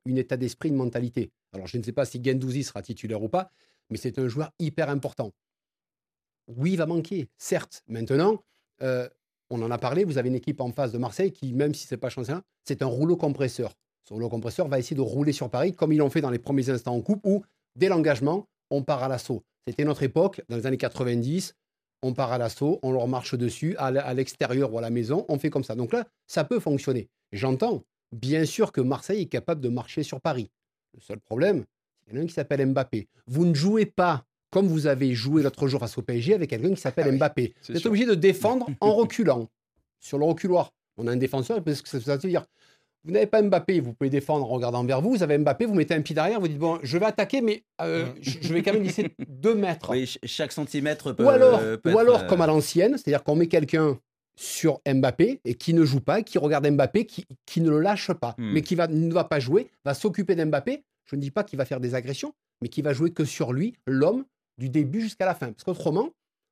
une 0.05 0.17
état 0.17 0.37
d'esprit, 0.37 0.69
une 0.69 0.75
mentalité. 0.75 1.31
Alors, 1.51 1.67
je 1.67 1.77
ne 1.77 1.83
sais 1.83 1.91
pas 1.91 2.05
si 2.05 2.23
Gendouzi 2.23 2.63
sera 2.63 2.81
titulaire 2.81 3.21
ou 3.21 3.27
pas, 3.27 3.51
mais 3.89 3.97
c'est 3.97 4.19
un 4.19 4.27
joueur 4.27 4.51
hyper 4.59 4.89
important. 4.89 5.33
Oui, 6.47 6.71
il 6.71 6.77
va 6.77 6.85
manquer, 6.85 7.29
certes. 7.37 7.83
Maintenant, 7.87 8.43
euh, 8.81 9.07
on 9.49 9.61
en 9.61 9.71
a 9.71 9.77
parlé, 9.77 10.03
vous 10.03 10.17
avez 10.17 10.29
une 10.29 10.35
équipe 10.35 10.61
en 10.61 10.71
face 10.71 10.91
de 10.91 10.97
Marseille 10.97 11.31
qui, 11.31 11.53
même 11.53 11.73
si 11.73 11.87
c'est 11.87 11.97
pas 11.97 12.09
chanceux, 12.09 12.33
c'est 12.65 12.81
un 12.81 12.87
rouleau 12.87 13.15
compresseur. 13.15 13.73
Ce 14.03 14.13
rouleau 14.13 14.29
compresseur 14.29 14.67
va 14.67 14.79
essayer 14.79 14.95
de 14.95 15.01
rouler 15.01 15.31
sur 15.31 15.49
Paris 15.49 15.73
comme 15.73 15.93
ils 15.93 15.97
l'ont 15.97 16.09
fait 16.09 16.21
dans 16.21 16.29
les 16.29 16.39
premiers 16.39 16.69
instants 16.69 16.95
en 16.95 17.01
coupe 17.01 17.21
où, 17.25 17.43
dès 17.75 17.87
l'engagement, 17.87 18.47
on 18.69 18.83
part 18.83 19.03
à 19.03 19.07
l'assaut. 19.07 19.43
C'était 19.67 19.85
notre 19.85 20.03
époque, 20.03 20.41
dans 20.49 20.57
les 20.57 20.65
années 20.65 20.77
90, 20.77 21.55
on 22.01 22.13
part 22.13 22.33
à 22.33 22.37
l'assaut, 22.37 22.79
on 22.83 22.91
leur 22.91 23.07
marche 23.07 23.35
dessus, 23.35 23.75
à 23.77 24.13
l'extérieur 24.13 24.73
ou 24.73 24.77
à 24.77 24.81
la 24.81 24.89
maison, 24.89 25.25
on 25.29 25.39
fait 25.39 25.49
comme 25.49 25.63
ça. 25.63 25.75
Donc 25.75 25.93
là, 25.93 26.05
ça 26.27 26.43
peut 26.43 26.59
fonctionner. 26.59 27.07
J'entends, 27.31 27.83
bien 28.11 28.45
sûr 28.45 28.71
que 28.71 28.81
Marseille 28.81 29.21
est 29.21 29.27
capable 29.27 29.61
de 29.61 29.69
marcher 29.69 30.03
sur 30.03 30.19
Paris. 30.19 30.51
Le 30.93 30.99
seul 30.99 31.19
problème, 31.19 31.63
c'est 31.99 32.05
qu'il 32.05 32.13
y 32.15 32.17
en 32.17 32.21
a 32.21 32.23
un 32.23 32.27
qui 32.27 32.33
s'appelle 32.33 32.65
Mbappé. 32.67 33.07
Vous 33.27 33.45
ne 33.45 33.53
jouez 33.53 33.85
pas 33.85 34.25
comme 34.51 34.67
vous 34.67 34.85
avez 34.85 35.15
joué 35.15 35.41
l'autre 35.41 35.67
jour 35.67 35.79
face 35.79 35.97
au 35.97 36.03
PSG 36.03 36.35
avec 36.35 36.51
quelqu'un 36.51 36.75
qui 36.75 36.81
s'appelle 36.81 37.05
Ah 37.07 37.11
oui, 37.11 37.17
Mbappé. 37.17 37.55
Vous 37.63 37.71
êtes 37.71 37.77
sûr. 37.79 37.89
obligé 37.89 38.05
de 38.05 38.13
défendre 38.13 38.67
en 38.81 38.93
reculant 38.93 39.49
sur 39.99 40.19
le 40.19 40.25
reculoir. 40.25 40.71
On 40.97 41.07
a 41.07 41.11
un 41.11 41.17
défenseur, 41.17 41.63
parce 41.63 41.81
que 41.81 41.89
ça 41.99 42.17
veut 42.17 42.29
dire, 42.29 42.45
vous 43.05 43.11
n'avez 43.11 43.25
pas 43.27 43.41
Mbappé, 43.41 43.79
vous 43.81 43.93
pouvez 43.93 44.09
défendre 44.09 44.45
en 44.45 44.55
regardant 44.55 44.83
vers 44.83 45.01
vous. 45.01 45.11
Vous 45.11 45.23
avez 45.23 45.37
Mbappé, 45.37 45.65
vous 45.65 45.73
mettez 45.73 45.93
un 45.93 46.01
pied 46.01 46.15
derrière, 46.15 46.39
vous 46.39 46.47
dites, 46.47 46.57
bon, 46.57 46.79
je 46.83 46.97
vais 46.97 47.05
attaquer, 47.05 47.41
mais 47.41 47.63
euh, 47.81 48.07
je 48.21 48.37
je 48.41 48.53
vais 48.53 48.63
quand 48.63 48.73
même 48.73 48.83
laisser 48.83 49.13
deux 49.27 49.55
mètres. 49.55 49.89
Oui, 49.91 50.07
ch- 50.07 50.19
chaque 50.23 50.51
centimètre 50.51 51.11
peut. 51.11 51.25
Ou 51.25 51.29
alors, 51.29 51.59
peut 51.59 51.79
ou 51.85 51.89
être, 51.89 51.97
alors 51.99 52.21
euh, 52.21 52.27
comme 52.27 52.41
à 52.41 52.47
l'ancienne, 52.47 52.93
c'est-à-dire 52.97 53.23
qu'on 53.23 53.35
met 53.35 53.47
quelqu'un 53.47 53.99
sur 54.35 54.79
Mbappé 54.87 55.41
et 55.45 55.53
qui 55.55 55.73
ne 55.73 55.83
joue 55.85 55.99
pas, 55.99 56.21
qui 56.23 56.37
regarde 56.37 56.67
Mbappé, 56.67 57.05
qui, 57.05 57.27
qui 57.45 57.61
ne 57.61 57.69
le 57.69 57.79
lâche 57.79 58.11
pas, 58.13 58.35
Hmm. 58.37 58.51
mais 58.53 58.61
qui 58.61 58.75
va, 58.75 58.87
ne 58.87 59.13
va 59.13 59.23
pas 59.25 59.39
jouer, 59.39 59.69
va 59.85 59.93
s'occuper 59.93 60.35
d'Mbappé. 60.35 60.83
Je 61.05 61.15
ne 61.15 61.21
dis 61.21 61.29
pas 61.31 61.43
qu'il 61.43 61.57
va 61.57 61.65
faire 61.65 61.79
des 61.79 61.93
agressions, 61.95 62.33
mais 62.61 62.69
qui 62.69 62.81
va 62.81 62.93
jouer 62.93 63.11
que 63.11 63.25
sur 63.25 63.53
lui, 63.53 63.75
l'homme, 63.85 64.23
du 64.57 64.69
début 64.69 65.01
jusqu'à 65.01 65.25
la 65.25 65.35
fin. 65.35 65.51
Parce 65.51 65.63
qu'autrement, 65.63 66.09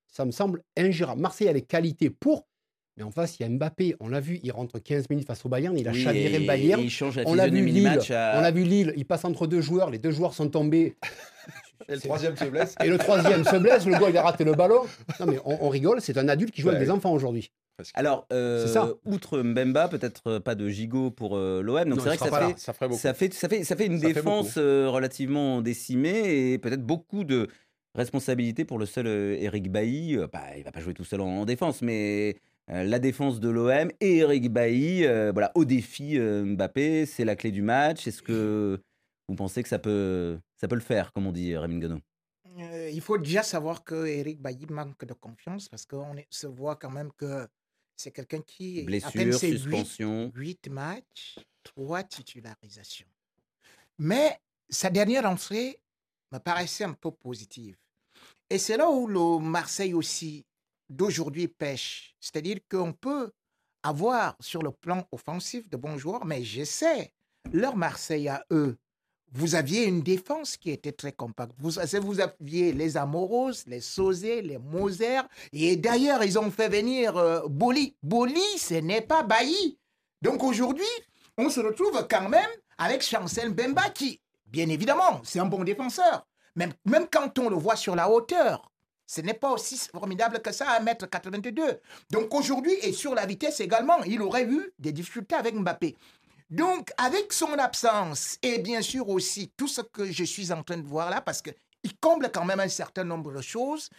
ça 0.08 0.26
me 0.26 0.32
semble 0.32 0.62
ingérable. 0.78 1.22
Marseille 1.22 1.48
a 1.48 1.54
les 1.54 1.62
qualités 1.62 2.10
pour, 2.10 2.46
mais 2.98 3.04
en 3.04 3.12
face, 3.12 3.40
il 3.40 3.44
y 3.44 3.46
a 3.46 3.50
Mbappé. 3.50 3.96
On 4.00 4.08
l'a 4.10 4.20
vu, 4.20 4.40
il 4.44 4.52
rentre 4.52 4.80
15 4.80 5.10
minutes 5.10 5.28
face 5.28 5.46
au 5.46 5.50
Bayern, 5.50 5.78
il 5.78 5.88
a 5.88 5.92
oui, 5.92 6.02
chaviré 6.04 6.40
le 6.40 6.46
Bayern. 6.46 6.82
et 6.82 6.86
il 6.86 6.90
change 6.90 7.18
la 7.18 7.24
On 7.28 7.34
l'a 7.34 7.48
vu 7.48 7.66
Lille, 7.66 7.88
à- 8.12 8.40
on 8.40 8.44
a 8.44 8.52
vu 8.52 8.64
Lille, 8.64 8.94
il 8.98 9.06
passe 9.06 9.26
entre 9.26 9.48
deux 9.48 9.62
joueurs, 9.62 9.90
les 9.90 10.00
deux 10.00 10.12
joueurs 10.12 10.34
sont 10.34 10.50
tombés. 10.50 10.96
Et 11.90 11.96
le 11.96 12.00
troisième 12.00 12.38
se 12.38 12.46
blesse. 12.46 12.76
Et 12.84 12.88
le 12.90 12.98
troisième 12.98 13.44
se 13.44 13.56
blesse, 13.56 13.86
le 13.86 13.94
gars 13.94 14.10
il 14.10 14.18
a 14.18 14.22
raté 14.22 14.44
le 14.44 14.54
ballon. 14.54 14.82
Non 15.20 15.26
mais 15.26 15.40
on, 15.46 15.66
on 15.66 15.70
rigole, 15.70 16.00
c'est 16.02 16.18
un 16.18 16.28
adulte 16.30 16.54
qui 16.54 16.62
joue 16.62 16.70
avec 16.70 16.82
des 16.82 16.92
enfants 16.92 17.12
aujourd'hui. 17.12 17.52
Alors, 17.96 18.28
euh, 18.32 18.68
C'est 18.68 18.74
ça. 18.74 18.94
outre 19.06 19.40
Mbemba, 19.42 19.88
peut-être 19.88 20.22
euh, 20.28 20.40
pas 20.40 20.54
de 20.54 20.70
gigot 20.70 21.10
pour 21.10 21.36
euh, 21.36 21.64
l'OM. 21.64 21.86
Donc 21.90 21.98
Non, 21.98 22.04
c'est 22.04 22.10
vrai 22.10 22.18
que 22.18 22.24
ça 22.30 22.48
fait. 22.48 22.60
Ça 22.60 22.74
ferait 22.74 22.88
beaucoup. 22.88 23.00
ça, 23.02 23.14
fait, 23.16 23.34
ça, 23.34 23.50
fait, 23.50 23.64
ça 23.64 23.76
fait 23.76 23.88
une 23.88 23.98
Ça 24.00 24.08
fait 24.08 24.14
défense 24.14 24.54
euh, 24.58 24.88
relativement 24.88 25.62
décimée 25.64 26.52
et 26.52 26.60
peut-être 26.60 26.84
beaucoup 26.86 27.24
de 27.24 27.48
responsabilités 27.96 28.66
pour 28.66 28.78
le 28.78 28.86
seul 28.86 29.08
Eric 29.08 29.72
Bailly. 29.72 30.18
Bah, 30.32 30.42
il 30.58 30.64
va 30.64 30.72
pas 30.72 30.80
jouer 30.80 30.94
tout 30.94 31.04
seul 31.04 31.22
en, 31.22 31.28
en 31.40 31.46
défense, 31.46 31.82
mais 31.82 32.36
euh, 32.36 32.40
la 32.72 33.00
défense 33.00 33.40
de 33.40 33.50
l'OM 33.50 33.92
et 34.00 34.18
Eric 34.18 34.50
Bailly, 34.50 35.06
euh, 35.06 35.32
voilà, 35.34 35.52
au 35.56 35.66
défi 35.66 36.18
euh, 36.18 36.46
Mbappé, 36.46 37.06
c'est 37.06 37.26
la 37.26 37.36
clé 37.36 37.52
du 37.52 37.62
match. 37.62 38.08
Est-ce 38.08 38.22
que 38.22 38.82
vous 39.28 39.36
pensez 39.36 39.62
que 39.62 39.70
ça 39.70 39.78
peut, 39.78 40.40
ça 40.56 40.68
peut 40.68 40.76
le 40.76 40.82
faire, 40.82 41.12
comme 41.12 41.28
on 41.28 41.34
dit 41.34 41.56
Rémi 41.58 41.80
Gano 41.80 42.00
Euh, 42.58 42.90
il 42.90 43.02
faut 43.02 43.18
déjà 43.18 43.44
savoir 43.44 43.84
que 43.84 44.06
Eric 44.06 44.42
Bailly 44.42 44.68
manque 44.70 45.04
de 45.04 45.14
confiance 45.14 45.68
parce 45.68 45.86
qu'on 45.86 46.16
se 46.30 46.48
voit 46.48 46.78
quand 46.78 46.92
même 46.92 47.12
que 47.18 47.46
c'est 47.98 48.12
quelqu'un 48.12 48.42
qui 48.42 48.84
Blessure, 48.84 49.34
ses 49.34 49.58
suspension. 49.58 50.32
huit 50.34 50.70
matchs, 50.70 51.40
trois 51.64 52.04
titularisations. 52.04 53.08
Mais 54.00 54.40
sa 54.70 54.90
dernière 54.90 55.26
entrée 55.26 55.78
me 56.32 56.40
paraissait 56.40 56.86
un 56.86 56.94
peu 56.94 57.12
positive. 57.12 57.76
Et 58.50 58.58
c'est 58.58 58.78
là 58.78 58.90
où 58.90 59.08
le 59.08 59.40
Marseille 59.40 59.94
aussi 59.94 60.46
d'aujourd'hui 60.92 61.48
pêche. 61.48 62.16
C'est-à-dire 62.20 62.58
qu'on 62.70 62.94
peut 62.94 63.32
avoir 63.84 64.36
sur 64.40 64.62
le 64.62 64.72
plan 64.72 65.06
offensif 65.12 65.68
de 65.70 65.78
bons 65.78 65.98
joueurs, 65.98 66.26
mais 66.26 66.44
je 66.44 66.64
sais, 66.64 67.14
leur 67.52 67.76
Marseille 67.76 68.30
à 68.30 68.46
eux, 68.52 68.78
vous 69.34 69.56
aviez 69.56 69.86
une 69.86 70.02
défense 70.02 70.58
qui 70.58 70.72
était 70.72 70.92
très 70.92 71.14
compacte. 71.14 71.54
Vous, 71.58 71.80
vous 72.02 72.20
aviez 72.20 72.74
les 72.74 72.98
Amoros, 72.98 73.66
les 73.66 73.80
Sauzé, 73.80 74.42
les 74.42 74.58
Moser. 74.58 75.22
Et 75.54 75.78
d'ailleurs, 75.78 76.24
ils 76.24 76.38
ont 76.38 76.52
fait 76.52 76.68
venir 76.68 77.16
euh, 77.16 77.48
Boli. 77.48 77.96
Boli, 78.04 78.42
ce 78.58 78.76
n'est 78.76 79.02
pas 79.02 79.24
Bailly. 79.24 79.78
Donc 80.22 80.44
aujourd'hui, 80.44 80.84
on 81.38 81.50
se 81.50 81.62
retrouve 81.62 82.06
quand 82.10 82.28
même 82.28 82.50
avec 82.78 83.02
Chancel 83.02 83.54
Bemba 83.54 83.90
qui, 83.90 84.20
bien 84.46 84.68
évidemment, 84.68 85.22
c'est 85.24 85.40
un 85.40 85.46
bon 85.46 85.64
défenseur. 85.64 86.28
Même, 86.56 86.74
même 86.86 87.08
quand 87.10 87.40
on 87.40 87.50
le 87.50 87.56
voit 87.56 87.78
sur 87.78 87.96
la 87.96 88.10
hauteur, 88.10 88.71
ce 89.12 89.20
n'est 89.20 89.34
pas 89.34 89.52
aussi 89.52 89.78
formidable 89.78 90.42
que 90.42 90.54
ça 90.54 90.70
à 90.70 90.80
mettre 90.80 91.06
82. 91.06 91.82
Donc 92.12 92.34
aujourd'hui, 92.34 92.72
et 92.82 92.94
sur 92.94 93.14
la 93.14 93.26
vitesse 93.26 93.60
également, 93.60 94.02
il 94.04 94.22
aurait 94.22 94.46
eu 94.46 94.72
des 94.80 94.94
difficultés 94.94 95.36
avec 95.36 95.54
Mbappé. 95.54 95.98
Donc, 96.50 96.92
avec 96.98 97.34
son 97.34 97.52
absence 97.60 98.38
et 98.42 98.60
bien 98.60 98.82
sûr 98.82 99.10
aussi 99.10 99.52
tout 99.58 99.68
ce 99.68 99.82
que 99.82 100.10
je 100.10 100.24
suis 100.24 100.54
en 100.54 100.64
train 100.64 100.78
de 100.78 100.88
voir 100.88 101.10
là, 101.10 101.20
parce 101.20 101.42
qu'il 101.42 101.98
comble 102.00 102.32
quand 102.32 102.46
même 102.46 102.62
un 102.62 102.70
certain 102.70 103.04
nombre 103.04 103.34
de 103.34 103.42
choses, 103.42 103.90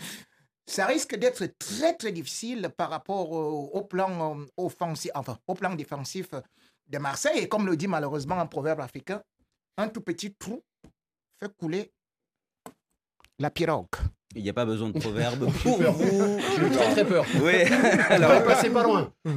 ça 0.65 0.87
risque 0.87 1.15
d'être 1.17 1.45
très 1.59 1.95
très 1.95 2.13
difficile 2.13 2.71
par 2.75 2.89
rapport 2.89 3.33
au, 3.33 3.83
plan 3.83 4.41
euh, 4.41 4.47
offensif, 4.57 5.11
enfin 5.15 5.39
au 5.47 5.53
plan 5.53 5.75
défensif 5.75 6.31
de 6.87 6.99
Marseille. 6.99 7.39
Et 7.41 7.49
comme 7.49 7.67
le 7.67 7.77
dit 7.77 7.87
malheureusement 7.87 8.39
un 8.41 8.47
proverbe 8.47 8.81
africain, 8.81 9.23
un 9.77 9.89
tout 9.89 10.01
petit 10.01 10.33
trou 10.33 10.63
fait 11.39 11.55
couler 11.55 11.93
la 13.39 13.51
pirogue. 13.51 13.89
Il 14.35 14.43
n'y 14.43 14.51
a 14.51 14.53
pas 14.53 14.65
besoin 14.65 14.91
de 14.91 14.99
proverbe 14.99 15.51
pour 15.63 15.79
vous. 15.79 16.39
J'ai 16.59 16.71
très 16.71 16.91
très 16.93 17.05
peur. 17.05 17.25
Oui. 17.43 17.55
Alors, 18.09 18.43
passez 18.45 18.71
pas 18.71 18.83
loin. 18.83 19.13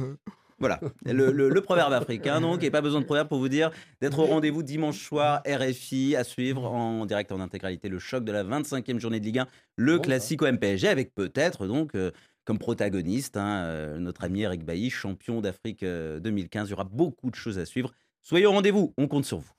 Voilà, 0.58 0.80
le, 1.04 1.60
proverbe 1.60 1.92
africain, 1.92 2.40
donc, 2.40 2.64
et 2.64 2.70
pas 2.70 2.80
besoin 2.80 3.02
de 3.02 3.04
proverbe 3.04 3.28
pour 3.28 3.38
vous 3.38 3.50
dire 3.50 3.70
d'être 4.00 4.18
au 4.18 4.24
rendez-vous 4.24 4.62
dimanche 4.62 5.04
soir, 5.04 5.42
RFI, 5.46 6.16
à 6.16 6.24
suivre 6.24 6.64
en 6.64 7.04
direct 7.04 7.30
en 7.30 7.40
intégralité 7.40 7.90
le 7.90 7.98
choc 7.98 8.24
de 8.24 8.32
la 8.32 8.42
25e 8.42 8.98
journée 8.98 9.20
de 9.20 9.26
Ligue 9.26 9.40
1, 9.40 9.46
le 9.76 9.98
classique 9.98 10.40
au 10.40 10.50
MPSG, 10.50 10.88
avec 10.88 11.14
peut-être 11.14 11.66
donc 11.66 11.94
euh, 11.94 12.10
comme 12.46 12.58
protagoniste 12.58 13.36
hein, 13.36 13.64
euh, 13.64 13.98
notre 13.98 14.24
ami 14.24 14.42
Eric 14.42 14.64
Bailly, 14.64 14.88
champion 14.88 15.42
d'Afrique 15.42 15.84
2015. 15.84 16.62
Euh, 16.62 16.66
Il 16.68 16.70
y 16.70 16.72
aura 16.72 16.84
beaucoup 16.84 17.30
de 17.30 17.36
choses 17.36 17.58
à 17.58 17.66
suivre. 17.66 17.92
Soyez 18.22 18.46
au 18.46 18.52
rendez-vous, 18.52 18.94
on 18.96 19.08
compte 19.08 19.26
sur 19.26 19.38
vous. 19.38 19.52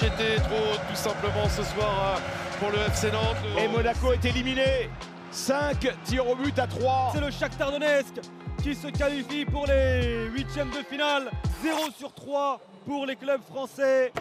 La 0.00 0.08
marche 0.08 0.20
était 0.20 0.36
trop 0.42 0.76
tout 0.88 0.96
simplement 0.96 1.48
ce 1.48 1.62
soir 1.62 2.20
pour 2.58 2.70
le 2.70 2.78
FC 2.78 3.10
Nantes. 3.10 3.36
Et 3.58 3.68
Monaco 3.68 4.12
est 4.12 4.24
éliminé. 4.24 4.88
5 5.30 6.04
tirs 6.04 6.28
au 6.28 6.36
but 6.36 6.58
à 6.58 6.66
3. 6.66 7.12
C'est 7.14 7.20
le 7.20 7.30
Shakhtar 7.30 7.72
Donetsk 7.72 8.14
qui 8.62 8.74
se 8.74 8.88
qualifie 8.88 9.44
pour 9.44 9.66
les 9.66 10.26
huitièmes 10.32 10.70
de 10.70 10.84
finale. 10.84 11.30
0 11.62 11.90
sur 11.98 12.14
3 12.14 12.60
pour 12.86 13.06
les 13.06 13.16
clubs 13.16 13.42
français. 13.42 14.12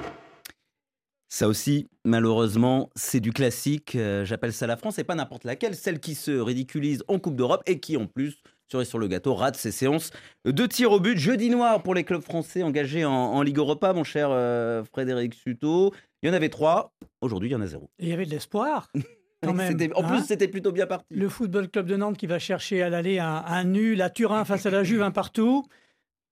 Ça 1.28 1.48
aussi, 1.48 1.88
malheureusement, 2.04 2.90
c'est 2.96 3.20
du 3.20 3.32
classique. 3.32 3.96
Euh, 3.96 4.26
j'appelle 4.26 4.54
ça 4.54 4.66
la 4.68 4.78
France 4.78 4.98
et 5.00 5.04
pas 5.04 5.16
n'importe 5.16 5.44
laquelle. 5.44 5.76
Celle 5.76 6.00
qui 6.00 6.16
se 6.16 6.32
ridiculise 6.32 7.04
en 7.08 7.20
Coupe 7.20 7.36
d'Europe 7.36 7.62
et 7.68 7.80
qui, 7.80 7.96
en 7.98 8.08
plus, 8.08 8.42
sur 8.84 9.00
le 9.00 9.08
gâteau, 9.08 9.34
rate 9.34 9.56
ses 9.56 9.72
séances 9.72 10.12
de 10.46 10.66
tirs 10.66 10.92
au 10.92 11.00
but. 11.00 11.18
Jeudi 11.18 11.50
noir 11.50 11.82
pour 11.82 11.96
les 11.96 12.04
clubs 12.04 12.22
français 12.22 12.64
engagés 12.64 13.06
en, 13.06 13.42
Ligue 13.42 13.58
Europa, 13.58 13.94
mon 13.94 14.04
cher 14.04 14.30
euh, 14.32 14.84
Frédéric 14.84 15.34
Suto. 15.34 15.94
Il 16.22 16.28
y 16.28 16.32
en 16.32 16.36
avait 16.36 16.50
trois. 16.50 16.94
Aujourd'hui, 17.22 17.50
il 17.50 17.54
y 17.54 17.56
en 17.56 17.62
a 17.62 17.68
zéro. 17.68 17.90
il 18.00 18.10
y 18.10 18.14
avait 18.14 18.26
de 18.26 18.32
l'espoir. 18.32 18.90
Quand 19.42 19.54
même, 19.54 19.78
en 19.96 20.04
plus, 20.04 20.18
hein. 20.18 20.24
c'était 20.28 20.50
plutôt 20.50 20.74
bien 20.74 20.86
parti. 20.86 21.06
Le 21.12 21.30
Football 21.30 21.70
Club 21.70 21.86
de 21.86 21.96
Nantes 21.96 22.18
qui 22.18 22.28
va 22.28 22.40
chercher 22.40 22.84
à 22.84 22.90
l'aller 22.90 23.20
un, 23.20 23.42
un 23.48 23.64
nul, 23.64 23.98
la 23.98 24.10
Turin 24.10 24.44
face 24.44 24.66
à 24.66 24.70
la 24.70 24.84
Juve, 24.84 25.02
un 25.02 25.12
partout. 25.12 25.66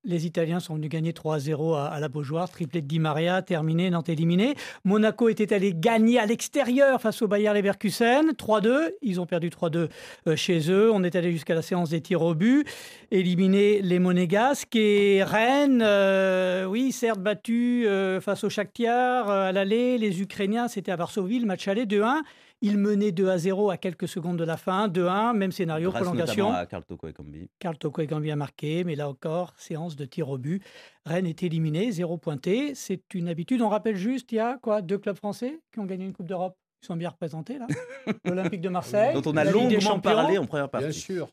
Les 0.08 0.26
Italiens 0.26 0.62
sont 0.62 0.76
venus 0.76 0.90
gagner 0.90 1.12
3-0 1.12 1.78
à, 1.78 2.00
la 2.00 2.08
Beaujoire, 2.08 2.50
triplé 2.50 2.82
de 2.82 2.88
Di 2.88 2.98
Maria, 2.98 3.42
terminé, 3.42 3.90
Nantes 3.90 4.08
éliminé. 4.08 4.56
Monaco 4.86 5.28
était 5.28 5.54
allé 5.54 5.74
gagner 5.76 6.18
à 6.18 6.26
l'extérieur 6.26 7.02
face 7.02 7.22
au 7.22 7.28
Bayer 7.28 7.52
Leverkusen, 7.54 8.32
3-2. 8.32 8.94
Ils 9.02 9.20
ont 9.20 9.26
perdu 9.26 9.50
3-2 9.50 9.90
euh, 10.28 10.36
chez 10.38 10.72
eux. 10.72 10.90
On 10.94 11.04
est 11.04 11.18
allé 11.18 11.34
jusqu'à 11.34 11.56
la 11.56 11.62
séance 11.62 11.90
des 11.90 12.00
tirs 12.00 12.22
au 12.22 12.34
but, 12.36 12.66
éliminé 13.12 13.82
les 13.82 14.00
Monégasques 14.00 14.78
et 14.78 15.24
Rennes, 15.24 15.84
euh, 15.84 16.64
oui, 16.64 16.94
certes 16.94 17.20
battu 17.20 17.86
euh, 17.86 18.22
face 18.22 18.46
au 18.46 18.50
Shakhtar 18.50 19.30
à 19.30 19.52
l'aller. 19.52 19.98
Les 19.98 20.22
Ukrainiens, 20.22 20.70
c'était 20.70 20.94
à 20.94 20.96
Varsovie, 20.96 21.40
le 21.40 21.48
match 21.48 21.68
aller 21.68 21.86
2-1. 21.86 22.22
Il 22.62 22.78
menait 22.80 23.12
2 23.12 23.30
à 23.30 23.38
0 23.38 23.70
à 23.70 23.78
quelques 23.78 24.08
secondes 24.08 24.38
de 24.38 24.44
la 24.44 24.58
fin. 24.58 24.88
2-1, 24.88 25.36
même 25.36 25.52
scénario, 25.52 25.92
Grâce 25.92 26.02
prolongation. 26.02 26.52
à 26.52 26.66
Carl 26.66 26.84
Toko 26.84 27.08
et 27.08 27.14
Cambi. 27.14 27.50
Carl 27.60 27.78
Toko 27.78 28.02
a 28.02 28.36
marqué, 28.36 28.84
mais 28.84 28.96
là 28.96 29.08
encore, 29.10 29.54
séance 29.58 29.96
de 29.96 30.06
tir 30.06 30.30
au 30.30 30.38
but. 30.40 30.64
Rennes 31.06 31.28
est 31.28 31.44
éliminé, 31.44 31.92
zéro 31.92 32.18
pointé. 32.18 32.74
C'est 32.74 33.14
une 33.14 33.28
habitude. 33.30 33.62
On 33.62 33.70
rappelle 33.70 33.96
juste, 33.96 34.32
il 34.32 34.36
y 34.36 34.40
a 34.40 34.58
quoi 34.62 34.82
Deux 34.82 34.98
clubs 34.98 35.18
français 35.18 35.60
qui 35.72 35.80
ont 35.80 35.86
gagné 35.86 36.06
une 36.06 36.14
Coupe 36.14 36.28
d'Europe? 36.28 36.58
Ils 36.82 36.88
sont 36.88 36.96
bien 36.96 37.10
représentés 37.10 37.60
là. 37.60 37.68
L'Olympique 38.26 38.62
de 38.62 38.70
Marseille. 38.70 39.14
Dont 39.14 39.32
on 39.32 39.38
a 39.38 39.44
longuement 39.44 40.00
parlé 40.00 40.38
en 40.38 40.46
première 40.46 40.70
partie. 40.70 40.88
Bien 40.88 40.94
sûr. 40.94 41.30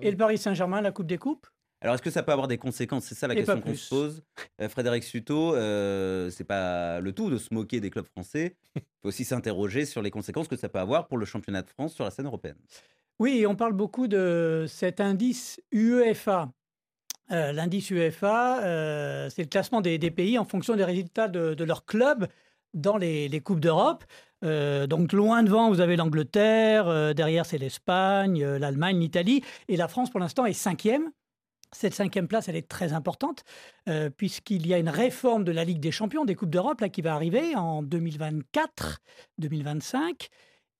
Et 0.00 0.10
le 0.10 0.16
Paris 0.16 0.38
Saint-Germain, 0.38 0.80
la 0.80 0.92
Coupe 0.92 1.06
des 1.06 1.18
Coupes 1.18 1.46
alors, 1.84 1.96
est-ce 1.96 2.02
que 2.02 2.10
ça 2.10 2.22
peut 2.22 2.32
avoir 2.32 2.48
des 2.48 2.56
conséquences? 2.56 3.04
C'est 3.04 3.14
ça 3.14 3.28
la 3.28 3.34
question 3.34 3.60
qu'on 3.60 3.74
se 3.74 3.90
pose. 3.90 4.22
Euh, 4.58 4.70
Frédéric 4.70 5.04
Suto, 5.04 5.54
euh, 5.54 6.30
c'est 6.30 6.44
pas 6.44 6.98
le 6.98 7.12
tout 7.12 7.28
de 7.28 7.36
se 7.36 7.52
moquer 7.52 7.78
des 7.78 7.90
clubs 7.90 8.06
français. 8.06 8.56
Il 8.74 8.82
faut 9.02 9.08
aussi 9.08 9.26
s'interroger 9.26 9.84
sur 9.84 10.00
les 10.00 10.10
conséquences 10.10 10.48
que 10.48 10.56
ça 10.56 10.70
peut 10.70 10.78
avoir 10.78 11.08
pour 11.08 11.18
le 11.18 11.26
championnat 11.26 11.60
de 11.60 11.68
France 11.68 11.92
sur 11.92 12.04
la 12.04 12.10
scène 12.10 12.24
européenne. 12.24 12.56
Oui, 13.18 13.44
on 13.46 13.54
parle 13.54 13.74
beaucoup 13.74 14.08
de 14.08 14.64
cet 14.66 14.98
indice 14.98 15.60
UEFA. 15.72 16.50
Euh, 17.32 17.52
l'indice 17.52 17.90
UEFA, 17.90 18.64
euh, 18.64 19.28
c'est 19.28 19.42
le 19.42 19.48
classement 19.48 19.82
des, 19.82 19.98
pays 20.10 20.38
en 20.38 20.46
fonction 20.46 20.76
des 20.76 20.84
résultats 20.84 21.28
de, 21.28 21.52
de 21.52 21.64
leur 21.64 21.84
club 21.84 22.28
dans 22.72 22.96
les, 22.96 23.28
les 23.28 23.40
Coupes 23.40 23.60
d'Europe. 23.60 24.04
donc 24.42 25.12
loin 25.12 25.42
devant, 25.42 25.68
vous 25.68 25.80
avez 25.80 25.96
l'Angleterre, 25.96 27.14
derrière 27.14 27.44
c'est 27.44 27.58
l'Espagne, 27.58 28.42
l'Allemagne, 28.42 28.98
l'Italie, 28.98 29.42
et 29.68 29.76
la 29.76 29.86
France 29.86 30.08
pour 30.08 30.20
l'instant 30.20 30.46
est 30.46 30.54
cinquième. 30.54 31.10
Cette 31.74 31.94
cinquième 31.94 32.28
place, 32.28 32.48
elle 32.48 32.56
est 32.56 32.68
très 32.68 32.92
importante, 32.92 33.44
euh, 33.88 34.10
puisqu'il 34.10 34.66
y 34.66 34.74
a 34.74 34.78
une 34.78 34.88
réforme 34.88 35.44
de 35.44 35.52
la 35.52 35.64
Ligue 35.64 35.80
des 35.80 35.90
Champions, 35.90 36.24
des 36.24 36.36
Coupes 36.36 36.50
d'Europe, 36.50 36.80
là, 36.80 36.88
qui 36.88 37.02
va 37.02 37.14
arriver 37.14 37.54
en 37.56 37.82
2024-2025. 37.82 40.28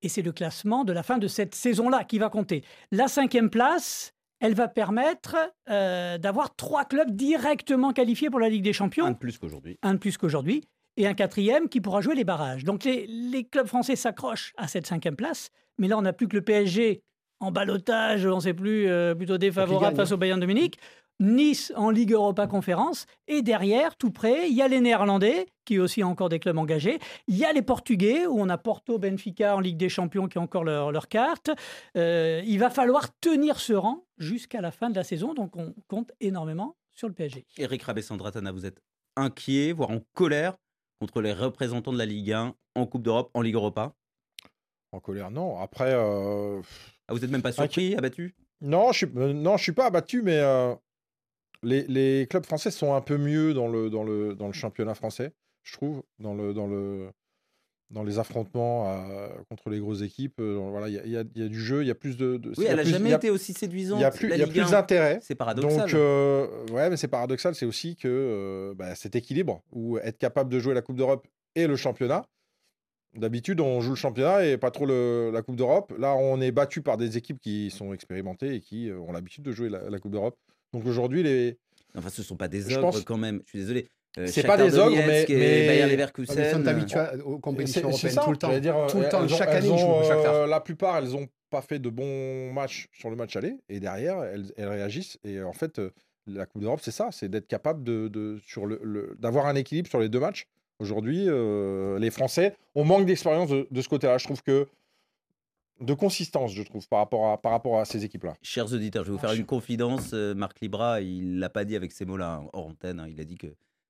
Et 0.03 0.09
c'est 0.09 0.23
le 0.23 0.33
classement 0.33 0.85
de 0.85 0.93
la 0.93 1.03
fin 1.03 1.19
de 1.19 1.27
cette 1.27 1.55
saison-là 1.55 2.05
qui 2.05 2.19
va 2.19 2.29
compter. 2.29 2.63
La 2.93 3.09
cinquième 3.09 3.51
place, 3.51 4.13
elle 4.41 4.55
va 4.55 4.69
permettre 4.69 5.37
euh, 5.71 6.19
d'avoir 6.19 6.55
trois 6.55 6.85
clubs 6.85 7.11
directement 7.11 7.93
qualifiés 7.93 8.31
pour 8.31 8.41
la 8.41 8.49
Ligue 8.49 8.65
des 8.65 8.73
Champions. 8.73 9.07
Un 9.07 9.13
de 9.13 9.17
plus 9.17 9.39
qu'aujourd'hui. 9.39 9.79
Un 9.83 9.95
de 9.95 9.99
plus 9.99 10.17
qu'aujourd'hui. 10.17 10.65
Et 10.97 11.09
un 11.09 11.15
quatrième 11.15 11.69
qui 11.69 11.81
pourra 11.81 12.03
jouer 12.03 12.15
les 12.15 12.25
barrages. 12.25 12.63
Donc 12.63 12.85
les, 12.85 13.07
les 13.07 13.45
clubs 13.45 13.67
français 13.67 13.97
s'accrochent 13.97 14.53
à 14.57 14.69
cette 14.69 14.87
cinquième 14.87 15.17
place. 15.17 15.51
Mais 15.79 15.89
là, 15.89 15.99
on 15.99 16.03
n'a 16.03 16.13
plus 16.13 16.29
que 16.29 16.37
le 16.37 16.43
PSG 16.43 17.03
en 17.45 17.51
balotage, 17.51 18.27
on 18.27 18.37
ne 18.37 18.41
sait 18.41 18.55
plus, 18.55 18.89
euh, 18.89 19.15
plutôt 19.15 19.39
défavorable 19.39 19.97
face 19.97 20.13
au 20.13 20.17
Bayern 20.17 20.41
de 20.41 20.47
Munich. 20.47 20.79
Nice 21.21 21.73
en 21.77 21.91
Ligue 21.91 22.13
Europa 22.13 22.47
Conférence. 22.47 23.07
Et 23.29 23.43
derrière, 23.43 23.97
tout 23.97 24.11
près, 24.11 24.49
il 24.51 24.57
y 24.57 24.63
a 24.63 24.69
les 24.69 24.81
Néerlandais, 24.81 25.47
qui 25.65 25.79
aussi 25.79 26.03
ont 26.03 26.11
encore 26.11 26.29
des 26.29 26.41
clubs 26.41 26.59
engagés. 26.59 26.99
Il 27.29 27.37
y 27.37 27.45
a 27.45 27.53
les 27.53 27.63
Portugais, 27.63 28.27
où 28.27 28.41
on 28.41 28.49
a 28.49 28.59
Porto, 28.59 28.99
Benfica 28.99 29.57
en 29.57 29.61
Ligue 29.61 29.77
des 29.77 29.89
Champions 29.89 30.27
qui 30.27 30.39
ont 30.39 30.43
encore 30.43 30.65
leur, 30.65 30.91
leur 30.91 31.09
carte. 31.09 31.51
Euh, 31.97 32.43
il 32.45 32.59
va 32.59 32.71
falloir 32.71 33.17
tenir 33.21 33.61
ce 33.61 33.75
rang 33.75 34.05
jusqu'à 34.19 34.61
la 34.61 34.73
fin 34.73 34.91
de 34.91 34.97
la 34.97 35.05
saison. 35.05 35.35
Donc 35.35 35.57
on 35.57 35.75
compte 35.87 36.11
énormément 36.21 36.77
sur 36.95 37.09
le 37.09 37.15
PSG. 37.15 37.45
Eric 37.59 37.83
Rabessandratana, 37.83 38.51
vous 38.51 38.67
êtes 38.67 38.81
inquiet, 39.17 39.73
voire 39.73 39.91
en 39.91 40.01
colère 40.15 40.57
contre 41.01 41.21
les 41.21 41.33
représentants 41.33 41.93
de 41.93 41.99
la 41.99 42.07
Ligue 42.07 42.33
1 42.33 42.55
en 42.75 42.87
Coupe 42.87 43.03
d'Europe, 43.03 43.31
en 43.35 43.43
Ligue 43.43 43.55
Europa? 43.55 43.95
En 44.95 45.01
colère, 45.01 45.31
non. 45.33 45.59
Après. 45.59 45.93
Euh, 45.93 46.61
ah, 47.09 47.13
vous 47.13 47.19
n'êtes 47.19 47.31
même 47.31 47.43
pas 47.43 47.51
surpris, 47.51 47.97
abattu? 47.97 48.35
Non, 48.61 48.93
je 48.93 48.99
suis, 48.99 49.07
euh, 49.17 49.33
non, 49.33 49.57
je 49.57 49.65
suis 49.65 49.73
pas 49.73 49.87
abattu, 49.87 50.23
mais 50.23 50.39
euh, 50.39 50.73
les, 51.65 51.83
les, 51.89 52.29
clubs 52.31 52.47
français 52.47 52.71
sont 52.71 52.95
un 52.95 53.01
peu 53.01 53.19
mieux 53.19 53.53
dans 53.55 53.67
le, 53.67 53.91
dans 53.91 54.05
le, 54.05 54.35
dans 54.37 54.47
le 54.47 54.53
championnat 54.53 54.95
français, 54.95 55.33
je 55.65 55.73
trouve, 55.73 56.05
dans, 56.21 56.33
le, 56.33 56.55
dans, 56.55 56.69
le, 56.69 57.11
dans 57.91 58.05
les 58.05 58.21
affrontements 58.21 58.89
contre 59.49 59.69
les 59.69 59.81
grosses 59.81 60.03
équipes. 60.03 60.41
voilà, 60.41 60.89
il 60.89 60.95
y, 60.95 61.11
y, 61.11 61.17
a 61.17 61.25
du 61.25 61.61
jeu, 61.61 61.83
il 61.83 61.89
y 61.89 61.91
a 61.91 61.97
plus 61.97 62.17
de. 62.17 62.41
oui, 62.57 62.67
elle 62.69 62.77
n'a 62.77 62.85
jamais 62.85 63.13
été 63.13 63.31
aussi 63.31 63.53
séduisante. 63.53 63.99
Il 63.99 64.03
y 64.03 64.07
a 64.07 64.13
plus, 64.13 64.29
y 64.29 64.43
a 64.43 64.47
plus 64.47 64.71
d'intérêt. 64.71 65.19
C'est 65.23 65.35
paradoxal. 65.35 65.91
Donc, 65.91 66.73
ouais, 66.73 66.89
mais 66.89 66.97
c'est 66.97 67.09
paradoxal, 67.09 67.57
c'est 67.57 67.67
aussi 67.67 67.97
que 67.97 68.73
bah, 68.77 68.95
cet 68.95 69.17
équilibre, 69.17 69.61
où 69.73 69.99
être 69.99 70.19
capable 70.19 70.51
de 70.51 70.61
jouer 70.61 70.73
la 70.73 70.83
Coupe 70.83 70.97
d'Europe 70.97 71.27
et 71.57 71.67
le 71.67 71.75
championnat, 71.75 72.25
D'habitude, 73.17 73.61
on 73.61 73.81
joue 73.81 73.91
le 73.91 73.97
championnat 73.97 74.45
et 74.45 74.57
pas 74.57 74.71
trop 74.71 74.87
la 74.87 75.43
Coupe 75.43 75.57
d'Europe. 75.57 75.93
Là, 75.99 76.15
on 76.17 76.41
est 76.41 76.51
battu 76.51 76.83
par 76.83 76.97
des 76.97 77.17
équipes 77.17 77.39
qui 77.41 77.71
sont 77.71 77.93
expérimentées 77.93 78.55
et 78.57 78.61
qui 78.61 78.89
euh, 78.91 78.99
ont 78.99 79.13
l'habitude 79.13 79.45
de 79.45 79.53
jouer 79.53 79.69
la, 79.69 79.99
Coupe 79.99 80.11
d'Europe. 80.13 80.37
Donc 80.73 80.85
aujourd'hui, 80.87 81.23
les. 81.23 81.57
Enfin, 81.97 82.09
ce 82.09 82.23
sont 82.25 82.37
pas 82.37 82.49
des 82.49 82.73
ogres 82.77 82.81
pense- 82.91 83.05
quand 83.05 83.17
même. 83.19 83.41
Je 83.45 83.51
suis 83.51 83.59
désolé. 83.61 83.89
Euh, 84.19 84.27
C'est 84.27 84.43
pas 84.45 84.57
des 84.57 84.77
ogres, 84.79 84.97
mais- 84.97 85.25
et 85.29 85.35
mais- 85.35 85.67
Bayer 85.67 85.83
Ah, 85.83 85.87
mais 85.87 85.93
ils 85.93 85.97
Leverkusen. 85.97 86.51
sont 86.53 86.67
habitués 86.67 87.01
aux 87.25 87.35
C'est 87.35 87.41
compétitions 87.41 87.89
européennes 87.89 88.13
ça, 88.15 88.23
tout 88.23 88.31
le 88.31 88.37
temps. 88.37 88.59
dire, 88.59 88.77
tout 88.89 88.99
le 88.99 89.05
elles- 89.05 89.11
temps, 89.11 89.29
chaque 89.29 89.49
année, 89.49 89.67
jouent 89.69 89.77
euh, 90.11 90.47
La 90.47 90.61
plupart, 90.61 90.97
elles 90.99 91.11
n'ont 91.11 91.27
pas 91.51 91.63
fait 91.63 91.79
de 91.81 91.89
bons 91.89 92.53
matchs 92.53 92.89
sur 92.93 93.11
le 93.11 93.17
match 93.17 93.35
aller. 93.37 93.57
Et 93.69 93.79
derrière, 93.81 94.23
elles, 94.25 94.53
elles 94.57 94.69
réagissent. 94.69 95.19
Et 95.25 95.41
en 95.43 95.53
fait, 95.53 95.79
euh, 95.79 95.91
la 96.27 96.47
Coupe 96.47 96.63
d'Europe, 96.63 96.81
c'est 96.83 96.91
ça 96.93 97.09
c'est 97.13 97.29
d'être 97.29 97.47
capable 97.49 97.83
de, 97.85 98.09
de- 98.09 98.39
sur 98.45 98.67
le, 98.67 98.81
le- 98.83 99.17
d'avoir 99.19 99.47
un 99.47 99.55
équilibre 99.57 99.89
sur 99.89 100.01
les 100.01 100.09
deux 100.09 100.21
matchs. 100.21 100.47
Aujourd'hui, 100.79 101.25
euh, 101.29 101.99
les 101.99 102.11
Français, 102.11 102.57
on 102.75 102.85
manque 102.85 103.07
d'expérience 103.07 103.49
de, 103.51 103.67
de 103.71 103.81
ce 103.83 103.89
côté-là. 103.89 104.19
Je 104.19 104.25
trouve 104.25 104.43
que. 104.43 104.67
De 105.81 105.93
consistance, 105.93 106.53
je 106.53 106.63
trouve, 106.63 106.87
par 106.87 107.01
rapport 107.01 107.33
à, 107.33 107.43
par 107.43 107.51
rapport 107.51 107.81
à 107.81 107.85
ces 107.85 108.05
équipes-là. 108.05 108.35
Chers 108.43 108.73
auditeurs, 108.73 109.03
je 109.05 109.11
vais 109.11 109.17
vous 109.17 109.21
faire 109.21 109.33
une 109.33 109.45
confidence. 109.45 110.13
euh, 110.15 110.33
Marc 110.33 110.61
Libra, 110.61 111.01
il 111.01 111.41
l'a 111.41 111.49
pas 111.49 111.65
dit 111.65 111.75
avec 111.75 111.91
ces 111.91 112.05
mots-là 112.05 112.35
hein, 112.45 112.49
hors 112.53 112.69
antenne. 112.69 113.01
hein. 113.01 113.09
Il 113.09 113.21
a 113.21 113.25
dit 113.25 113.37
que 113.37 113.49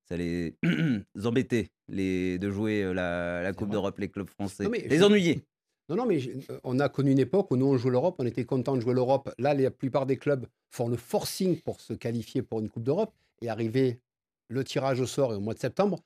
ça 0.08 0.14
allait 0.14 0.54
embêter 1.24 1.68
les, 1.88 2.38
de 2.38 2.50
jouer 2.50 2.82
euh, 2.82 2.94
la, 2.94 3.42
la 3.42 3.52
Coupe 3.52 3.68
d'Europe, 3.68 3.98
les 3.98 4.08
clubs 4.08 4.28
français. 4.30 4.64
Non, 4.64 4.70
mais 4.70 4.86
les 4.88 4.96
je- 4.98 5.04
ennuyer. 5.04 5.44
Non, 5.90 5.96
non, 5.96 6.06
mais 6.06 6.18
on 6.64 6.80
a 6.80 6.88
connu 6.88 7.12
une 7.12 7.18
époque 7.18 7.50
où 7.50 7.56
nous, 7.58 7.66
on 7.66 7.76
jouait 7.76 7.90
l'Europe, 7.90 8.16
on 8.18 8.24
était 8.24 8.46
content 8.46 8.74
de 8.76 8.80
jouer 8.80 8.94
l'Europe. 8.94 9.30
Là, 9.38 9.52
la 9.52 9.70
plupart 9.70 10.06
des 10.06 10.16
clubs 10.16 10.46
font 10.70 10.88
le 10.88 10.96
forcing 10.96 11.60
pour 11.60 11.82
se 11.82 11.92
qualifier 11.92 12.40
pour 12.40 12.60
une 12.60 12.70
Coupe 12.70 12.84
d'Europe. 12.84 13.12
Et 13.42 13.50
arrivé 13.50 14.00
le 14.48 14.64
tirage 14.64 15.00
au 15.00 15.06
sort 15.06 15.34
et 15.34 15.36
au 15.36 15.40
mois 15.40 15.52
de 15.52 15.58
septembre, 15.58 15.98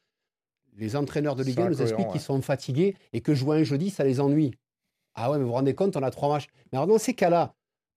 les 0.78 0.96
entraîneurs 0.96 1.36
de 1.36 1.42
Ligue 1.42 1.56
C'est 1.56 1.62
1 1.62 1.70
nous 1.70 1.82
expliquent 1.82 2.08
qu'ils 2.08 2.20
sont 2.20 2.40
fatigués 2.40 2.96
et 3.12 3.20
que 3.20 3.34
jouer 3.34 3.58
un 3.58 3.62
jeudi, 3.64 3.90
ça 3.90 4.04
les 4.04 4.20
ennuie. 4.20 4.52
Ah 5.14 5.30
ouais, 5.30 5.38
mais 5.38 5.42
vous 5.42 5.50
vous 5.50 5.54
rendez 5.54 5.74
compte, 5.74 5.96
on 5.96 6.02
a 6.02 6.10
trois 6.10 6.28
matchs. 6.28 6.46
Mais 6.72 6.78
alors, 6.78 6.86
dans 6.86 6.98
ces 6.98 7.14
cas-là, 7.14 7.54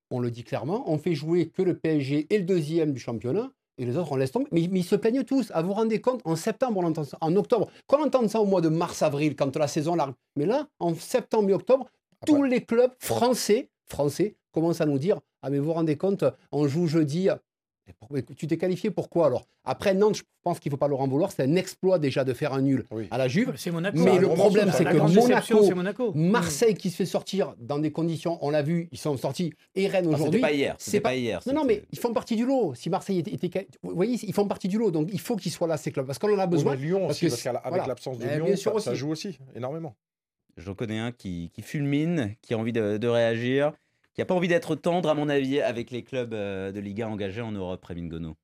on 0.10 0.20
le 0.20 0.32
dit 0.32 0.44
clairement, 0.44 0.84
on 0.92 0.98
fait 0.98 1.14
jouer 1.14 1.50
que 1.50 1.62
le 1.62 1.78
PSG 1.78 2.28
et 2.30 2.38
le 2.40 2.44
deuxième 2.44 2.92
du 2.92 3.00
championnat. 3.00 3.52
Et 3.78 3.86
les 3.86 3.98
autres, 3.98 4.12
on 4.12 4.16
laisse 4.16 4.32
tomber. 4.32 4.48
Mais, 4.52 4.68
mais 4.70 4.80
ils 4.80 4.86
se 4.86 4.96
plaignent 4.96 5.24
tous. 5.24 5.50
À 5.52 5.62
vous 5.62 5.74
rendez 5.74 6.02
compte, 6.02 6.22
en 6.26 6.36
septembre, 6.36 6.82
on 6.82 6.86
entend 6.86 7.04
ça. 7.04 7.18
En 7.22 7.36
octobre, 7.36 7.70
quand 7.88 8.00
on 8.00 8.06
entend 8.06 8.28
ça 8.28 8.42
au 8.42 8.46
mois 8.46 8.62
de 8.62 8.70
mars-avril, 8.70 9.36
quand 9.36 9.56
la 9.56 9.68
saison 9.68 9.96
l'arrive. 9.96 10.16
Mais 10.36 10.46
là, 10.46 10.68
en 10.80 10.94
septembre 10.94 11.50
et 11.50 11.54
octobre, 11.54 11.88
tous 12.26 12.44
les 12.44 12.64
clubs 12.64 12.92
français, 13.00 13.70
français 13.86 14.36
commencent 14.52 14.82
à 14.82 14.86
nous 14.86 15.00
dire 15.00 15.20
Ah, 15.42 15.50
mais 15.50 15.60
vous 15.60 15.66
vous 15.66 15.74
rendez 15.74 15.98
compte, 15.98 16.26
on 16.52 16.68
joue 16.68 16.88
jeudi. 16.88 17.30
Tu 18.36 18.48
t'es 18.48 18.58
qualifié 18.58 18.92
pourquoi 18.92 19.28
alors? 19.28 19.46
Après 19.64 19.94
Nantes, 19.94 20.16
je 20.18 20.24
pense 20.44 20.60
qu'il 20.60 20.70
ne 20.70 20.74
faut 20.74 20.78
pas 20.78 20.88
leur 20.88 21.02
en 21.02 21.08
vouloir. 21.08 21.32
C'est 21.32 21.44
un 21.44 21.56
exploit 21.56 22.00
déjà 22.00 22.24
de 22.24 22.34
faire 22.34 22.54
un 22.54 22.62
nul 22.62 22.86
Oui. 22.92 23.08
à 23.12 23.18
la 23.18 23.28
Juve. 23.28 23.54
C'est 23.58 23.72
Monaco. 23.72 23.98
Mais 24.00 24.12
hein. 24.12 24.20
le 24.20 24.28
problème, 24.30 24.68
La 24.68 24.72
c'est 24.74 24.84
que 24.86 24.98
Monaco, 24.98 25.64
c'est 25.64 25.76
Monaco. 25.76 26.12
Marseille 26.16 26.74
qui 26.76 26.90
se 26.90 26.96
fait 26.96 27.06
sortir 27.06 27.54
dans 27.60 27.80
des 27.80 27.92
conditions, 27.92 28.38
on 28.42 28.50
l'a 28.50 28.62
vu, 28.64 28.90
ils 28.92 28.98
sont 28.98 29.16
sortis, 29.18 29.54
et 29.76 29.88
Rennes 29.88 30.08
Ah, 30.12 30.16
aujourd'hui. 30.16 30.40
C'était 30.40 30.42
pas 30.42 30.54
hier. 30.54 30.76
c'est 30.80 31.00
pas- 31.00 31.10
pas 31.10 31.16
hier. 31.16 31.40
Non, 31.46 31.54
non, 31.54 31.64
mais 31.66 31.84
ils 31.92 32.00
font 32.00 32.14
partie 32.14 32.36
du 32.36 32.46
lot. 32.46 32.74
Si 32.76 32.90
Marseille 32.90 33.20
était. 33.20 33.32
était- 33.46 33.68
vous 33.84 33.96
voyez, 33.96 34.18
ils 34.24 34.34
font 34.34 34.48
partie 34.48 34.68
du 34.68 34.78
lot. 34.78 34.92
Donc 34.92 35.10
il 35.14 35.20
faut 35.20 35.36
qu'ils 35.36 35.52
soient 35.52 35.68
là, 35.68 35.78
ces 35.78 35.92
clubs. 35.92 36.06
Parce 36.08 36.18
qu'on 36.20 36.34
en 36.34 36.40
a 36.40 36.46
Oui, 36.46 36.52
besoin. 36.52 36.76
mais 36.76 36.82
Lyon 36.82 37.00
parce 37.02 37.12
aussi, 37.12 37.26
que 37.26 37.32
parce 37.32 37.42
c'est- 37.42 37.50
qu'avec 37.50 37.68
voilà. 37.70 37.86
l'absence 37.88 38.18
de 38.18 38.26
Mais 38.26 38.36
Lyon, 38.38 38.46
bien 38.46 38.56
sûr 38.56 38.74
ça, 38.80 38.92
ça 38.92 38.94
joue 38.96 39.10
aussi 39.10 39.38
énormément. 39.56 39.96
J'en 40.58 40.74
connais 40.76 41.00
un 41.00 41.12
qui, 41.12 41.50
qui 41.54 41.62
fulmine, 41.62 42.36
qui 42.42 42.54
a 42.54 42.58
envie 42.58 42.74
de, 42.74 42.98
de 42.98 43.08
réagir, 43.08 43.72
qui 44.14 44.22
n'a 44.22 44.26
pas 44.26 44.34
envie 44.36 44.48
d'être 44.48 44.76
tendre, 44.76 45.10
à 45.10 45.14
mon 45.14 45.30
avis, 45.30 45.62
avec 45.62 45.90
les 45.92 46.04
clubs 46.04 46.34
euh, 46.34 46.72
de 46.72 46.80
Liga 46.80 47.08
engagés 47.08 47.42
en 47.42 47.52
Europe, 47.52 47.84
Rémi 47.86 48.04
Ngono. 48.04 48.36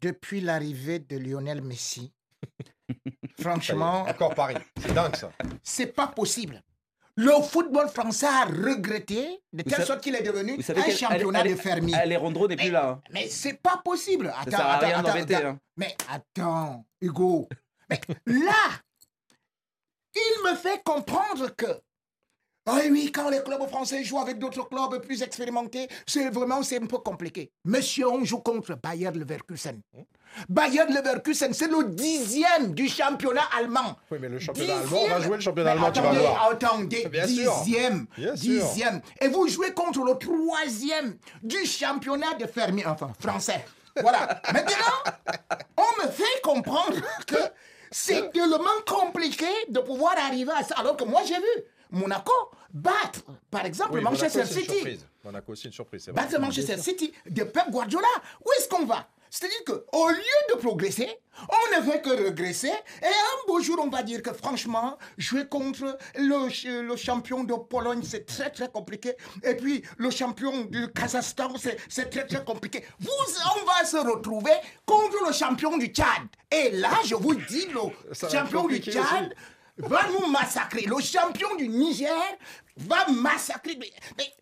Depuis 0.00 0.40
l'arrivée 0.40 0.98
de 0.98 1.16
Lionel 1.16 1.62
Messi, 1.62 2.12
Ça 3.38 3.50
franchement, 3.50 4.02
Encore 4.02 4.34
Paris. 4.34 4.56
C'est 4.80 4.92
dingue 4.92 5.16
ça. 5.16 5.32
c'est 5.62 5.86
pas 5.94 6.06
possible. 6.08 6.62
Le 7.16 7.32
football 7.42 7.88
français 7.88 8.26
a 8.26 8.44
regretté 8.46 9.42
de 9.52 9.62
telle 9.62 9.84
sorte 9.84 10.00
qu'il 10.02 10.14
est 10.14 10.22
devenu 10.22 10.58
un 10.58 10.90
championnat 10.90 11.42
de 11.42 11.54
fermiers. 11.54 11.94
Alejandro 11.94 12.48
n'est 12.48 12.56
plus 12.56 12.70
là. 12.70 12.88
hein. 12.90 13.02
Mais 13.12 13.28
c'est 13.28 13.54
pas 13.60 13.80
possible. 13.84 14.26
Ça 14.28 14.40
Attends, 14.40 14.50
sert 14.50 14.66
à 14.66 14.74
attends, 14.76 14.86
rien 14.86 14.98
attends, 14.98 15.34
attends. 15.34 15.48
hein. 15.48 15.58
Mais 15.76 15.96
attends, 16.08 16.86
Hugo. 17.00 17.48
Mais 17.90 18.00
là, 18.26 18.52
il 20.14 20.50
me 20.50 20.54
fait 20.56 20.82
comprendre 20.84 21.54
que. 21.56 21.66
Ah 22.72 22.78
oui, 22.90 23.10
quand 23.12 23.28
les 23.30 23.42
clubs 23.42 23.66
français 23.68 24.04
jouent 24.04 24.20
avec 24.20 24.38
d'autres 24.38 24.68
clubs 24.68 25.00
plus 25.02 25.22
expérimentés, 25.22 25.88
c'est 26.06 26.28
vraiment 26.30 26.62
c'est 26.62 26.80
un 26.82 26.86
peu 26.86 26.98
compliqué. 26.98 27.50
Monsieur, 27.64 28.08
on 28.08 28.24
joue 28.24 28.38
contre 28.38 28.74
Bayer 28.82 29.10
Leverkusen. 29.10 29.80
Bayer 30.48 30.84
Leverkusen, 30.88 31.52
c'est 31.52 31.66
le 31.68 31.84
dixième 31.86 32.72
du 32.74 32.88
championnat 32.88 33.42
allemand. 33.58 33.96
Oui, 34.10 34.18
mais 34.20 34.28
le 34.28 34.38
championnat 34.38 34.74
allemand, 34.78 34.84
Dixième. 34.90 35.10
on 35.12 35.14
va 35.18 35.20
jouer 35.20 35.36
le 35.36 35.42
championnat 35.42 35.70
Mais 35.74 35.80
allemand, 35.80 35.92
tu 35.92 36.00
vas 36.00 36.08
attendez, 36.10 36.26
voir. 36.26 36.50
Attendez, 36.52 37.08
Bien 37.08 37.26
dixième, 37.26 38.06
sûr. 38.16 38.32
dixième. 38.34 39.00
Et 39.20 39.28
vous 39.28 39.48
jouez 39.48 39.72
contre 39.72 40.04
le 40.04 40.14
troisième 40.16 41.16
du 41.42 41.64
championnat 41.66 42.34
de 42.38 42.46
fermiers, 42.46 42.86
enfin 42.86 43.10
français. 43.18 43.64
Voilà. 44.00 44.40
Maintenant, 44.52 45.56
on 45.76 46.04
me 46.06 46.10
fait 46.10 46.40
comprendre 46.44 46.96
que 47.26 47.36
c'est 47.90 48.30
tellement 48.32 48.78
compliqué 48.86 49.48
de 49.68 49.80
pouvoir 49.80 50.14
arriver 50.24 50.52
à 50.56 50.62
ça. 50.62 50.76
Alors 50.78 50.96
que 50.96 51.02
moi, 51.04 51.22
j'ai 51.26 51.34
vu 51.34 51.64
Monaco 51.90 52.32
battre, 52.72 53.20
par 53.50 53.64
exemple, 53.66 53.90
Oui, 53.94 54.00
Monaco, 54.02 54.16
Manchester 54.22 54.44
c'est 54.46 54.54
une 54.60 54.60
City. 54.66 54.74
surprise. 54.76 55.06
Monaco, 55.24 55.54
c'est 55.54 55.64
une 55.68 55.72
surprise. 55.72 56.04
vrai. 56.08 56.12
Battre 56.14 56.40
Manchester 56.40 56.78
City 56.78 57.12
de 57.28 57.44
Pep 57.44 57.64
Guardiola. 57.70 58.06
Où 58.44 58.50
est-ce 58.58 58.68
qu'on 58.68 58.86
va? 58.86 59.08
C'est-à-dire 59.32 59.62
qu'au 59.64 60.08
lieu 60.08 60.54
de 60.54 60.58
progresser, 60.58 61.08
on 61.48 61.76
ne 61.78 61.88
fait 61.88 62.00
que 62.02 62.10
regresser. 62.24 62.66
Et 62.66 63.06
un 63.06 63.46
beau 63.46 63.60
jour, 63.60 63.78
on 63.80 63.88
va 63.88 64.02
dire 64.02 64.22
que 64.22 64.32
franchement, 64.32 64.98
jouer 65.18 65.46
contre 65.46 65.96
le, 66.16 66.82
le 66.82 66.96
champion 66.96 67.44
de 67.44 67.54
Pologne, 67.54 68.02
c'est 68.02 68.26
très 68.26 68.50
très 68.50 68.68
compliqué. 68.68 69.14
Et 69.44 69.54
puis 69.54 69.84
le 69.98 70.10
champion 70.10 70.62
du 70.62 70.88
Kazakhstan, 70.92 71.56
c'est 71.58 71.76
c'est 71.88 72.10
très 72.10 72.26
très 72.26 72.44
compliqué. 72.44 72.84
Vous, 72.98 73.08
on 73.56 73.64
va 73.66 73.84
se 73.86 73.98
retrouver 73.98 74.50
contre 74.84 75.24
le 75.24 75.32
champion 75.32 75.78
du 75.78 75.86
Tchad. 75.86 76.22
Et 76.50 76.70
là, 76.72 76.90
je 77.04 77.14
vous 77.14 77.36
dis, 77.36 77.66
le 77.66 77.80
Ça 78.12 78.28
champion 78.28 78.66
du 78.66 78.78
Tchad 78.78 79.32
va 79.78 80.02
nous 80.08 80.26
massacrer. 80.26 80.82
Le 80.82 81.00
champion 81.00 81.54
du 81.56 81.68
Niger 81.68 82.36
va 82.76 83.08
massacrer. 83.08 83.76
Mais- 83.78 83.92
mais 84.18 84.32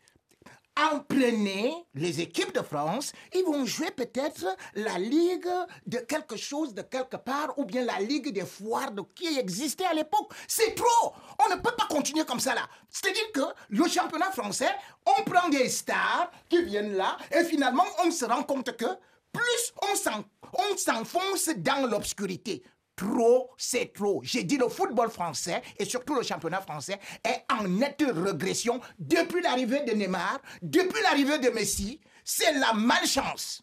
Apprenez 0.81 1.75
les 1.95 2.21
équipes 2.21 2.55
de 2.55 2.63
France, 2.63 3.11
ils 3.35 3.43
vont 3.45 3.67
jouer 3.67 3.91
peut-être 3.91 4.47
la 4.75 4.97
ligue 4.97 5.49
de 5.87 5.99
quelque 5.99 6.37
chose 6.37 6.73
de 6.73 6.83
quelque 6.83 7.17
part 7.17 7.53
ou 7.59 7.65
bien 7.65 7.85
la 7.85 7.99
ligue 7.99 8.33
des 8.33 8.47
foires 8.47 8.93
de 8.93 9.03
qui 9.13 9.27
existait 9.41 9.87
à 9.87 9.93
l'époque. 9.93 10.31
C'est 10.47 10.77
trop. 10.77 11.15
On 11.45 11.51
ne 11.53 11.61
peut 11.61 11.75
pas 11.77 11.87
continuer 11.91 12.25
comme 12.25 12.39
ça 12.39 12.55
là. 12.55 12.69
C'est-à-dire 12.91 13.33
que 13.35 13.41
le 13.71 13.89
championnat 13.89 14.31
français, 14.31 14.71
on 15.05 15.25
prend 15.25 15.49
des 15.49 15.69
stars 15.69 16.31
qui 16.49 16.63
viennent 16.63 16.95
là 16.95 17.17
et 17.33 17.43
finalement 17.43 17.85
on 18.05 18.13
se 18.13 18.25
rend 18.25 18.45
compte 18.45 18.77
que 18.77 18.87
plus 19.33 19.73
on 19.83 20.77
s'enfonce 20.77 21.49
dans 21.57 21.89
l'obscurité. 21.91 22.63
Trop, 22.99 23.51
c'est 23.57 23.93
trop. 23.93 24.21
J'ai 24.25 24.43
dit 24.43 24.57
le 24.57 24.69
football 24.69 25.09
français 25.09 25.63
et 25.79 25.85
surtout 25.85 26.17
le 26.17 26.23
championnat 26.25 26.61
français 26.61 26.99
est 27.25 27.45
en 27.49 27.69
nette 27.69 28.03
régression 28.05 28.81
depuis 28.99 29.41
l'arrivée 29.41 29.85
de 29.85 29.93
Neymar, 29.93 30.41
depuis 30.63 31.01
l'arrivée 31.05 31.39
de 31.39 31.49
Messi. 31.51 32.01
C'est 32.25 32.53
la 32.55 32.73
malchance. 32.73 33.63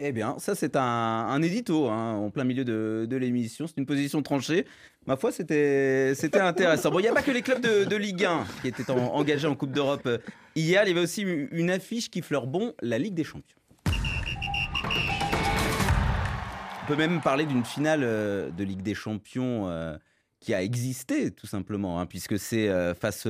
Eh 0.00 0.10
bien, 0.10 0.36
ça 0.40 0.56
c'est 0.56 0.74
un, 0.74 1.40
édito 1.42 1.88
hein, 1.88 2.14
en 2.14 2.30
plein 2.30 2.42
milieu 2.42 2.64
de, 2.64 3.16
l'émission. 3.16 3.68
C'est 3.68 3.76
une 3.78 3.86
position 3.86 4.20
tranchée. 4.20 4.66
Ma 5.06 5.16
foi, 5.16 5.30
c'était 5.30 6.12
intéressant. 6.34 6.90
Bon, 6.90 6.98
il 6.98 7.02
n'y 7.02 7.08
a 7.08 7.14
pas 7.14 7.22
que 7.22 7.30
les 7.30 7.42
clubs 7.42 7.60
de, 7.60 7.96
Ligue 7.96 8.24
1 8.24 8.46
qui 8.62 8.68
étaient 8.68 8.90
en- 8.90 9.14
engagés 9.14 9.46
en 9.46 9.54
Coupe 9.54 9.70
d'Europe 9.70 10.06
euh, 10.06 10.18
hier. 10.56 10.82
Il 10.82 10.88
y 10.88 10.90
avait 10.90 11.00
aussi 11.00 11.22
une 11.22 11.70
affiche 11.70 12.10
qui 12.10 12.20
fleure 12.20 12.48
bon 12.48 12.74
la 12.82 12.98
Ligue 12.98 13.14
des 13.14 13.22
Champions. 13.22 13.60
On 16.84 16.86
peut 16.86 16.96
même 16.96 17.22
parler 17.22 17.46
d'une 17.46 17.64
finale 17.64 18.02
euh, 18.04 18.50
de 18.50 18.62
Ligue 18.62 18.82
des 18.82 18.94
Champions 18.94 19.68
euh, 19.70 19.96
qui 20.40 20.52
a 20.52 20.62
existé 20.62 21.30
tout 21.30 21.46
simplement, 21.46 21.98
hein, 21.98 22.04
puisque 22.04 22.38
c'est 22.38 22.68
euh, 22.68 22.94
face 22.94 23.26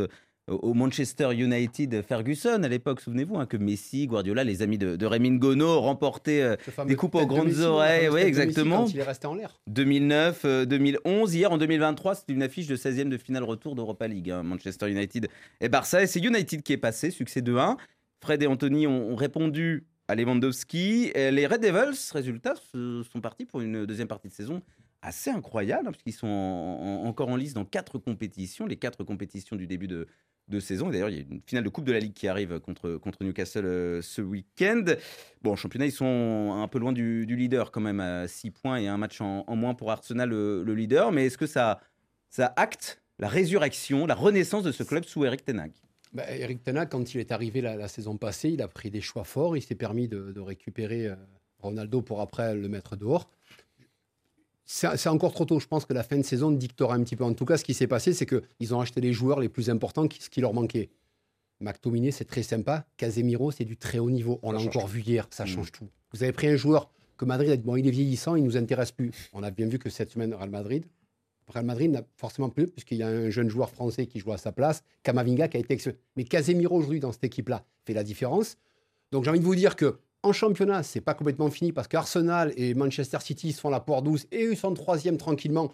au 0.49 0.75
Manchester 0.75 1.33
United 1.33 2.03
Ferguson 2.03 2.61
à 2.65 2.69
l'époque, 2.69 3.01
souvenez-vous, 3.01 3.37
hein, 3.39 3.47
que 3.47 3.57
Messi, 3.57 4.09
Guardiola, 4.09 4.43
les 4.43 4.61
amis 4.61 4.77
de, 4.77 4.97
de 4.97 5.07
Rémi 5.07 5.31
Ngono 5.31 5.81
remportaient 5.81 6.43
euh, 6.43 6.57
des 6.87 6.97
coupes 6.97 7.15
aux 7.15 7.21
de 7.21 7.27
grandes 7.27 7.47
Messi, 7.47 7.63
oreilles. 7.63 8.09
Oui, 8.09 8.23
exactement. 8.23 8.87
Il 8.87 8.99
est 8.99 9.03
resté 9.05 9.29
en 9.29 9.35
l'air. 9.37 9.61
2009, 9.69 10.43
euh, 10.45 10.65
2011. 10.67 11.35
Hier, 11.35 11.53
en 11.53 11.57
2023, 11.57 12.17
c'était 12.17 12.33
une 12.33 12.43
affiche 12.43 12.67
de 12.67 12.77
16e 12.77 13.09
de 13.09 13.17
finale 13.17 13.45
retour 13.45 13.77
d'Europa 13.77 14.09
League. 14.09 14.31
hein, 14.33 14.43
Manchester 14.43 14.91
United 14.91 15.29
et 15.61 15.69
Barça. 15.69 16.03
Et 16.03 16.09
c'est 16.09 16.21
United 16.21 16.63
qui 16.63 16.73
est 16.73 16.79
passé, 16.79 17.11
succès 17.13 17.41
2-1. 17.41 17.77
Fred 18.21 18.43
et 18.43 18.47
Anthony 18.49 18.87
ont, 18.89 19.13
ont 19.13 19.17
répondu 19.17 19.87
à 20.09 20.15
Lewandowski. 20.15 21.11
Et 21.15 21.31
les 21.31 21.47
Red 21.47 21.63
Devils, 21.63 22.13
résultat, 22.13 22.55
sont 22.73 23.21
partis 23.21 23.45
pour 23.45 23.61
une 23.61 23.87
deuxième 23.87 24.09
partie 24.09 24.29
de 24.29 24.33
saison 24.33 24.63
assez 25.05 25.31
incroyable, 25.31 25.89
hein, 25.89 26.11
sont 26.13 26.27
en- 26.27 27.03
en- 27.05 27.07
encore 27.07 27.29
en 27.29 27.37
lice 27.37 27.55
dans 27.55 27.65
quatre 27.65 27.99
compétitions, 27.99 28.67
les 28.67 28.77
quatre 28.77 29.05
compétitions 29.05 29.55
du 29.57 29.67
début 29.67 29.87
de, 29.87 30.07
saison. 30.61 30.89
Et 30.89 30.93
d'ailleurs, 30.93 31.09
il 31.09 31.17
y 31.17 31.21
a 31.21 31.23
une 31.23 31.41
finale 31.47 31.65
de 31.65 31.69
Coupe 31.71 31.85
de 31.87 31.93
la 31.93 31.99
Ligue 31.99 32.13
qui 32.13 32.29
arrive 32.29 32.61
contre, 32.61 32.97
contre 32.97 33.25
Newcastle 33.25 33.65
euh, 33.65 34.03
ce 34.03 34.21
week-end. 34.21 34.85
Bon, 35.43 35.53
en 35.53 35.57
championnat, 35.57 35.87
ils 35.87 35.93
sont 35.93 36.53
un 36.63 36.69
peu 36.69 36.79
loin 36.79 36.93
du, 36.93 37.25
leader 37.25 37.71
quand 37.71 37.81
même, 37.81 37.99
à 37.99 38.29
6 38.29 38.51
points 38.51 38.77
et 38.77 38.87
un 38.87 38.99
match 38.99 39.23
en, 39.23 39.45
moins 39.57 39.75
pour 39.75 39.91
Arsenal, 39.91 40.29
le, 40.29 40.63
le 40.63 40.75
leader. 40.75 41.13
Mais 41.13 41.27
est-ce 41.27 41.39
que 41.39 41.47
ça, 41.47 41.81
ça 42.29 42.53
acte 42.57 43.03
la 43.19 43.29
résurrection, 43.29 44.07
la 44.07 44.15
renaissance 44.15 44.65
de 44.65 44.73
ce 44.73 44.83
club 44.83 45.05
sous 45.05 45.25
Eric 45.25 45.45
Ten 45.47 45.59
Hag? 45.59 45.73
Bah, 46.15 46.25
Eric 46.31 46.63
Tenac, 46.63 46.91
quand 46.91 47.15
il 47.15 47.21
est 47.21 47.33
arrivé 47.33 47.61
la, 47.61 47.77
la 47.77 47.89
saison 47.89 48.17
passée, 48.17 48.51
il 48.51 48.63
a 48.63 48.69
pris 48.69 48.91
des 48.91 49.01
choix 49.01 49.25
forts. 49.25 49.57
Il 49.57 49.63
s'est 49.63 49.75
permis 49.75 50.07
de, 50.09 50.31
de 50.33 50.41
récupérer 50.41 51.09
euh, 51.09 51.17
Ronaldo 51.59 52.03
pour 52.03 52.21
après 52.21 52.55
le 52.55 52.69
mettre 52.69 52.97
dehors. 52.97 53.29
C'est 54.67 55.09
encore 55.09 55.35
trop 55.35 55.45
tôt. 55.45 55.61
Je 55.61 55.67
pense 55.67 55.85
que 55.85 55.93
la 55.93 56.03
fin 56.03 56.17
de 56.17 56.23
saison 56.23 56.51
dictera 56.51 56.95
un 56.95 57.03
petit 57.03 57.17
peu. 57.17 57.25
En 57.25 57.35
tout 57.35 57.45
cas, 57.45 57.59
ce 57.59 57.65
qui 57.65 57.75
s'est 57.75 57.87
passé, 57.87 58.15
c'est 58.15 58.25
qu'ils 58.27 58.75
ont 58.75 58.81
acheté 58.81 59.01
les 59.03 59.13
joueurs 59.13 59.41
les 59.41 59.51
plus 59.51 59.69
importants, 59.69 60.09
qui- 60.09 60.23
ce 60.23 60.31
qui 60.31 60.41
leur 60.41 60.55
manquait. 60.55 60.89
McTominay, 61.61 62.11
c'est 62.13 62.25
très 62.25 62.43
sympa. 62.43 62.87
Casemiro, 62.97 63.51
c'est 63.51 63.65
du 63.67 63.77
très 63.77 63.99
haut 63.99 64.11
niveau. 64.11 64.39
On 64.43 64.53
l'a 64.53 64.61
encore 64.61 64.87
vu 64.89 65.03
hier. 65.03 65.27
Ça 65.31 65.45
Mm. 65.45 65.49
change 65.49 65.73
tout. 65.73 65.89
Vous 66.13 66.23
avez 66.23 66.33
pris 66.33 66.47
un 66.47 66.57
joueur 66.57 66.91
que 67.19 67.25
Madrid 67.27 67.51
a 67.51 67.57
dit 67.57 67.63
bon, 67.63 67.77
il 67.77 67.87
est 67.87 67.91
vieillissant, 67.91 68.37
il 68.37 68.45
nous 68.45 68.57
intéresse 68.57 68.91
plus. 68.93 69.11
On 69.35 69.43
a 69.43 69.51
bien 69.51 69.67
vu 69.67 69.79
que 69.79 69.91
cette 69.91 70.11
semaine, 70.13 70.33
Real 70.33 70.51
Madrid, 70.51 70.85
Real 71.49 71.65
Madrid 71.65 71.91
n'a 71.91 72.03
forcément 72.17 72.49
plus, 72.49 72.67
puisqu'il 72.67 72.99
y 72.99 73.03
a 73.03 73.09
un 73.09 73.31
jeune 73.31 73.49
joueur 73.49 73.71
français 73.71 74.07
qui 74.07 74.19
joue 74.19 74.33
à 74.33 74.39
sa 74.39 74.53
place, 74.53 74.83
Kamavinga, 75.03 75.49
qui 75.49 75.57
a 75.57 75.61
été 75.61 75.75
excellent. 75.75 75.97
Mais 76.17 76.25
Casemiro 76.25 76.77
aujourd'hui 76.77 77.01
dans 77.01 77.13
cette 77.13 77.25
équipe-là 77.25 77.65
fait 77.85 77.95
la 77.95 78.03
différence. 78.03 78.57
Donc 79.13 79.25
j'ai 79.25 79.31
envie 79.31 79.41
de 79.41 79.45
vous 79.45 79.55
dire 79.55 79.77
que 79.77 79.99
en 80.23 80.33
championnat, 80.33 80.83
c'est 80.83 81.03
pas 81.03 81.13
complètement 81.13 81.51
fini 81.51 81.73
parce 81.73 81.87
qu'Arsenal 81.87 82.53
et 82.57 82.73
Manchester 82.73 83.19
City 83.21 83.53
se 83.53 83.61
font 83.61 83.69
la 83.69 83.81
porte 83.81 84.05
douce 84.05 84.27
et 84.33 84.47
eux 84.47 84.55
sont 84.55 84.73
troisième 84.73 85.19
tranquillement. 85.19 85.71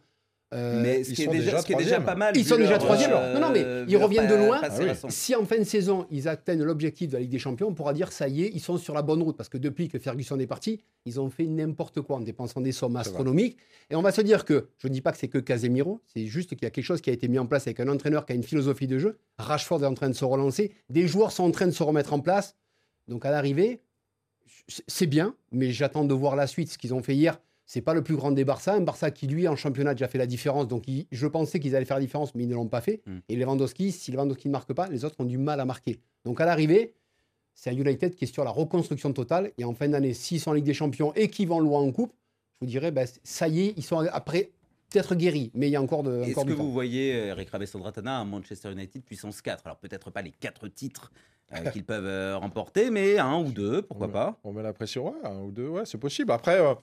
Euh, 0.53 0.83
Mais 0.83 1.05
ce 1.05 1.11
ils 1.11 1.15
qui, 1.15 1.23
est 1.23 1.25
sont 1.27 1.31
déjà, 1.31 1.45
déjà 1.45 1.59
ce 1.61 1.67
qui 1.67 1.73
est 1.73 1.77
déjà 1.77 1.91
troisième. 1.97 2.05
pas 2.05 2.15
mal. 2.17 2.37
Ils 2.37 2.45
sont 2.45 2.57
déjà 2.57 2.77
troisième. 2.79 3.13
euh, 3.15 3.35
Non, 3.35 3.41
non, 3.41 3.51
mais 3.53 3.63
vu 3.63 3.85
ils 3.89 3.97
reviennent 3.97 4.27
de 4.29 4.35
loin. 4.35 4.61
Ah 4.63 4.69
oui. 4.81 4.87
si 5.09 5.37
en 5.37 5.45
fin 5.45 5.59
de 5.59 5.65
saison, 5.65 6.07
ils 6.11 6.27
atteignent 6.27 6.65
l'objectif 6.65 7.09
de 7.09 7.15
la 7.15 7.21
Ligue 7.21 7.31
des 7.31 7.39
Champions, 7.39 7.69
on 7.69 7.75
pourra 7.75 7.93
dire 7.93 8.11
ça 8.11 8.27
y 8.27 8.43
est, 8.43 8.51
ils 8.53 8.61
sont 8.61 8.77
sur 8.77 8.93
la 8.93 9.03
bonne 9.03 9.23
route. 9.23 9.37
Parce 9.37 9.49
que 9.49 9.59
depuis 9.59 9.89
que 9.89 9.99
Ferguson 10.01 10.39
est 10.41 10.49
parti, 10.49 10.81
ils 11.07 11.21
ont 11.21 11.31
fait 11.31 11.47
n'importe 11.47 12.01
quoi 12.01 12.17
en 12.17 12.21
dépensant 12.21 12.61
des 12.61 12.73
sommes 12.73 12.97
astronomiques. 12.97 13.59
Et 13.91 13.95
on 13.97 14.03
va 14.03 14.11
se 14.11 14.21
dire 14.23 14.45
que, 14.45 14.67
je 14.79 14.89
ne 14.89 14.93
dis 14.93 15.01
pas 15.01 15.13
que 15.13 15.19
c'est 15.19 15.29
que 15.29 15.39
Casemiro, 15.39 16.01
c'est 16.13 16.27
juste 16.27 16.51
qu'il 16.51 16.63
y 16.63 16.67
a 16.67 16.71
quelque 16.71 16.85
chose 16.85 17.01
qui 17.01 17.11
a 17.11 17.13
été 17.13 17.29
mis 17.29 17.39
en 17.39 17.47
place 17.47 17.69
avec 17.69 17.79
un 17.79 17.89
entraîneur 17.89 18.27
qui 18.27 18.33
a 18.33 18.35
une 18.35 18.43
philosophie 18.43 18.87
de 18.89 18.99
jeu. 18.99 19.19
Rashford 19.39 19.85
est 19.85 19.87
en 19.87 19.95
train 19.95 20.09
de 20.09 20.15
se 20.15 20.25
relancer. 20.25 20.73
Des 20.89 21.07
joueurs 21.07 21.31
sont 21.31 21.45
en 21.45 21.51
train 21.53 21.67
de 21.67 21.73
se 21.73 21.83
remettre 21.85 22.13
en 22.13 22.19
place. 22.21 22.57
Donc 23.07 23.25
à 23.25 23.31
l'arrivée, 23.31 23.81
c'est 24.89 25.07
bien, 25.07 25.35
mais 25.53 25.71
j'attends 25.71 26.05
de 26.05 26.15
voir 26.15 26.35
la 26.37 26.47
suite. 26.47 26.71
Ce 26.73 26.79
qu'ils 26.79 26.93
ont 26.95 27.03
fait 27.03 27.15
hier, 27.15 27.41
c'est 27.73 27.83
pas 27.83 27.95
le 27.95 28.03
plus 28.03 28.17
grand 28.17 28.33
des 28.33 28.45
Barça. 28.45 28.75
Un 28.75 28.81
Barça 28.81 29.13
qui, 29.13 29.29
lui, 29.29 29.47
en 29.47 29.55
championnat, 29.55 29.91
a 29.91 29.95
déjà 29.95 30.09
fait 30.09 30.19
la 30.19 30.27
différence. 30.27 30.67
Donc 30.67 30.89
il- 30.89 31.07
je 31.13 31.29
pensais 31.29 31.61
qu'ils 31.61 31.77
allaient 31.77 31.85
faire 31.85 31.99
la 31.99 32.03
différence, 32.03 32.35
mais 32.35 32.43
ils 32.43 32.49
ne 32.49 32.57
l'ont 32.57 32.67
pas 32.67 32.81
fait. 32.81 33.01
Mm. 33.07 33.19
Et 33.29 33.37
Lewandowski, 33.37 33.93
si 33.93 34.11
Lewandowski 34.11 34.49
ne 34.49 34.53
marque 34.53 34.73
pas, 34.73 34.89
les 34.89 35.05
autres 35.05 35.15
ont 35.21 35.25
du 35.25 35.39
mal 35.39 35.61
à 35.61 35.65
marquer. 35.65 36.01
Donc 36.25 36.41
à 36.41 36.47
l'arrivée, 36.47 36.95
c'est 37.55 37.71
un 37.71 37.75
United 37.75 38.17
qui 38.17 38.25
est 38.25 38.35
sur 38.35 38.43
la 38.43 38.51
reconstruction 38.51 39.13
totale. 39.13 39.53
Et 39.57 39.63
en 39.65 39.73
fin 39.73 39.89
d'année, 39.89 40.15
s'ils 40.15 40.41
sont 40.41 40.51
en 40.51 40.55
Ligue 40.55 40.65
des 40.65 40.75
Champions 40.75 41.13
et 41.15 41.29
qu'ils 41.29 41.47
vont 41.47 41.61
loin 41.61 41.79
en 41.79 41.93
coupe, 41.93 42.13
je 42.61 42.67
vous 42.67 42.71
dirais, 42.73 42.91
ben, 42.91 43.07
ça 43.23 43.47
y 43.47 43.61
est, 43.69 43.75
ils 43.77 43.85
sont 43.85 43.99
après 43.99 44.51
peut-être 44.91 45.15
guéris, 45.15 45.53
mais 45.55 45.69
il 45.69 45.71
y 45.71 45.77
a 45.77 45.81
encore, 45.81 46.03
de, 46.03 46.23
Est-ce 46.23 46.33
encore 46.33 46.47
que 46.47 46.51
du 46.51 46.57
temps. 46.57 46.65
vous 46.65 46.73
voyez 46.73 47.15
euh, 47.15 47.27
Eric 47.29 47.51
Rabessandratana 47.51 48.19
à 48.19 48.25
Manchester 48.25 48.73
United 48.73 49.05
puissance 49.05 49.41
4 49.43 49.65
Alors 49.67 49.79
peut-être 49.79 50.11
pas 50.11 50.23
les 50.23 50.33
4 50.33 50.67
titres 50.67 51.13
euh, 51.53 51.59
qu'ils 51.71 51.85
peuvent 51.85 52.05
euh, 52.05 52.37
remporter, 52.37 52.91
mais 52.91 53.17
un 53.17 53.39
ou 53.39 53.53
deux, 53.53 53.83
pourquoi 53.83 54.09
pas? 54.09 54.41
On 54.43 54.53
met 54.53 54.65
la 54.65 54.73
pression, 54.73 55.07
ouais, 55.13 55.19
un 55.23 55.39
ou 55.43 55.53
deux, 55.53 55.69
ouais, 55.69 55.83
c'est 55.85 55.99
possible. 55.99 56.33
Après, 56.33 56.61
euh, 56.61 56.75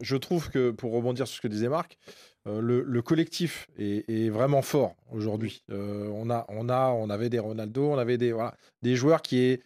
je 0.00 0.16
trouve 0.16 0.50
que, 0.50 0.70
pour 0.70 0.92
rebondir 0.92 1.26
sur 1.26 1.36
ce 1.36 1.40
que 1.40 1.48
disait 1.48 1.68
Marc, 1.68 1.98
euh, 2.46 2.60
le, 2.60 2.82
le 2.82 3.02
collectif 3.02 3.68
est, 3.78 4.08
est 4.08 4.28
vraiment 4.28 4.62
fort 4.62 4.94
aujourd'hui. 5.10 5.62
Euh, 5.70 6.08
on, 6.12 6.30
a, 6.30 6.44
on, 6.48 6.68
a, 6.68 6.90
on 6.90 7.08
avait 7.10 7.30
des 7.30 7.38
Ronaldo, 7.38 7.90
on 7.90 7.98
avait 7.98 8.18
des, 8.18 8.32
voilà, 8.32 8.54
des 8.82 8.96
joueurs 8.96 9.22
qui 9.22 9.38
est, 9.40 9.62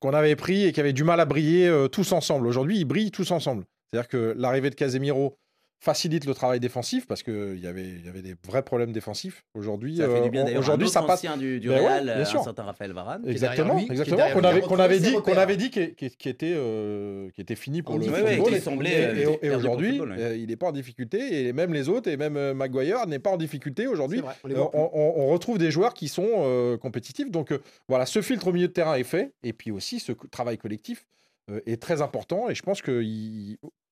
qu'on 0.00 0.12
avait 0.12 0.36
pris 0.36 0.64
et 0.64 0.72
qui 0.72 0.80
avaient 0.80 0.92
du 0.92 1.04
mal 1.04 1.20
à 1.20 1.24
briller 1.24 1.68
euh, 1.68 1.88
tous 1.88 2.12
ensemble. 2.12 2.46
Aujourd'hui, 2.46 2.78
ils 2.78 2.84
brillent 2.84 3.10
tous 3.10 3.30
ensemble. 3.30 3.64
C'est-à-dire 3.90 4.08
que 4.08 4.34
l'arrivée 4.36 4.70
de 4.70 4.74
Casemiro 4.74 5.38
facilite 5.84 6.24
le 6.24 6.32
travail 6.32 6.60
défensif 6.60 7.06
parce 7.06 7.22
qu'il 7.22 7.60
y 7.62 7.66
avait, 7.66 7.84
il 7.84 8.04
y 8.06 8.08
avait 8.08 8.22
des 8.22 8.34
vrais 8.46 8.62
problèmes 8.62 8.90
défensifs. 8.92 9.44
Aujourd'hui, 9.54 9.98
Ça 9.98 10.08
fait 10.08 10.20
euh, 10.20 10.20
du 10.22 10.30
bien 10.30 10.44
d'ailleurs. 10.44 10.60
aujourd'hui, 10.60 10.86
un 10.86 10.88
autre 10.88 10.92
ça 10.94 11.02
passe. 11.02 11.18
ancien 11.20 11.36
du, 11.36 11.60
du 11.60 11.68
Ben 11.68 11.74
ouais, 11.80 11.86
Real, 11.86 12.04
bien 12.04 12.14
euh, 12.16 12.24
sûr. 12.24 12.40
un 12.40 12.44
certain 12.44 12.62
Raphaël 12.62 12.92
Varane. 12.92 13.22
Exactement, 13.28 13.76
lui, 13.76 13.84
exactement. 13.90 14.30
Qu'on 14.32 14.44
avait, 14.44 14.60
qu'on 14.62 14.78
avait 14.78 14.98
dit, 14.98 15.12
qu'on 15.12 15.36
avait 15.36 15.56
dit 15.58 15.70
qui, 15.70 15.80
était, 16.28 16.54
euh, 16.56 17.28
qui 17.34 17.40
était 17.42 17.54
fini 17.54 17.82
pour 17.82 17.96
En 17.96 17.98
le 17.98 18.04
football. 18.04 18.54
Et- 18.54 18.60
semblait, 18.60 18.90
et, 18.90 19.26
euh, 19.26 19.36
et- 19.42 19.46
et 19.46 19.54
aujourd'hui, 19.54 19.98
football, 19.98 20.12
ouais. 20.12 20.22
euh, 20.22 20.36
il 20.36 20.46
n'est 20.48 20.56
pas 20.56 20.68
en 20.68 20.72
difficulté. 20.72 21.46
Et 21.48 21.52
même 21.52 21.74
les 21.74 21.88
autres, 21.90 22.08
et 22.10 22.16
même 22.16 22.36
euh, 22.38 22.54
Maguire 22.54 23.06
n'est 23.06 23.18
pas 23.18 23.30
en 23.30 23.36
difficulté 23.36 23.86
aujourd'hui. 23.86 24.22
On 24.42 24.50
Euh, 24.50 25.30
retrouve 25.32 25.58
des 25.58 25.70
joueurs 25.70 25.92
qui 25.92 26.08
sont 26.08 26.26
euh, 26.28 26.78
compétitifs. 26.78 27.30
Donc 27.30 27.52
euh, 27.52 27.58
voilà, 27.88 28.06
ce 28.06 28.22
filtre 28.22 28.48
au 28.48 28.52
milieu 28.52 28.68
de 28.68 28.72
terrain 28.72 28.94
est 28.96 29.04
fait. 29.04 29.32
Et 29.42 29.52
puis 29.52 29.70
aussi, 29.70 30.00
ce 30.00 30.12
co- 30.12 30.26
travail 30.28 30.56
collectif 30.56 31.04
euh, 31.50 31.60
est 31.66 31.80
très 31.82 32.00
important. 32.00 32.48
Et 32.48 32.54
je 32.54 32.62
pense 32.62 32.80
que 32.80 33.02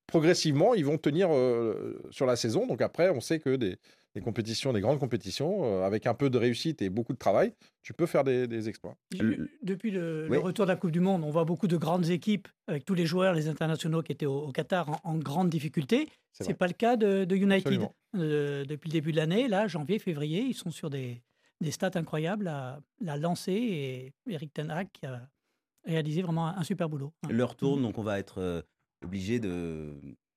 progressivement, 0.07 0.73
ils 0.73 0.85
vont 0.85 0.97
tenir 0.97 1.29
euh, 1.31 1.99
sur 2.11 2.25
la 2.25 2.35
saison. 2.35 2.67
Donc 2.67 2.81
après, 2.81 3.09
on 3.09 3.19
sait 3.21 3.39
que 3.39 3.55
des, 3.55 3.77
des 4.15 4.21
compétitions, 4.21 4.73
des 4.73 4.81
grandes 4.81 4.99
compétitions, 4.99 5.63
euh, 5.65 5.83
avec 5.83 6.05
un 6.07 6.13
peu 6.13 6.29
de 6.29 6.37
réussite 6.37 6.81
et 6.81 6.89
beaucoup 6.89 7.13
de 7.13 7.17
travail, 7.17 7.53
tu 7.81 7.93
peux 7.93 8.05
faire 8.05 8.23
des, 8.23 8.47
des 8.47 8.69
exploits. 8.69 8.95
Depuis 9.61 9.91
le, 9.91 10.27
Oui. 10.29 10.37
le 10.37 10.39
retour 10.39 10.65
de 10.65 10.71
la 10.71 10.75
Coupe 10.77 10.91
du 10.91 10.99
Monde, 10.99 11.23
on 11.23 11.29
voit 11.31 11.45
beaucoup 11.45 11.67
de 11.67 11.77
grandes 11.77 12.09
équipes 12.09 12.47
avec 12.67 12.85
tous 12.85 12.93
les 12.93 13.05
joueurs, 13.05 13.33
les 13.33 13.47
internationaux 13.47 14.01
qui 14.03 14.11
étaient 14.11 14.25
au, 14.25 14.43
au 14.47 14.51
Qatar 14.51 14.89
en, 14.89 14.99
en 15.03 15.17
grande 15.17 15.49
difficulté. 15.49 16.07
C'est 16.31 16.43
C'est 16.43 16.51
vrai. 16.51 16.53
pas 16.55 16.67
le 16.67 16.73
cas 16.73 16.95
de, 16.95 17.25
de 17.25 17.35
United. 17.35 17.87
Euh, 18.15 18.65
depuis 18.65 18.89
le 18.89 18.93
début 18.93 19.11
de 19.11 19.17
l'année, 19.17 19.47
là, 19.47 19.67
janvier, 19.67 19.97
février, 19.99 20.41
ils 20.41 20.53
sont 20.53 20.69
sur 20.71 20.89
des, 20.89 21.23
des 21.61 21.71
stats 21.71 21.91
incroyables 21.95 22.47
à, 22.47 22.79
à 23.07 23.17
lancer 23.17 23.51
et 23.53 24.13
Eric 24.29 24.53
Ten 24.53 24.69
Hag 24.69 24.87
qui 24.93 25.05
a 25.07 25.27
réalisé 25.85 26.21
vraiment 26.21 26.47
un, 26.47 26.57
un 26.57 26.63
super 26.63 26.87
boulot. 26.89 27.13
hein. 27.23 27.29
L'heure 27.31 27.55
tourne, 27.55 27.81
donc 27.81 27.97
on 27.97 28.03
va 28.03 28.19
être 28.19 28.37
euh, 28.39 28.61
obligé 29.03 29.39
de 29.39 29.93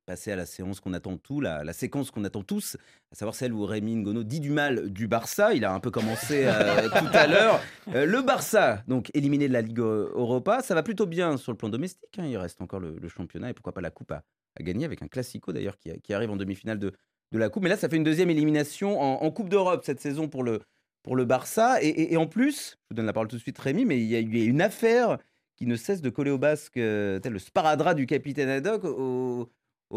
passer 0.07 0.31
à 0.31 0.37
la 0.37 0.47
séance 0.47 0.79
qu'on 0.79 0.93
attend 0.93 1.17
tous, 1.17 1.41
la, 1.41 1.65
la 1.65 1.73
séquence 1.73 2.13
qu'on 2.13 2.23
attend 2.25 2.43
tous, 2.43 2.77
à 3.11 3.17
savoir 3.17 3.35
celle 3.35 3.53
où 3.53 3.65
Rémi 3.67 3.97
Ngono 3.97 4.23
dit 4.23 4.39
du 4.39 4.51
mal 4.51 4.91
du 4.91 5.09
Barça. 5.09 5.53
Il 5.53 5.65
a 5.65 5.73
un 5.75 5.81
peu 5.81 5.91
commencé 5.91 6.45
euh, 6.47 6.89
tout 6.99 7.09
à 7.13 7.27
l'heure. 7.27 7.61
Euh, 7.93 8.07
le 8.07 8.23
Barça, 8.23 8.85
donc 8.87 9.11
éliminé 9.15 9.49
de 9.49 9.53
la 9.53 9.63
Ligue 9.63 9.81
euh, 9.81 10.13
Europa, 10.15 10.63
ça 10.63 10.77
va 10.77 10.85
plutôt 10.85 11.07
bien 11.07 11.37
sur 11.37 11.51
le 11.51 11.59
plan 11.59 11.69
domestique. 11.69 12.19
hein. 12.19 12.27
Il 12.27 12.37
reste 12.37 12.63
encore 12.63 12.79
le, 12.79 12.97
le 13.01 13.09
championnat 13.09 13.51
et 13.51 13.53
pourquoi 13.55 13.73
pas 13.75 13.81
la 13.81 13.91
Coupe 13.91 14.13
à, 14.13 14.23
à 14.59 14.63
gagner 14.63 14.85
avec 14.85 15.03
un 15.03 15.09
Classico 15.09 15.53
d'ailleurs 15.53 15.77
qui, 15.77 15.91
qui 16.01 16.15
arrive 16.15 16.31
en 16.31 16.37
demi-finale 16.37 16.79
de, 16.79 16.93
de 17.33 17.39
la 17.39 17.49
Coupe. 17.49 17.65
Mais 17.65 17.69
là, 17.71 17.77
ça 17.77 17.89
fait 17.89 17.97
une 17.97 18.05
deuxième 18.05 18.31
élimination 18.31 19.01
en, 19.01 19.25
en 19.25 19.31
Coupe 19.33 19.49
d'Europe 19.49 19.83
cette 19.85 20.01
saison 20.01 20.29
pour 20.29 20.45
le, 20.45 20.61
pour 21.03 21.17
le 21.17 21.25
Barça. 21.25 21.83
Et, 21.83 21.89
et- 21.89 22.13
et 22.13 22.17
en 22.17 22.29
plus, 22.29 22.77
je 22.83 22.87
vous 22.91 22.95
donne 22.95 23.07
la 23.07 23.13
parole 23.13 23.27
tout 23.27 23.37
de 23.37 23.41
suite 23.43 23.59
Rémi, 23.59 23.85
mais 23.85 23.99
il 23.99 24.07
y 24.07 24.15
a 24.15 24.21
eu 24.21 24.47
une 24.47 24.63
affaire 24.63 25.19
qui 25.57 25.67
ne 25.67 25.77
cesse 25.77 26.03
de 26.03 26.11
coller 26.11 26.31
au 26.31 26.39
basque, 26.39 26.77
euh, 26.77 27.19
le 27.25 27.39
sparadrap 27.39 27.97
du 27.97 28.07
capitaine 28.07 28.49
Haddock, 28.49 28.85
au, 28.85 29.49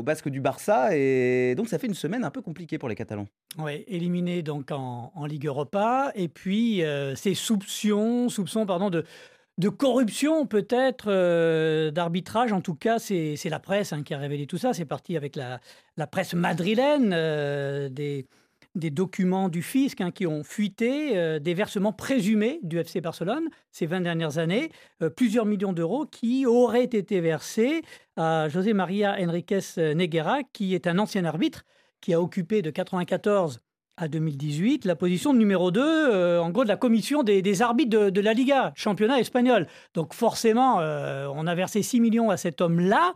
basque 0.03 0.29
du 0.29 0.39
Barça. 0.39 0.95
Et 0.95 1.55
donc, 1.55 1.67
ça 1.67 1.77
fait 1.77 1.87
une 1.87 1.93
semaine 1.93 2.23
un 2.23 2.31
peu 2.31 2.41
compliquée 2.41 2.77
pour 2.77 2.89
les 2.89 2.95
Catalans. 2.95 3.27
Ouais, 3.57 3.83
éliminé 3.87 4.41
donc 4.41 4.71
en, 4.71 5.25
Ligue 5.25 5.47
Europa. 5.47 6.11
Et 6.15 6.29
puis, 6.29 6.83
euh, 6.83 7.15
ces 7.15 7.33
soupçons, 7.33 8.29
soupçons 8.29 8.65
pardon, 8.65 8.89
de, 8.89 9.03
de 9.57 9.69
corruption 9.69 10.45
peut-être, 10.45 11.11
euh, 11.11 11.91
d'arbitrage. 11.91 12.53
En 12.53 12.61
tout 12.61 12.75
cas, 12.75 12.99
c'est 12.99 13.37
la 13.45 13.59
presse 13.59 13.91
hein, 13.91 14.03
qui 14.03 14.13
a 14.13 14.17
révélé 14.17 14.47
tout 14.47 14.57
ça. 14.57 14.73
C'est 14.73 14.85
parti 14.85 15.17
avec 15.17 15.35
la, 15.35 15.59
la 15.97 16.07
presse 16.07 16.33
madrilène, 16.33 17.09
des, 17.89 18.25
des 18.75 18.89
documents 18.89 19.49
du 19.49 19.61
fisc 19.61 20.01
hein, 20.01 20.11
qui 20.11 20.27
ont 20.27 20.43
fuité, 20.43 21.17
euh, 21.17 21.39
des 21.39 21.53
versements 21.53 21.93
présumés 21.93 22.59
du 22.63 22.77
FC 22.77 23.01
Barcelone 23.01 23.49
ces 23.71 23.85
20 23.85 24.01
dernières 24.01 24.37
années, 24.37 24.71
euh, 25.01 25.09
plusieurs 25.09 25.45
millions 25.45 25.73
d'euros 25.73 26.05
qui 26.05 26.45
auraient 26.45 26.83
été 26.83 27.19
versés 27.19 27.81
à 28.15 28.47
José 28.49 28.73
María 28.73 29.15
Enriquez 29.19 29.59
Neguera, 29.95 30.43
qui 30.53 30.75
est 30.75 30.87
un 30.87 30.99
ancien 30.99 31.25
arbitre 31.25 31.63
qui 32.01 32.13
a 32.13 32.21
occupé 32.21 32.61
de 32.61 32.69
94 32.69 33.59
à 33.97 34.07
2018 34.07 34.85
la 34.85 34.95
position 34.95 35.33
de 35.33 35.39
numéro 35.39 35.71
2, 35.71 35.81
euh, 35.81 36.41
en 36.41 36.51
gros, 36.51 36.63
de 36.63 36.69
la 36.69 36.77
commission 36.77 37.23
des, 37.23 37.61
arbitres 37.61 37.89
de, 37.89 38.09
de 38.09 38.21
la 38.21 38.33
Liga, 38.33 38.71
championnat 38.75 39.19
espagnol. 39.19 39.67
Donc 39.93 40.13
forcément, 40.13 40.77
on 40.77 41.47
a 41.47 41.55
versé 41.55 41.81
6 41.81 41.99
millions 41.99 42.29
à 42.29 42.37
cet 42.37 42.61
homme-là. 42.61 43.13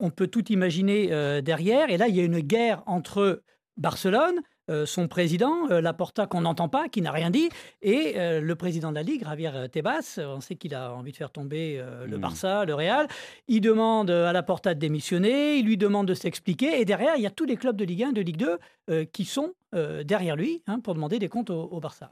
On 0.00 0.10
peut 0.10 0.26
tout 0.26 0.52
imaginer 0.52 1.08
derrière. 1.42 1.88
Et 1.90 1.96
là, 1.96 2.08
il 2.08 2.14
y 2.14 2.20
a 2.20 2.24
une 2.24 2.40
guerre 2.40 2.82
entre 2.86 3.42
Barcelone, 3.78 4.40
euh, 4.68 4.86
son 4.86 5.08
président, 5.08 5.70
euh, 5.70 5.80
Laporta, 5.80 6.26
qu'on 6.26 6.40
n'entend 6.42 6.68
pas, 6.68 6.88
qui 6.88 7.00
n'a 7.02 7.12
rien 7.12 7.30
dit, 7.30 7.48
et 7.82 8.14
euh, 8.16 8.40
le 8.40 8.54
président 8.56 8.90
de 8.90 8.94
la 8.96 9.02
Ligue, 9.02 9.24
Javier 9.24 9.50
Tebas. 9.70 10.18
On 10.18 10.40
sait 10.40 10.56
qu'il 10.56 10.74
a 10.74 10.92
envie 10.94 11.12
de 11.12 11.16
faire 11.16 11.30
tomber 11.30 11.78
euh, 11.78 12.06
le 12.06 12.16
Mhm. 12.16 12.22
Barça, 12.22 12.64
le 12.64 12.74
Real. 12.74 13.08
Il 13.48 13.60
demande 13.60 14.10
à 14.10 14.32
Laporta 14.32 14.74
de 14.74 14.78
démissionner, 14.80 15.56
il 15.56 15.64
lui 15.66 15.76
demande 15.76 16.06
de 16.08 16.14
s'expliquer. 16.14 16.80
Et 16.80 16.84
derrière, 16.84 17.16
il 17.16 17.22
y 17.22 17.26
a 17.26 17.30
tous 17.30 17.44
les 17.44 17.56
clubs 17.56 17.76
de 17.76 17.84
Ligue 17.84 18.02
1, 18.04 18.12
de 18.12 18.20
Ligue 18.20 18.36
2 18.36 18.58
euh, 18.90 19.04
qui 19.04 19.24
sont 19.24 19.54
euh, 19.74 20.02
derrière 20.04 20.36
lui 20.36 20.62
hein, 20.66 20.80
pour 20.80 20.94
demander 20.94 21.18
des 21.18 21.28
comptes 21.28 21.50
au, 21.50 21.62
au 21.62 21.80
Barça. 21.80 22.10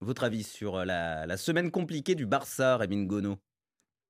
Votre 0.00 0.24
avis 0.24 0.42
sur 0.42 0.76
euh, 0.76 0.84
la, 0.84 1.24
la 1.26 1.36
semaine 1.36 1.70
compliquée 1.70 2.14
du 2.14 2.26
Barça, 2.26 2.76
Rémi 2.76 2.96
Ngono 2.96 3.36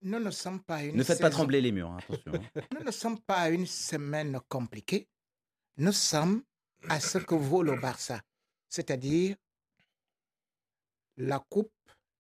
Nous 0.03 0.19
ne 0.19 0.31
sommes 0.31 0.61
pas 0.63 0.77
à 0.77 0.83
une 0.85 0.97
Ne 0.97 1.05
faites 1.05 1.21
pas 1.21 1.31
trembler 1.31 1.61
les 1.61 1.73
murs, 1.73 1.91
hein, 1.91 1.99
attention. 2.09 2.33
hein. 2.35 2.61
Nous 2.79 2.85
ne 2.87 2.91
sommes 2.91 3.19
pas 3.21 3.37
à 3.37 3.49
une 3.51 3.67
semaine 3.67 4.39
compliquée. 4.49 5.09
Nous 5.79 5.93
sommes 5.93 6.43
à 6.89 7.01
ce 7.01 7.19
que 7.19 7.35
vaut 7.35 7.63
le 7.63 7.77
Barça, 7.81 8.21
c'est-à-dire 8.69 9.37
la 11.17 11.41
coupe 11.49 11.73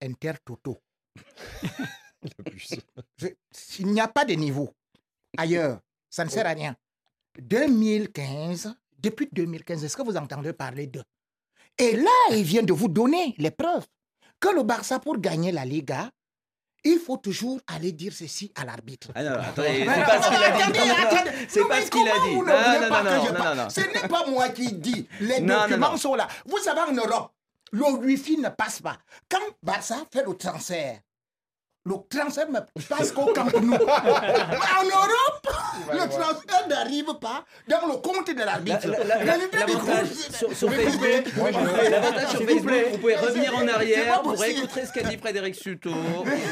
Intertoto. 0.02 0.80
Je- 2.56 3.28
Il 3.78 3.86
n'y 3.88 4.00
a 4.00 4.08
pas 4.08 4.24
de 4.24 4.34
niveau 4.34 4.74
ailleurs. 5.36 5.80
Ça 6.10 6.24
ne 6.24 6.30
sert 6.30 6.46
à 6.46 6.50
rien. 6.50 6.76
2015, 7.38 8.74
depuis 8.98 9.28
2015, 9.32 9.84
est-ce 9.84 9.96
que 9.96 10.02
vous 10.02 10.16
entendez 10.16 10.52
parler 10.52 10.86
d'eux? 10.86 11.04
Et 11.78 11.94
là, 11.96 12.10
il 12.30 12.42
vient 12.42 12.62
de 12.62 12.72
vous 12.72 12.88
donner 12.88 13.34
les 13.38 13.50
preuves. 13.50 13.86
que 14.40 14.48
le 14.54 14.62
Barça, 14.62 14.98
pour 15.00 15.18
gagner 15.18 15.50
la 15.52 15.64
Liga, 15.64 16.10
il 16.86 16.98
faut 16.98 17.16
toujours 17.16 17.58
aller 17.66 17.92
dire 17.92 18.12
ceci 18.12 18.52
à 18.54 18.64
l'arbitre. 18.64 19.08
Ah 19.14 19.22
non, 19.22 19.32
attendez, 19.32 19.86
c'est 19.86 20.04
pas 20.04 20.22
ce 20.22 20.28
qu'il 20.30 20.42
a 20.42 20.50
dit. 20.70 21.30
C'est 21.48 21.68
pas 21.68 21.82
ce 21.82 21.90
qu'il 21.90 22.08
a 22.08 22.18
dit. 22.24 22.36
Non, 22.36 23.44
non, 23.44 23.54
non. 23.62 23.70
Ce 23.70 23.80
n'est 23.80 24.08
pas 24.08 24.26
moi 24.26 24.48
qui 24.50 24.72
dis. 24.72 25.08
Les 25.20 25.40
documents 25.40 25.96
sont 25.96 26.14
là. 26.14 26.28
Vous 26.46 26.58
savez, 26.58 26.80
en 26.80 26.92
Europe, 26.92 27.32
le 27.72 27.84
Wi-Fi 27.84 28.38
ne 28.38 28.48
passe 28.48 28.80
pas. 28.80 28.96
Quand 29.28 29.38
Barça 29.62 29.96
fait 30.12 30.24
le 30.24 30.34
transfert, 30.36 31.00
le 31.84 31.94
transfert 32.08 32.48
ne 32.50 32.60
passe 32.88 33.12
qu'au 33.12 33.32
Camp 33.32 33.46
Nou. 33.60 33.74
En 34.78 34.84
Europe, 34.84 35.48
le 35.92 36.08
transfert 36.08 36.68
n'arrive 36.68 37.14
pas 37.20 37.44
dans 37.68 37.86
le 37.86 37.96
compte 37.96 38.28
de 38.30 38.42
l'arbitre. 38.42 38.86
La- 38.88 39.04
la- 39.04 39.24
la- 39.24 39.36
L'avantage 39.36 40.08
coup, 40.08 40.14
sur, 40.32 40.56
sur 40.56 40.72
Facebook, 40.72 41.26
vous 41.34 41.44
Facebook, 42.46 42.62
plaît. 42.66 42.88
vous 42.92 42.98
pouvez 42.98 43.16
revenir 43.16 43.56
en 43.56 43.68
arrière 43.68 44.22
pour 44.22 44.44
écouter 44.44 44.86
ce 44.86 44.92
qu'a 44.92 45.02
dit 45.02 45.16
Frédéric 45.18 45.54
Suto. 45.54 45.90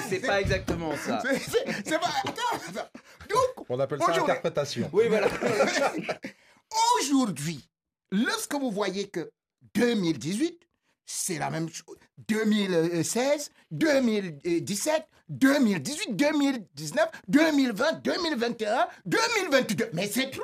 C'est 0.09 0.21
pas 0.21 0.41
exactement 0.41 0.93
ça. 0.97 1.23
C'est- 1.23 1.99
pas. 1.99 2.07
Attends, 2.25 2.33
attends. 2.69 2.89
Donc, 3.29 3.67
On 3.69 3.81
appelle 3.81 3.99
ça 4.01 4.13
interprétation. 4.13 4.89
Oui, 4.93 5.05
voilà. 5.09 5.29
Aujourd'hui, 7.01 7.69
lorsque 8.11 8.55
vous 8.55 8.71
voyez 8.71 9.09
que 9.09 9.31
2018, 9.75 10.61
c'est 11.07 11.39
la 11.39 11.51
même 11.51 11.69
chose. 11.69 11.97
2016, 12.29 13.51
2017, 13.71 15.09
2018, 15.29 16.17
2019, 16.17 17.11
2020, 17.29 17.93
2021, 18.05 18.87
2022. 19.07 19.91
Mais 19.93 20.07
c'est 20.07 20.31
trop 20.31 20.43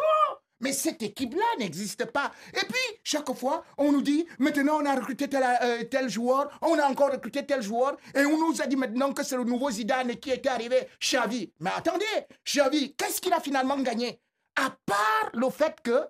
mais 0.61 0.73
cette 0.73 1.03
équipe-là 1.03 1.45
n'existe 1.59 2.05
pas. 2.05 2.31
Et 2.53 2.67
puis, 2.67 3.01
chaque 3.03 3.33
fois, 3.35 3.65
on 3.79 3.93
nous 3.93 4.03
dit, 4.03 4.27
maintenant 4.39 4.79
on 4.81 4.87
a 4.87 4.95
recruté 4.95 5.29
tel, 5.29 5.43
euh, 5.63 5.85
tel 5.85 6.09
joueur, 6.09 6.51
on 6.63 6.79
a 6.79 6.85
encore 6.87 7.11
recruté 7.11 7.45
tel 7.45 7.63
joueur, 7.63 7.97
et 8.15 8.25
on 8.25 8.39
nous 8.39 8.61
a 8.61 8.67
dit 8.67 8.77
maintenant 8.77 9.13
que 9.13 9.23
c'est 9.23 9.37
le 9.37 9.45
nouveau 9.45 9.71
Zidane 9.71 10.17
qui 10.17 10.31
était 10.31 10.49
arrivé, 10.49 10.87
Xavi. 11.01 11.53
Mais 11.61 11.71
attendez, 11.75 12.05
Xavi, 12.45 12.95
qu'est-ce 12.95 13.21
qu'il 13.21 13.33
a 13.33 13.41
finalement 13.41 13.79
gagné? 13.79 14.21
À 14.57 14.77
part 14.85 15.31
le 15.33 15.49
fait 15.49 15.77
que 15.83 16.05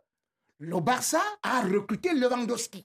le 0.58 0.80
Barça 0.80 1.22
a 1.42 1.62
recruté 1.62 2.12
Lewandowski, 2.12 2.84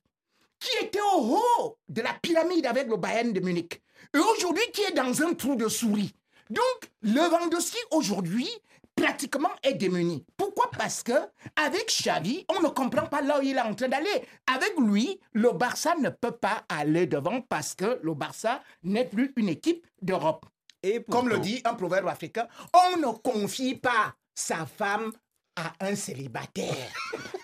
qui 0.59 0.85
était 0.85 0.99
au 1.15 1.37
haut 1.37 1.77
de 1.87 2.01
la 2.01 2.13
pyramide 2.13 2.65
avec 2.65 2.87
le 2.87 2.97
Bayern 2.97 3.33
de 3.33 3.39
Munich, 3.39 3.81
et 4.13 4.19
aujourd'hui 4.19 4.63
qui 4.73 4.81
est 4.81 4.93
dans 4.93 5.21
un 5.21 5.33
trou 5.33 5.55
de 5.55 5.67
souris. 5.67 6.13
Donc, 6.49 6.91
Lewandowski, 7.01 7.77
aujourd'hui, 7.91 8.49
pratiquement 8.95 9.49
est 9.63 9.73
démuni. 9.73 10.25
Pourquoi? 10.37 10.69
Parce 10.77 11.03
que 11.03 11.13
avec 11.55 11.87
Xavi, 11.87 12.45
on 12.49 12.61
ne 12.61 12.69
comprend 12.69 13.07
pas 13.07 13.21
là 13.21 13.39
où 13.39 13.41
il 13.41 13.57
est 13.57 13.61
en 13.61 13.73
train 13.73 13.89
d'aller. 13.89 14.23
Avec 14.47 14.73
lui, 14.77 15.19
le 15.33 15.51
Barça 15.51 15.95
ne 15.99 16.09
peut 16.09 16.31
pas 16.31 16.63
aller 16.69 17.07
devant 17.07 17.41
parce 17.41 17.75
que 17.75 17.99
le 18.01 18.13
Barça 18.13 18.61
n'est 18.83 19.05
plus 19.05 19.33
une 19.35 19.49
équipe 19.49 19.85
d'Europe. 20.01 20.45
Et 20.81 21.03
Comme 21.03 21.29
le 21.29 21.39
dit 21.39 21.61
un 21.65 21.73
proverbe 21.73 22.07
africain, 22.07 22.47
on 22.73 22.97
ne 22.97 23.11
confie 23.11 23.75
pas 23.75 24.13
sa 24.33 24.65
femme 24.65 25.11
à 25.55 25.73
un 25.79 25.95
célibataire. 25.95 26.93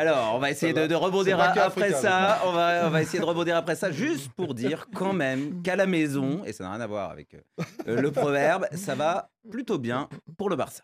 Alors, 0.00 0.34
on 0.34 0.38
va 0.38 0.50
essayer 0.50 0.72
de, 0.72 0.86
de 0.86 0.94
rebondir 0.94 1.38
après 1.38 1.92
ça. 1.92 2.40
On 2.46 2.52
va, 2.52 2.86
on 2.86 2.88
va 2.88 3.02
essayer 3.02 3.18
de 3.18 3.24
rebondir 3.26 3.54
après 3.54 3.74
ça, 3.74 3.90
juste 3.92 4.32
pour 4.32 4.54
dire 4.54 4.86
quand 4.94 5.12
même 5.12 5.60
qu'à 5.60 5.76
la 5.76 5.84
maison, 5.84 6.40
et 6.46 6.54
ça 6.54 6.64
n'a 6.64 6.70
rien 6.70 6.80
à 6.80 6.86
voir 6.86 7.10
avec 7.10 7.34
euh, 7.86 8.00
le 8.00 8.10
proverbe, 8.10 8.64
ça 8.72 8.94
va 8.94 9.28
plutôt 9.50 9.76
bien 9.76 10.08
pour 10.38 10.48
le 10.48 10.56
Barça. 10.56 10.82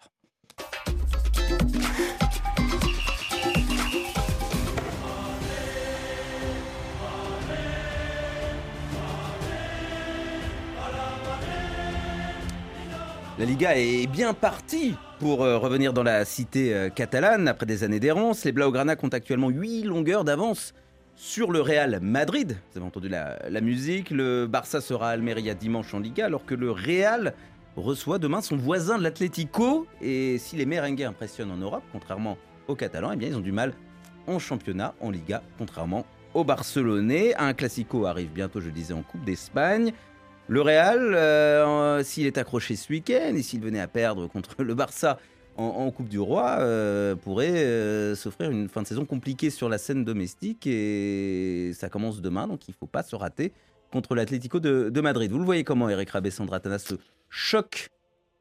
La 13.39 13.45
Liga 13.47 13.79
est 13.79 14.07
bien 14.09 14.35
partie 14.35 14.95
pour 15.19 15.43
euh, 15.43 15.59
revenir 15.59 15.93
dans 15.93 16.03
la 16.03 16.25
cité 16.25 16.75
euh, 16.75 16.89
catalane 16.89 17.49
après 17.49 17.67
des 17.67 17.85
années 17.85 18.01
d'errance. 18.01 18.45
Les 18.45 18.53
Blaugrana 18.53 18.97
comptent 18.97 19.15
actuellement 19.15 19.49
8 19.49 19.85
longueurs 19.85 20.25
d'avance 20.25 20.75
sur 21.15 21.51
le 21.51 21.61
Real 21.61 22.01
Madrid. 22.01 22.59
Vous 22.73 22.79
avez 22.79 22.87
entendu 22.87 23.09
la, 23.09 23.61
musique. 23.61 24.11
Le 24.11 24.47
Barça 24.47 24.81
sera 24.81 25.11
à 25.11 25.13
Almeria 25.13 25.55
dimanche 25.55 25.95
en 25.95 26.01
Liga 26.01 26.27
alors 26.27 26.45
que 26.45 26.55
le 26.55 26.71
Real 26.71 27.35
reçoit 27.77 28.19
demain 28.19 28.43
son 28.43 28.57
voisin 28.57 28.99
l'Atlético. 28.99 29.87
Et 30.03 30.39
si 30.39 30.57
les 30.57 30.67
merengues 30.67 31.03
impressionnent 31.03 31.51
en 31.51 31.57
Europe, 31.57 31.85
contrairement 31.93 32.37
aux 32.69 32.75
Catalans, 32.75 33.13
eh 33.13 33.17
bien 33.17 33.29
ils 33.29 33.37
ont 33.37 33.41
du 33.41 33.53
mal 33.53 33.73
en 34.27 34.39
championnat, 34.39 34.95
en 35.01 35.11
Liga, 35.11 35.43
contrairement 35.57 36.05
aux 36.35 36.45
Barcelonais. 36.45 37.35
Un 37.39 37.55
Classico 37.55 38.07
arrive 38.07 38.31
bientôt, 38.31 38.61
je 38.61 38.71
disais, 38.71 38.93
en 38.93 39.03
Coupe 39.03 39.25
d'Espagne. 39.25 39.93
Le 40.49 40.61
Real, 40.61 41.15
euh, 41.15 42.05
s'il 42.05 42.27
est 42.27 42.39
accroché 42.39 42.77
ce 42.77 42.93
week-end 42.93 43.35
et 43.35 43.43
s'il 43.43 43.61
venait 43.61 43.81
à 43.81 43.89
perdre 43.89 44.29
contre 44.29 44.63
le 44.63 44.75
Barça 44.75 45.19
en, 45.57 45.91
Coupe 45.91 46.09
du 46.09 46.21
Roi, 46.21 46.59
euh, 46.61 47.17
pourrait 47.17 47.65
euh, 47.65 48.15
s'offrir 48.15 48.51
une 48.51 48.69
fin 48.69 48.83
de 48.83 48.87
saison 48.87 49.07
compliquée 49.07 49.49
sur 49.49 49.71
la 49.71 49.79
scène 49.79 50.05
domestique 50.05 50.67
et 50.67 51.73
ça 51.75 51.89
commence 51.89 52.21
demain, 52.21 52.47
donc 52.47 52.69
il 52.69 52.73
ne 52.73 52.77
faut 52.77 52.87
pas 52.87 53.03
se 53.03 53.17
rater 53.17 53.53
contre 53.91 54.15
l'Atlético 54.15 54.61
de, 54.61 55.01
Madrid. 55.01 55.33
Vous 55.33 55.39
le 55.39 55.45
voyez 55.45 55.65
comment 55.65 55.89
Eric 55.89 56.11
Rabé-Sandratana 56.11 56.79
se 56.79 56.95
choque 57.31 57.89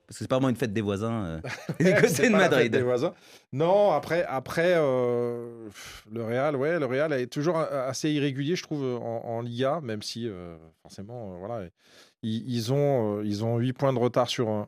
parce 0.08 0.18
que 0.20 0.24
c'est 0.24 0.28
pas 0.28 0.36
vraiment 0.36 0.50
une 0.50 0.56
fête 0.56 0.74
des 0.74 0.82
voisins 0.82 1.26
euh, 1.26 1.40
C'est 2.08 2.30
de 2.30 2.36
Madrid. 2.36 2.72
des 2.72 2.82
voisins. 2.82 3.14
Non, 3.54 3.92
après, 3.92 4.24
après 4.28 4.74
euh, 4.76 5.70
le 6.12 6.24
Real, 6.24 6.56
ouais, 6.56 6.80
le 6.80 6.86
Real 6.86 7.14
est 7.14 7.28
toujours 7.28 7.58
assez 7.58 8.12
irrégulier, 8.12 8.56
je 8.56 8.64
trouve, 8.64 8.84
en, 8.84 9.24
en 9.26 9.42
Liga, 9.42 9.80
même 9.82 10.02
si 10.02 10.28
euh, 10.28 10.56
forcément, 10.82 11.34
euh, 11.34 11.38
voilà, 11.40 11.68
ils, 12.24 12.48
ils 12.54 12.74
ont, 12.74 13.20
euh, 13.20 13.26
ils 13.26 13.44
ont 13.44 13.58
8 13.58 13.74
points 13.74 13.94
de 13.94 14.00
retard 14.00 14.30
sur, 14.30 14.50
euh, 14.50 14.64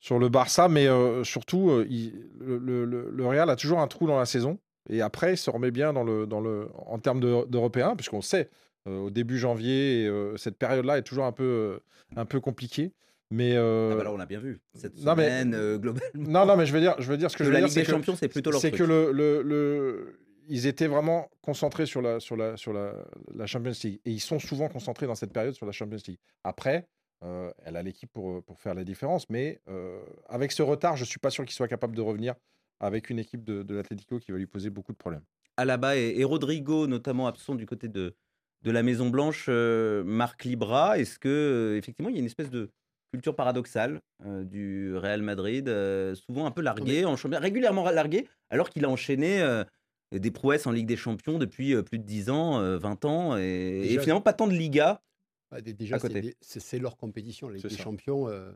sur 0.00 0.18
le 0.18 0.28
Barça, 0.28 0.68
mais 0.68 0.86
euh, 0.88 1.24
surtout, 1.24 1.70
euh, 1.70 1.86
il- 1.88 2.28
le, 2.40 2.58
le- 2.58 2.84
le- 2.84 3.10
le 3.10 3.26
Real 3.26 3.48
a 3.50 3.56
toujours 3.56 3.78
un 3.80 3.86
trou 3.88 4.06
dans 4.06 4.18
la 4.18 4.26
saison. 4.26 4.58
Et 4.90 5.00
après, 5.00 5.34
il 5.34 5.36
se 5.36 5.48
remet 5.48 5.70
bien 5.70 5.92
dans 5.92 6.02
le, 6.02 6.26
dans 6.26 6.40
le, 6.40 6.68
en 6.86 6.98
termes 6.98 7.20
de- 7.20 7.46
d'Européens, 7.48 7.94
puisqu'on 7.94 8.20
sait, 8.20 8.50
euh, 8.88 8.98
au 8.98 9.10
début 9.10 9.38
janvier, 9.38 10.02
et, 10.02 10.06
euh, 10.08 10.36
cette 10.36 10.58
période-là 10.58 10.98
est 10.98 11.02
toujours 11.02 11.24
un 11.24 11.30
peu, 11.32 11.44
euh, 11.44 11.78
un 12.16 12.24
peu 12.24 12.40
compliquée. 12.40 12.90
Mais, 13.32 13.56
euh, 13.56 13.90
Ah 13.92 13.96
bah 13.96 14.04
là, 14.04 14.12
on 14.12 14.16
l'a 14.18 14.26
bien 14.26 14.40
vu 14.40 14.60
cette 14.74 14.94
non, 15.02 15.14
mais- 15.16 15.24
semaine 15.24 15.54
euh, 15.54 15.78
globalement. 15.78 16.10
non, 16.14 16.44
non, 16.46 16.56
mais 16.56 16.66
je 16.66 16.72
veux 16.72 16.80
dire, 16.80 16.94
je 16.98 17.08
veux 17.08 17.16
dire 17.16 17.30
ce 17.30 17.36
que 17.36 17.38
Que 17.38 17.44
je 17.44 17.48
veux 17.48 17.54
la 17.54 17.60
dire, 17.60 17.70
c'est 17.70 17.80
des 17.80 17.86
que 17.86 17.92
Champions, 17.92 18.14
c'est 18.16 18.28
plutôt 18.28 18.50
leur 18.50 18.60
c'est 18.60 18.70
que 18.70 18.82
le, 18.82 19.10
le, 19.12 19.42
le- 19.42 20.18
ils 20.48 20.66
étaient 20.66 20.86
vraiment 20.88 21.30
concentrés 21.40 21.86
sur 21.86 22.02
la, 22.02 22.20
sur 22.20 22.36
la, 22.36 22.56
sur 22.56 22.72
la, 22.72 22.94
la 23.34 23.46
Champions 23.46 23.72
League. 23.84 24.00
Et 24.04 24.10
ils 24.10 24.20
sont 24.20 24.38
souvent 24.38 24.68
concentrés 24.68 25.06
dans 25.06 25.14
cette 25.14 25.32
période 25.32 25.54
sur 25.54 25.64
la 25.66 25.72
Champions 25.72 25.98
League. 26.06 26.18
Après, 26.44 26.86
euh, 27.24 27.50
elle 27.64 27.76
a 27.76 27.82
l'équipe 27.82 28.10
pour, 28.12 28.42
pour 28.44 28.60
faire 28.60 28.74
la 28.74 28.84
différence. 28.84 29.30
Mais 29.30 29.60
euh, 29.68 30.00
avec 30.28 30.52
ce 30.52 30.62
retard, 30.62 30.96
je 30.96 31.02
ne 31.02 31.06
suis 31.06 31.20
pas 31.20 31.30
sûr 31.30 31.44
qu'il 31.44 31.54
soit 31.54 31.68
capable 31.68 31.96
de 31.96 32.02
revenir 32.02 32.34
avec 32.80 33.08
une 33.10 33.18
équipe 33.20 33.44
de, 33.44 33.62
de 33.62 33.74
l'Atlético 33.76 34.18
qui 34.18 34.32
va 34.32 34.38
lui 34.38 34.46
poser 34.46 34.68
beaucoup 34.68 34.92
de 34.92 34.96
problèmes. 34.98 35.22
Alaba 35.56 35.96
et, 35.96 36.14
et 36.18 36.24
Rodrigo, 36.24 36.86
notamment 36.88 37.28
absents 37.28 37.54
du 37.54 37.64
côté 37.64 37.86
de, 37.88 38.14
de 38.62 38.70
la 38.72 38.82
Maison 38.82 39.08
Blanche, 39.08 39.46
euh, 39.48 40.02
Marc 40.04 40.44
Libra. 40.44 40.98
Est-ce 40.98 41.18
que 41.20 41.28
euh, 41.28 41.78
effectivement 41.78 42.08
il 42.10 42.14
y 42.16 42.18
a 42.18 42.20
une 42.20 42.26
espèce 42.26 42.50
de 42.50 42.70
culture 43.12 43.36
paradoxale 43.36 44.00
euh, 44.24 44.42
du 44.42 44.96
Real 44.96 45.22
Madrid, 45.22 45.68
euh, 45.68 46.14
souvent 46.14 46.46
un 46.46 46.50
peu 46.50 46.62
largué, 46.62 47.04
en 47.04 47.16
championnat, 47.16 47.40
régulièrement 47.40 47.88
largué, 47.90 48.26
alors 48.48 48.70
qu'il 48.70 48.84
a 48.84 48.88
enchaîné 48.88 49.42
euh, 49.42 49.64
des 50.10 50.30
prouesses 50.30 50.66
en 50.66 50.72
Ligue 50.72 50.86
des 50.86 50.96
Champions 50.96 51.38
depuis 51.38 51.80
plus 51.82 51.98
de 51.98 52.04
10 52.04 52.30
ans, 52.30 52.60
euh, 52.60 52.78
20 52.78 53.04
ans, 53.04 53.36
et, 53.36 53.98
finalement 54.00 54.22
pas 54.22 54.32
tant 54.32 54.48
de 54.48 54.54
Liga. 54.54 55.02
Bah, 55.50 55.60
dé- 55.60 55.74
déjà, 55.74 55.98
c'est 56.40 56.78
leur 56.78 56.96
compétition. 56.96 57.48
La 57.48 57.56
Ligue 57.56 57.66
des 57.68 57.76
ça. 57.76 57.82
Champions, 57.82 58.28
euh, 58.28 58.50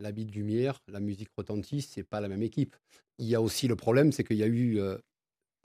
l'habit 0.00 0.24
de 0.24 0.32
lumière, 0.32 0.80
la 0.88 1.00
musique 1.00 1.28
retentit, 1.36 1.82
c'est 1.82 2.02
pas 2.02 2.22
la 2.22 2.28
même 2.28 2.42
équipe. 2.42 2.76
Il 3.18 3.26
y 3.26 3.34
a 3.34 3.42
aussi 3.42 3.68
le 3.68 3.76
problème, 3.76 4.10
c'est 4.10 4.24
qu'il 4.24 4.38
y 4.38 4.42
a 4.42 4.48
eu 4.48 4.80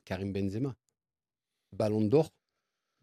Karim 0.03 0.33
Benzema, 0.33 0.75
Ballon 1.75 2.01
d'Or. 2.01 2.29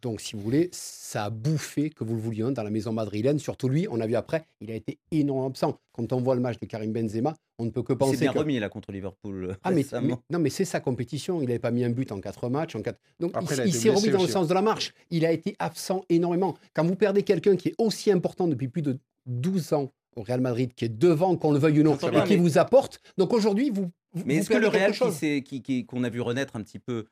Donc, 0.06 0.20
si 0.20 0.36
vous 0.36 0.40
voulez, 0.42 0.68
ça 0.70 1.24
a 1.24 1.30
bouffé, 1.30 1.90
que 1.90 2.04
vous 2.04 2.14
le 2.14 2.20
vouliez, 2.20 2.42
hein, 2.44 2.52
dans 2.52 2.62
la 2.62 2.70
maison 2.70 2.92
madrilène. 2.92 3.40
Surtout 3.40 3.68
lui, 3.68 3.88
on 3.90 4.00
a 4.00 4.06
vu 4.06 4.14
après, 4.14 4.44
il 4.60 4.70
a 4.70 4.74
été 4.76 5.00
énormément 5.10 5.48
absent. 5.48 5.80
Quand 5.92 6.12
on 6.12 6.20
voit 6.20 6.36
le 6.36 6.40
match 6.40 6.60
de 6.60 6.66
Karim 6.66 6.92
Benzema, 6.92 7.34
on 7.58 7.64
ne 7.64 7.70
peut 7.70 7.82
que 7.82 7.92
Il 7.92 7.96
s'est 7.96 7.98
penser 7.98 8.16
bien 8.18 8.32
que... 8.32 8.38
remis 8.38 8.60
là 8.60 8.68
contre 8.68 8.92
Liverpool 8.92 9.46
euh, 9.50 9.54
Ah, 9.64 9.72
mais, 9.72 9.84
non, 10.30 10.38
mais 10.38 10.48
c'est 10.48 10.64
sa 10.64 10.78
compétition. 10.78 11.42
Il 11.42 11.48
n'avait 11.48 11.58
pas 11.58 11.72
mis 11.72 11.82
un 11.82 11.90
but 11.90 12.12
en 12.12 12.20
quatre 12.20 12.48
matchs. 12.48 12.76
En 12.76 12.82
quatre... 12.82 13.00
Donc, 13.18 13.32
Après, 13.34 13.56
il, 13.66 13.74
s'est 13.74 13.90
remis 13.90 14.10
dans 14.10 14.22
le 14.22 14.28
sens 14.28 14.46
de 14.46 14.54
la 14.54 14.62
marche. 14.62 14.94
Il 15.10 15.26
a 15.26 15.32
été 15.32 15.56
absent 15.58 16.04
énormément. 16.08 16.54
Quand 16.72 16.84
vous 16.84 16.94
perdez 16.94 17.24
quelqu'un 17.24 17.56
qui 17.56 17.70
est 17.70 17.74
aussi 17.78 18.12
important 18.12 18.46
depuis 18.46 18.68
plus 18.68 18.82
de 18.82 19.00
12 19.26 19.72
ans 19.72 19.90
au 20.14 20.22
Real 20.22 20.40
Madrid, 20.40 20.72
qui 20.72 20.84
est 20.84 20.88
devant, 20.96 21.36
qu'on 21.36 21.50
le 21.50 21.58
veuille 21.58 21.80
ou 21.80 21.82
non, 21.82 21.96
et 21.96 22.10
bien, 22.10 22.22
qui 22.22 22.34
mais- 22.34 22.36
vous 22.36 22.58
apporte. 22.58 23.00
Donc 23.18 23.32
aujourd'hui, 23.32 23.70
vous. 23.70 23.90
vous- 24.12 24.22
Mais 24.24 24.36
est-ce 24.36 24.50
que 24.50 24.56
le 24.56 24.68
Real 24.68 24.94
chose. 24.94 25.14
qui 25.14 25.18
s'est- 25.18 25.42
qui- 25.42 25.62
qui- 25.62 25.84
qu'on 25.84 26.04
a 26.04 26.10
vu 26.10 26.20
renaître 26.20 26.54
un 26.54 26.62
petit 26.62 26.78
peu 26.78 27.06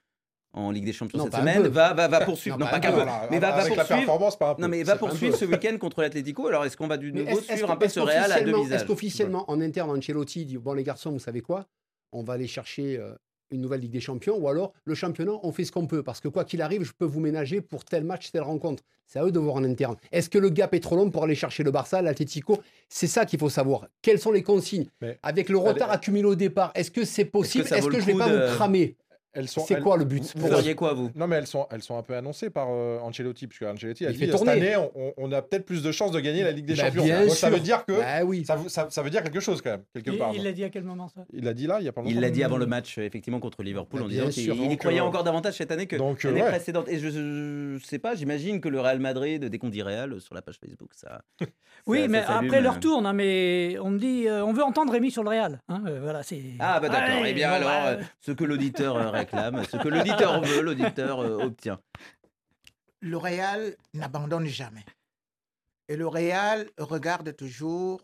en 0.54 0.70
Ligue 0.70 0.84
des 0.86 0.92
Champions 0.92 1.18
Non, 1.18 1.24
cette 1.24 1.34
semaine 1.34 1.66
va, 1.68 1.92
va, 1.94 2.08
va 2.08 2.20
poursuivre, 2.22 2.56
Non, 2.58 2.64
non, 2.64 2.70
pas 2.70 2.78
pas 2.80 2.88
un 2.88 2.90
qu'un 2.92 3.04
peu. 3.04 3.10
mais 3.30 3.38
va, 3.38 3.50
va 3.50 3.54
avec 3.56 3.70
la 3.76 3.82
poursuivre 3.84 3.98
performance, 4.00 4.38
pas 4.38 4.50
un 4.50 4.54
peu. 4.54 4.62
Non, 4.62 4.68
mais 4.68 4.82
va 4.84 4.96
poursuivre 4.96 5.36
ce 5.36 5.44
week-end 5.44 5.76
contre 5.78 6.00
l'Atlético. 6.02 6.46
Alors, 6.48 6.64
est-ce 6.64 6.76
qu'on 6.76 6.86
va 6.86 6.96
du 6.96 7.12
nouveau 7.12 7.40
suivre 7.40 7.70
un 7.70 7.76
peu 7.76 7.84
est-ce 7.86 7.94
ce 7.94 8.00
Real 8.00 8.30
à 8.32 8.40
deux 8.40 8.52
qu'officiellement- 8.52 8.62
visages 8.62 8.80
Est-ce 8.80 8.86
qu'officiellement, 8.86 9.44
en 9.50 9.60
interne, 9.60 9.90
Ancelotti 9.90 10.44
dit 10.46 10.56
Bon, 10.58 10.72
les 10.72 10.82
garçons, 10.84 11.10
vous 11.10 11.18
savez 11.18 11.40
quoi? 11.40 11.66
On 12.12 12.22
va 12.22 12.34
aller 12.34 12.46
chercher 12.46 12.96
euh, 12.98 13.12
une 13.50 13.60
nouvelle 13.60 13.80
Ligue 13.80 13.90
des 13.92 14.00
Champions, 14.00 14.36
ou 14.38 14.48
alors 14.48 14.72
le 14.84 14.94
championnat, 14.94 15.32
on 15.42 15.50
fait 15.52 15.64
ce 15.64 15.72
qu'on 15.72 15.86
peut. 15.86 16.02
Parce 16.02 16.20
que 16.20 16.28
quoi 16.28 16.44
qu'il 16.44 16.62
arrive, 16.62 16.82
je 16.84 16.92
peux 16.96 17.04
vous 17.04 17.20
ménager 17.20 17.60
pour 17.60 17.84
tel 17.84 18.04
match, 18.04 18.30
telle 18.30 18.42
rencontre. 18.42 18.82
C'est 19.06 19.18
à 19.18 19.24
eux 19.24 19.32
de 19.32 19.38
voir 19.38 19.56
en 19.56 19.64
interne. 19.64 19.96
Est-ce 20.12 20.30
que 20.30 20.38
le 20.38 20.48
gap 20.48 20.72
est 20.72 20.80
trop 20.80 20.96
long 20.96 21.10
pour 21.10 21.24
aller 21.24 21.34
chercher 21.34 21.62
le 21.62 21.70
Barça, 21.70 22.00
l'Atlético? 22.00 22.58
C'est 22.88 23.06
ça 23.06 23.26
qu'il 23.26 23.38
faut 23.38 23.50
savoir. 23.50 23.86
Quelles 24.00 24.18
sont 24.18 24.32
les 24.32 24.42
consignes? 24.42 24.86
Mais- 25.02 25.18
Avec 25.22 25.50
le 25.50 25.58
retard 25.58 25.90
accumulé 25.90 26.24
au 26.24 26.34
départ, 26.34 26.72
est-ce 26.74 26.90
que 26.90 27.04
c'est 27.04 27.26
possible? 27.26 27.64
Est-ce 27.70 27.86
que, 27.88 28.00
je 28.00 28.06
vais 28.06 28.12
coup 28.12 28.18
pas 28.18 28.30
de- 28.30 28.46
vous 28.46 28.54
cramer? 28.54 28.96
Elles 29.34 29.48
sont, 29.48 29.60
C'est 29.66 29.74
elles- 29.74 29.82
quoi 29.82 29.96
le 29.96 30.04
but 30.04 30.22
Vous 30.36 30.46
feriez 30.48 30.74
quoi, 30.74 30.94
vous 30.94 31.10
Non, 31.14 31.26
mais 31.26 31.36
elles 31.36 31.46
sont, 31.46 31.66
elles 31.70 31.82
sont 31.82 31.96
un 31.98 32.02
peu 32.02 32.14
annoncées 32.16 32.50
par 32.50 32.68
euh, 32.70 32.98
Ancelotti, 33.00 33.46
puisque 33.46 33.62
Ancelotti 33.62 34.06
a 34.06 34.10
Il 34.10 34.12
dit 34.14 34.18
fait 34.20 34.26
cette 34.26 34.36
tourner. 34.36 34.52
année, 34.52 34.76
on, 34.94 35.12
on 35.16 35.32
a 35.32 35.42
peut-être 35.42 35.64
plus 35.66 35.82
de 35.82 35.90
chances 35.92 36.12
de 36.12 36.20
gagner 36.20 36.42
la 36.44 36.52
Ligue 36.52 36.66
des 36.66 36.74
Bah, 36.74 36.84
Champions. 36.86 37.04
bien 37.04 37.22
Donc, 37.26 37.30
ça 37.34 37.50
veut 37.50 37.60
dire 37.60 37.84
que 37.84 37.92
Bah 37.92 38.24
oui. 38.24 38.44
ça, 38.44 38.56
veut- 38.56 38.68
ça- 38.68 38.86
ça 38.90 39.02
veut 39.02 39.10
dire 39.10 39.22
quelque 39.22 39.40
chose 39.40 39.60
quand 39.62 39.70
même, 39.70 39.82
quelque 39.92 40.10
Il 40.10 40.18
part. 40.18 40.32
il 40.34 40.42
l'a 40.44 40.52
dit 40.52 40.64
à 40.64 40.70
quel 40.70 40.84
moment 40.84 41.08
ça? 41.08 41.24
Il 41.32 41.44
l'a 41.44 41.52
dit 41.54 41.66
là, 41.66 41.78
il 41.80 41.84
y 41.84 41.88
a 41.88 41.92
pas 41.92 42.00
longtemps. 42.00 42.14
Il 42.14 42.20
l'a 42.20 42.30
dit 42.30 42.44
avant 42.44 42.56
le 42.56 42.66
match, 42.66 42.98
euh, 42.98 43.02
effectivement, 43.02 43.40
contre 43.40 43.62
Liverpool, 43.62 44.00
Bah, 44.00 44.06
en 44.06 44.08
disant 44.08 44.28
qu'il 44.28 44.72
y 44.72 44.76
croyait 44.76 45.00
euh, 45.00 45.04
encore 45.04 45.24
davantage 45.24 45.54
cette 45.54 45.72
année 45.72 45.86
que 45.86 45.96
euh, 45.96 46.14
l'année 46.24 46.42
ouais. 46.42 46.48
précédente. 46.50 46.88
Et 46.88 46.98
je, 46.98 47.08
je, 47.10 47.76
je 47.78 47.84
sais 47.84 47.98
pas, 47.98 48.14
j'imagine 48.14 48.60
que 48.60 48.68
le 48.68 48.80
Real 48.80 49.00
Madrid, 49.00 49.44
dès 49.44 49.58
qu'on 49.58 49.68
dit 49.68 49.82
Real 49.82 50.20
sur 50.20 50.34
la 50.34 50.42
page 50.42 50.58
Facebook, 50.60 50.90
ça. 50.94 51.22
Oui, 51.86 52.02
ça- 52.02 52.08
mais 52.08 52.18
après 52.26 52.60
leur 52.62 52.76
euh. 52.76 52.78
tourne, 52.80 53.04
hein, 53.04 53.12
mais 53.12 53.76
on 53.82 53.90
me 53.90 53.98
dit, 53.98 54.26
euh, 54.26 54.44
on 54.44 54.52
veut 54.52 54.62
entendre 54.62 54.92
Rémi 54.92 55.10
sur 55.10 55.22
le 55.22 55.28
Real. 55.30 55.60
hein, 55.68 55.82
euh, 55.86 55.98
voilà, 56.02 56.22
c'est. 56.22 56.40
Ah, 56.58 56.78
bah 56.80 56.88
d'accord. 56.88 57.20
Ouais, 57.20 57.30
eh 57.30 57.34
bien, 57.34 57.50
alors, 57.50 57.70
euh, 57.86 57.96
ce 58.20 58.32
que 58.32 58.44
l'auditeur 58.44 58.96
euh, 58.96 59.10
ce 59.30 59.76
que 59.76 59.88
l'auditeur 59.88 60.42
veut, 60.42 60.60
l'auditeur 60.60 61.20
euh, 61.20 61.44
obtient. 61.44 61.80
Le 63.00 63.18
n'abandonne 63.92 64.46
jamais. 64.46 64.84
Et 65.88 65.96
le 65.96 66.08
Real 66.08 66.70
regarde 66.78 67.36
toujours 67.36 68.00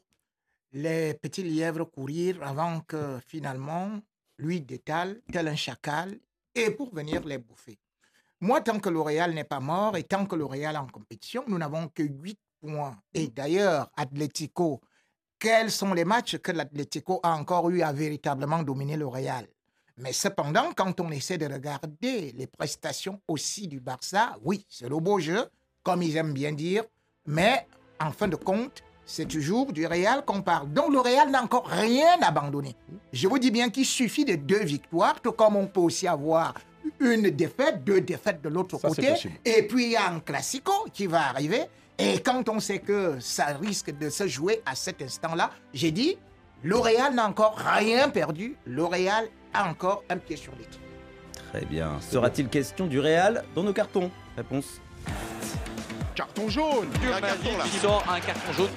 les 0.72 1.14
petits 1.14 1.42
lièvres 1.42 1.84
courir 1.84 2.42
avant 2.42 2.80
que 2.80 3.18
finalement 3.26 4.00
lui 4.38 4.60
détale 4.60 5.20
tel 5.32 5.48
un 5.48 5.56
chacal 5.56 6.18
et 6.54 6.70
pour 6.70 6.94
venir 6.94 7.24
les 7.24 7.38
bouffer. 7.38 7.78
Moi, 8.40 8.60
tant 8.60 8.78
que 8.78 8.88
le 8.88 9.00
Real 9.00 9.32
n'est 9.32 9.44
pas 9.44 9.60
mort 9.60 9.96
et 9.96 10.04
tant 10.04 10.26
que 10.26 10.36
le 10.36 10.44
Real 10.44 10.74
est 10.74 10.78
en 10.78 10.86
compétition, 10.86 11.44
nous 11.46 11.58
n'avons 11.58 11.88
que 11.88 12.02
8 12.02 12.38
points. 12.60 12.96
Et 13.14 13.28
d'ailleurs, 13.28 13.90
Atlético, 13.96 14.80
quels 15.38 15.70
sont 15.70 15.94
les 15.94 16.04
matchs 16.04 16.36
que 16.38 16.52
l'Atlético 16.52 17.20
a 17.22 17.34
encore 17.34 17.70
eu 17.70 17.82
à 17.82 17.92
véritablement 17.92 18.62
dominer 18.62 18.96
le 18.96 19.06
Real 19.06 19.46
mais 20.00 20.12
cependant, 20.12 20.70
quand 20.74 21.00
on 21.00 21.10
essaie 21.10 21.38
de 21.38 21.46
regarder 21.46 22.32
les 22.36 22.46
prestations 22.46 23.20
aussi 23.28 23.68
du 23.68 23.80
Barça, 23.80 24.36
oui, 24.42 24.64
c'est 24.68 24.88
le 24.88 24.96
beau 24.98 25.18
jeu, 25.18 25.46
comme 25.82 26.02
ils 26.02 26.16
aiment 26.16 26.32
bien 26.32 26.52
dire, 26.52 26.84
mais 27.26 27.66
en 28.00 28.10
fin 28.10 28.28
de 28.28 28.36
compte, 28.36 28.82
c'est 29.04 29.26
toujours 29.26 29.72
du 29.72 29.86
Real 29.86 30.24
qu'on 30.24 30.40
parle. 30.42 30.72
Donc 30.72 30.92
le 30.92 31.00
Real 31.00 31.30
n'a 31.30 31.42
encore 31.42 31.66
rien 31.66 32.20
abandonné. 32.22 32.76
Je 33.12 33.28
vous 33.28 33.38
dis 33.38 33.50
bien 33.50 33.68
qu'il 33.68 33.84
suffit 33.84 34.24
de 34.24 34.36
deux 34.36 34.64
victoires, 34.64 35.20
tout 35.20 35.32
comme 35.32 35.56
on 35.56 35.66
peut 35.66 35.80
aussi 35.80 36.06
avoir 36.06 36.54
une 36.98 37.30
défaite, 37.30 37.84
deux 37.84 38.00
défaites 38.00 38.40
de 38.42 38.48
l'autre 38.48 38.78
côté, 38.78 39.14
et 39.44 39.66
puis 39.66 39.86
il 39.86 39.90
y 39.92 39.96
a 39.96 40.10
un 40.10 40.20
classico 40.20 40.72
qui 40.92 41.06
va 41.06 41.28
arriver. 41.28 41.64
Et 41.98 42.20
quand 42.20 42.48
on 42.48 42.60
sait 42.60 42.78
que 42.78 43.20
ça 43.20 43.46
risque 43.46 43.90
de 43.96 44.08
se 44.08 44.26
jouer 44.26 44.62
à 44.64 44.74
cet 44.74 45.02
instant-là, 45.02 45.50
j'ai 45.74 45.90
dit, 45.90 46.16
le 46.62 46.76
Real 46.76 47.14
n'a 47.14 47.26
encore 47.26 47.56
rien 47.56 48.08
perdu. 48.10 48.56
Le 48.64 48.84
Real 48.84 49.26
a 49.54 49.68
encore 49.68 50.04
un 50.10 50.16
pied 50.18 50.36
sur 50.36 50.52
l'équipe. 50.56 50.80
Très 51.52 51.64
bien. 51.64 52.00
Sera-t-il 52.00 52.48
question 52.48 52.86
du 52.86 53.00
Real 53.00 53.44
dans 53.54 53.62
nos 53.62 53.72
cartons 53.72 54.10
Réponse. 54.36 54.80
Carton 56.14 56.48
jaune 56.48 56.88
Un 57.16 57.20
carton 57.20 57.56
là. 57.58 57.64
qui 57.64 57.78
sort 57.78 58.04
un 58.08 58.20
carton 58.20 58.52
jaune. 58.52 58.70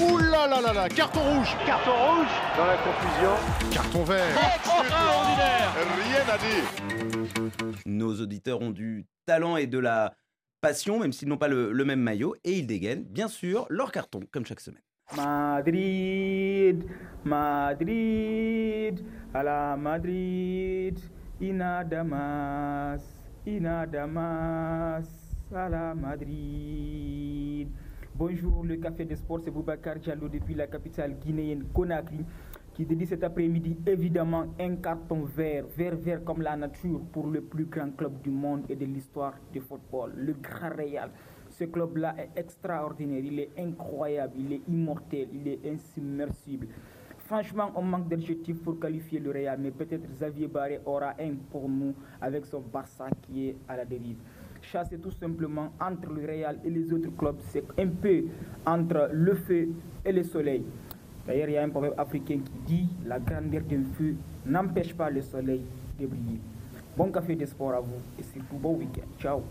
Ouh 0.00 0.18
là 0.18 0.48
là 0.48 0.60
là 0.60 0.72
là 0.72 0.88
Carton 0.88 1.20
rouge 1.20 1.56
Carton 1.64 1.92
rouge 1.92 2.26
Dans 2.56 2.66
la 2.66 2.76
confusion. 2.78 3.70
Carton 3.72 4.02
vert 4.02 4.26
Extraordinaire 4.56 5.72
Rien 6.04 6.34
à 6.34 6.38
dire 6.38 7.74
Nos 7.86 8.20
auditeurs 8.20 8.60
ont 8.60 8.70
du 8.70 9.06
talent 9.24 9.56
et 9.56 9.68
de 9.68 9.78
la 9.78 10.14
passion, 10.60 10.98
même 10.98 11.12
s'ils 11.12 11.28
n'ont 11.28 11.36
pas 11.36 11.46
le, 11.48 11.70
le 11.72 11.84
même 11.84 12.00
maillot, 12.00 12.34
et 12.42 12.54
ils 12.54 12.66
dégainent, 12.66 13.04
bien 13.04 13.28
sûr, 13.28 13.66
leur 13.68 13.92
carton, 13.92 14.20
comme 14.32 14.46
chaque 14.46 14.60
semaine. 14.60 14.82
Madrid, 15.16 16.84
Madrid, 17.24 19.00
a 19.32 19.42
la 19.42 19.76
Madrid, 19.76 20.98
inadamas, 21.40 23.02
inadamas, 23.46 25.06
a 25.54 25.68
la 25.68 25.94
Madrid. 25.94 27.68
Bonjour, 28.16 28.64
le 28.64 28.76
Café 28.76 29.04
des 29.04 29.16
Sports, 29.16 29.42
c'est 29.44 29.52
Boubacar 29.52 29.96
Diallo 30.00 30.28
depuis 30.28 30.54
la 30.54 30.66
capitale 30.66 31.14
guinéenne 31.20 31.64
Conakry 31.72 32.24
qui 32.74 32.84
dédie 32.84 33.06
cet 33.06 33.22
après-midi 33.22 33.76
évidemment 33.86 34.46
un 34.58 34.76
carton 34.76 35.22
vert, 35.22 35.64
vert 35.76 35.94
vert 35.96 36.24
comme 36.24 36.42
la 36.42 36.56
nature 36.56 37.00
pour 37.12 37.28
le 37.28 37.40
plus 37.40 37.66
grand 37.66 37.96
club 37.96 38.20
du 38.22 38.30
monde 38.30 38.64
et 38.68 38.74
de 38.74 38.84
l'histoire 38.84 39.34
du 39.52 39.60
football, 39.60 40.12
le 40.16 40.32
Grand 40.32 40.70
Real. 40.70 41.10
Ce 41.58 41.64
club-là 41.64 42.16
est 42.18 42.40
extraordinaire, 42.40 43.22
il 43.24 43.38
est 43.38 43.50
incroyable, 43.56 44.32
il 44.38 44.52
est 44.54 44.60
immortel, 44.68 45.28
il 45.32 45.46
est 45.46 45.60
insubmersible. 45.64 46.66
Franchement, 47.26 47.70
on 47.76 47.82
manque 47.82 48.08
d'adjectifs 48.08 48.60
pour 48.60 48.78
qualifier 48.80 49.20
le 49.20 49.30
Real, 49.30 49.58
mais 49.60 49.70
peut-être 49.70 50.06
Xavier 50.10 50.48
Barré 50.48 50.80
aura 50.84 51.14
un 51.20 51.34
pour 51.52 51.68
nous 51.68 51.94
avec 52.20 52.44
son 52.44 52.60
Barça 52.60 53.06
qui 53.22 53.48
est 53.48 53.56
à 53.68 53.76
la 53.76 53.84
dérive. 53.84 54.16
Chasser 54.62 54.98
tout 54.98 55.12
simplement 55.12 55.72
entre 55.80 56.12
le 56.12 56.26
Real 56.26 56.58
et 56.64 56.70
les 56.70 56.92
autres 56.92 57.14
clubs, 57.16 57.38
c'est 57.50 57.64
un 57.78 57.88
peu 57.88 58.24
entre 58.66 59.10
le 59.12 59.34
feu 59.34 59.68
et 60.04 60.12
le 60.12 60.24
soleil. 60.24 60.64
D'ailleurs, 61.26 61.48
il 61.48 61.54
y 61.54 61.56
a 61.56 61.62
un 61.62 61.70
proverbe 61.70 61.94
africain 61.98 62.40
qui 62.44 62.58
dit 62.66 62.88
La 63.06 63.20
grandeur 63.20 63.62
d'un 63.62 63.84
feu 63.96 64.16
n'empêche 64.44 64.92
pas 64.94 65.08
le 65.08 65.22
soleil 65.22 65.62
de 66.00 66.06
briller. 66.06 66.40
Bon 66.96 67.10
café 67.10 67.36
de 67.36 67.46
sport 67.46 67.72
à 67.74 67.80
vous 67.80 68.00
et 68.18 68.22
surtout 68.22 68.56
bon 68.56 68.74
week-end. 68.76 69.06
Ciao. 69.18 69.42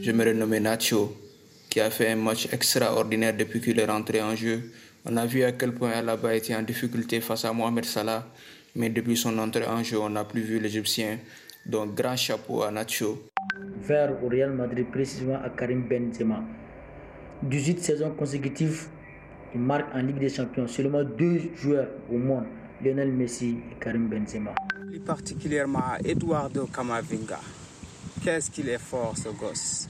Je 0.00 0.12
me 0.12 0.24
renomme 0.24 0.58
Nacho, 0.58 1.12
qui 1.70 1.80
a 1.80 1.88
fait 1.88 2.08
un 2.10 2.16
match 2.16 2.48
extraordinaire 2.52 3.34
depuis 3.36 3.60
qu'il 3.60 3.78
est 3.78 3.86
rentré 3.86 4.20
en 4.20 4.34
jeu. 4.34 4.72
On 5.06 5.16
a 5.16 5.24
vu 5.24 5.44
à 5.44 5.52
quel 5.52 5.72
point 5.72 5.92
Alaba 5.92 6.34
était 6.34 6.54
en 6.54 6.62
difficulté 6.62 7.20
face 7.20 7.44
à 7.44 7.52
Mohamed 7.52 7.84
Salah, 7.84 8.26
mais 8.74 8.90
depuis 8.90 9.16
son 9.16 9.38
entrée 9.38 9.66
en 9.66 9.82
jeu, 9.82 9.98
on 10.00 10.10
n'a 10.10 10.24
plus 10.24 10.42
vu 10.42 10.58
l'Égyptien. 10.58 11.18
Donc, 11.64 11.94
grand 11.94 12.16
chapeau 12.16 12.62
à 12.62 12.70
Nacho. 12.72 13.22
Vers 13.82 14.22
au 14.22 14.28
Real 14.28 14.52
Madrid, 14.52 14.86
précisément 14.90 15.38
à 15.42 15.48
Karim 15.50 15.86
Benzema. 15.88 16.42
18 17.44 17.78
saisons 17.80 18.10
consécutives, 18.10 18.88
il 19.54 19.60
marque 19.60 19.94
en 19.94 20.02
Ligue 20.02 20.18
des 20.18 20.28
Champions 20.28 20.66
seulement 20.66 21.04
deux 21.04 21.40
joueurs 21.54 21.88
au 22.10 22.18
monde, 22.18 22.44
Lionel 22.84 23.12
Messi 23.12 23.58
et 23.70 23.82
Karim 23.82 24.08
Benzema. 24.08 24.54
Plus 24.88 25.00
particulièrement 25.00 25.78
à 25.78 25.98
Eduardo 26.04 26.66
Camavinga. 26.66 27.38
Qu'est-ce 28.24 28.50
qu'il 28.50 28.68
est 28.68 28.78
fort 28.78 29.14
ce 29.16 29.28
gosse? 29.28 29.88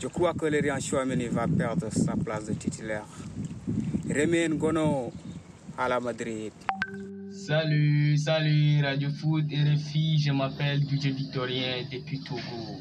Je 0.00 0.06
crois 0.06 0.32
que 0.32 0.46
le 0.46 0.60
Rian 0.60 0.80
Chouameni 0.80 1.26
va 1.28 1.46
perdre 1.46 1.90
sa 1.92 2.14
place 2.16 2.46
de 2.46 2.54
titulaire. 2.54 3.04
Rémi 4.08 4.48
Ngono 4.48 5.12
à 5.76 5.88
la 5.90 6.00
Madrid. 6.00 6.52
Salut, 7.30 8.16
salut 8.16 8.82
Radio 8.82 9.10
Foot 9.10 9.44
RFI, 9.52 10.18
je 10.18 10.32
m'appelle 10.32 10.80
DJ 10.88 11.08
Victorien 11.08 11.84
depuis 11.92 12.18
Togo. 12.20 12.80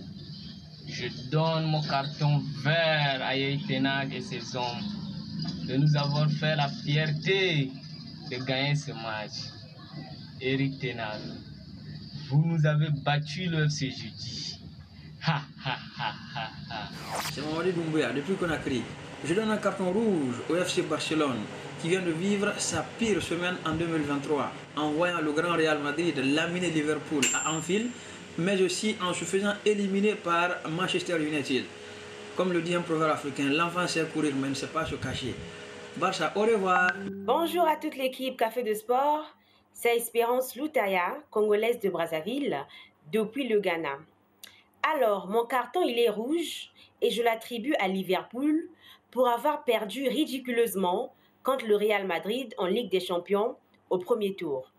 Je 0.88 1.08
donne 1.30 1.66
mon 1.66 1.82
carton 1.82 2.42
vert 2.64 3.20
à 3.22 3.36
Eric 3.36 3.68
Tenag 3.68 4.14
et 4.14 4.22
ses 4.22 4.56
hommes 4.56 4.86
de 5.68 5.76
nous 5.76 5.98
avoir 5.98 6.32
fait 6.32 6.56
la 6.56 6.70
fierté 6.70 7.70
de 8.32 8.46
gagner 8.46 8.76
ce 8.76 8.92
match. 8.94 9.52
Eric 10.40 10.80
Tenag, 10.80 11.20
vous 12.30 12.46
nous 12.46 12.66
avez 12.66 12.88
battu 13.04 13.48
le 13.48 13.66
FC. 13.66 14.59
Ha 15.22 15.42
ha 15.66 15.78
ha 15.98 16.14
ha 16.34 16.50
ha. 16.70 16.90
C'est 17.34 17.42
Mamadi 17.42 17.72
Doumbouya 17.74 18.12
depuis. 18.14 18.84
Je 19.26 19.34
donne 19.34 19.52
un 19.52 19.58
carton 19.58 19.92
rouge 19.92 20.36
au 20.50 20.56
FC 20.56 20.82
Barcelone 20.84 21.42
qui 21.82 21.90
vient 21.90 22.02
de 22.02 22.12
vivre 22.12 22.54
sa 22.58 22.86
pire 22.98 23.22
semaine 23.22 23.58
en 23.66 23.74
2023 23.74 24.52
en 24.78 24.92
voyant 24.92 25.20
le 25.20 25.32
Grand 25.34 25.54
Real 25.54 25.80
Madrid 25.80 26.18
laminer 26.18 26.70
Liverpool 26.70 27.24
à 27.34 27.52
Anfield, 27.52 27.88
mais 28.38 28.62
aussi 28.62 28.96
en 29.02 29.14
se 29.14 29.26
faisant 29.26 29.54
éliminer 29.66 30.16
par 30.16 30.52
Manchester 30.70 31.18
United. 31.22 31.66
Comme 32.38 32.54
le 32.54 32.62
dit 32.62 32.76
un 32.76 32.82
proverbe 32.82 33.12
africain, 33.12 33.50
l'enfant 33.50 33.88
sait 33.88 34.06
courir 34.06 34.34
mais 34.36 34.50
ne 34.50 34.54
sait 34.54 34.68
pas 34.68 34.86
se 34.86 34.96
cacher. 34.96 35.36
Barça, 35.98 36.32
au 36.36 36.42
revoir. 36.42 36.92
Bonjour 37.26 37.68
à 37.68 37.76
toute 37.76 37.98
l'équipe 37.98 38.38
Café 38.38 38.64
de 38.64 38.74
Sport. 38.74 39.26
C'est 39.74 39.98
Espérance 39.98 40.56
Loutaya, 40.56 41.18
congolaise 41.30 41.80
de 41.80 41.90
Brazzaville, 41.90 42.58
depuis 43.12 43.48
le 43.50 43.60
Ghana. 43.60 43.98
Alors, 44.96 45.28
mon 45.28 45.46
carton, 45.46 45.84
il 45.84 46.00
est 46.00 46.10
rouge 46.10 46.72
et 47.02 47.12
je 47.12 47.22
l'attribue 47.22 47.76
à 47.80 47.88
Liverpool 47.88 48.70
pour 49.12 49.28
avoir 49.28 49.64
perdu 49.64 50.08
ridiculeusement 50.08 51.14
contre 51.44 51.68
le 51.68 51.76
Real 51.76 52.08
Madrid 52.08 52.56
en 52.58 52.66
Ligue 52.66 52.90
des 52.90 53.00
Champions 53.00 53.56
au 53.92 54.00
premier 54.00 54.34
tour. 54.34 54.72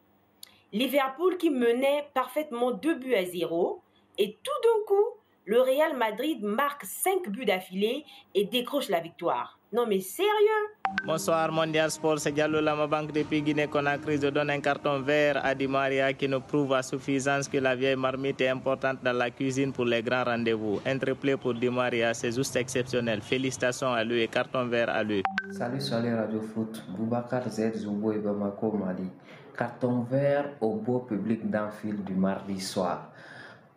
Liverpool 0.72 1.36
qui 1.36 1.50
menait 1.50 2.08
parfaitement 2.12 2.72
2 2.72 2.94
buts 2.94 3.14
à 3.14 3.24
0 3.24 3.80
et 4.18 4.36
tout 4.42 4.50
d'un 4.64 4.84
coup, 4.88 5.06
le 5.44 5.60
Real 5.60 5.96
Madrid 5.96 6.42
marque 6.42 6.84
5 6.84 7.28
buts 7.28 7.44
d'affilée 7.44 8.04
et 8.34 8.44
décroche 8.44 8.88
la 8.88 8.98
victoire. 8.98 9.59
Non 9.72 9.86
mais 9.86 10.00
sérieux? 10.00 10.66
Bonsoir 11.06 11.52
Mondial 11.52 11.92
Sport, 11.92 12.18
c'est 12.18 12.32
Diallo 12.32 12.60
Lamabank 12.60 13.12
depuis 13.12 13.40
Guinée-Conakry. 13.40 14.20
Je 14.20 14.26
donne 14.26 14.50
un 14.50 14.58
carton 14.58 15.00
vert 15.00 15.40
à 15.44 15.54
Di 15.54 15.68
Maria 15.68 16.12
qui 16.12 16.26
nous 16.26 16.40
prouve 16.40 16.72
à 16.72 16.82
suffisance 16.82 17.46
que 17.46 17.58
la 17.58 17.76
vieille 17.76 17.94
marmite 17.94 18.40
est 18.40 18.48
importante 18.48 18.98
dans 19.04 19.12
la 19.12 19.30
cuisine 19.30 19.72
pour 19.72 19.84
les 19.84 20.02
grands 20.02 20.24
rendez-vous. 20.24 20.80
Un 20.84 20.98
triplé 20.98 21.36
pour 21.36 21.54
Di 21.54 21.68
Maria, 21.68 22.12
c'est 22.14 22.32
juste 22.32 22.56
exceptionnel. 22.56 23.22
Félicitations 23.22 23.92
à 23.92 24.02
lui 24.02 24.22
et 24.22 24.26
carton 24.26 24.66
vert 24.66 24.90
à 24.90 25.04
lui. 25.04 25.22
Salut, 25.52 25.80
salut 25.80 26.16
Radio 26.16 26.40
Foot. 26.40 26.82
Boubacar 26.88 27.48
Z 27.48 27.74
Zoubo 27.76 28.10
et 28.10 28.18
Bamako 28.18 28.72
Mali. 28.72 29.08
Carton 29.56 30.00
vert 30.00 30.50
au 30.60 30.74
beau 30.74 30.98
public 30.98 31.48
d'Anfield 31.48 32.02
du 32.02 32.14
mardi 32.14 32.58
soir. 32.58 33.12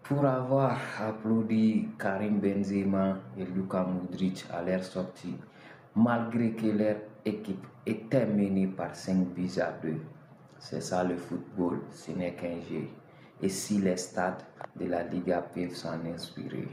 Pour 0.02 0.26
avoir 0.26 0.76
applaudi 1.00 1.88
Karim 2.00 2.40
Benzema 2.40 3.20
et 3.38 3.46
Luka 3.46 3.84
Modric 3.84 4.44
à 4.52 4.64
leur 4.64 4.84
sortie, 4.84 5.36
malgré 5.96 6.52
que 6.52 6.68
leur 6.68 6.96
équipe 7.26 7.66
était 7.86 8.26
menée 8.26 8.68
par 8.68 8.96
5 8.96 9.28
buts 9.34 9.60
à 9.60 9.72
2. 9.72 9.96
C'est 10.60 10.82
ça 10.82 11.04
le 11.04 11.18
football, 11.18 11.82
ce 11.92 12.12
n'est 12.12 12.34
qu'un 12.34 12.60
jeu. 12.70 12.88
Et 13.42 13.50
si 13.50 13.80
les 13.80 13.98
stades 13.98 14.44
de 14.80 14.86
la 14.86 15.04
Liga 15.04 15.42
peuvent 15.42 15.76
s'en 15.76 16.00
inspirer. 16.06 16.68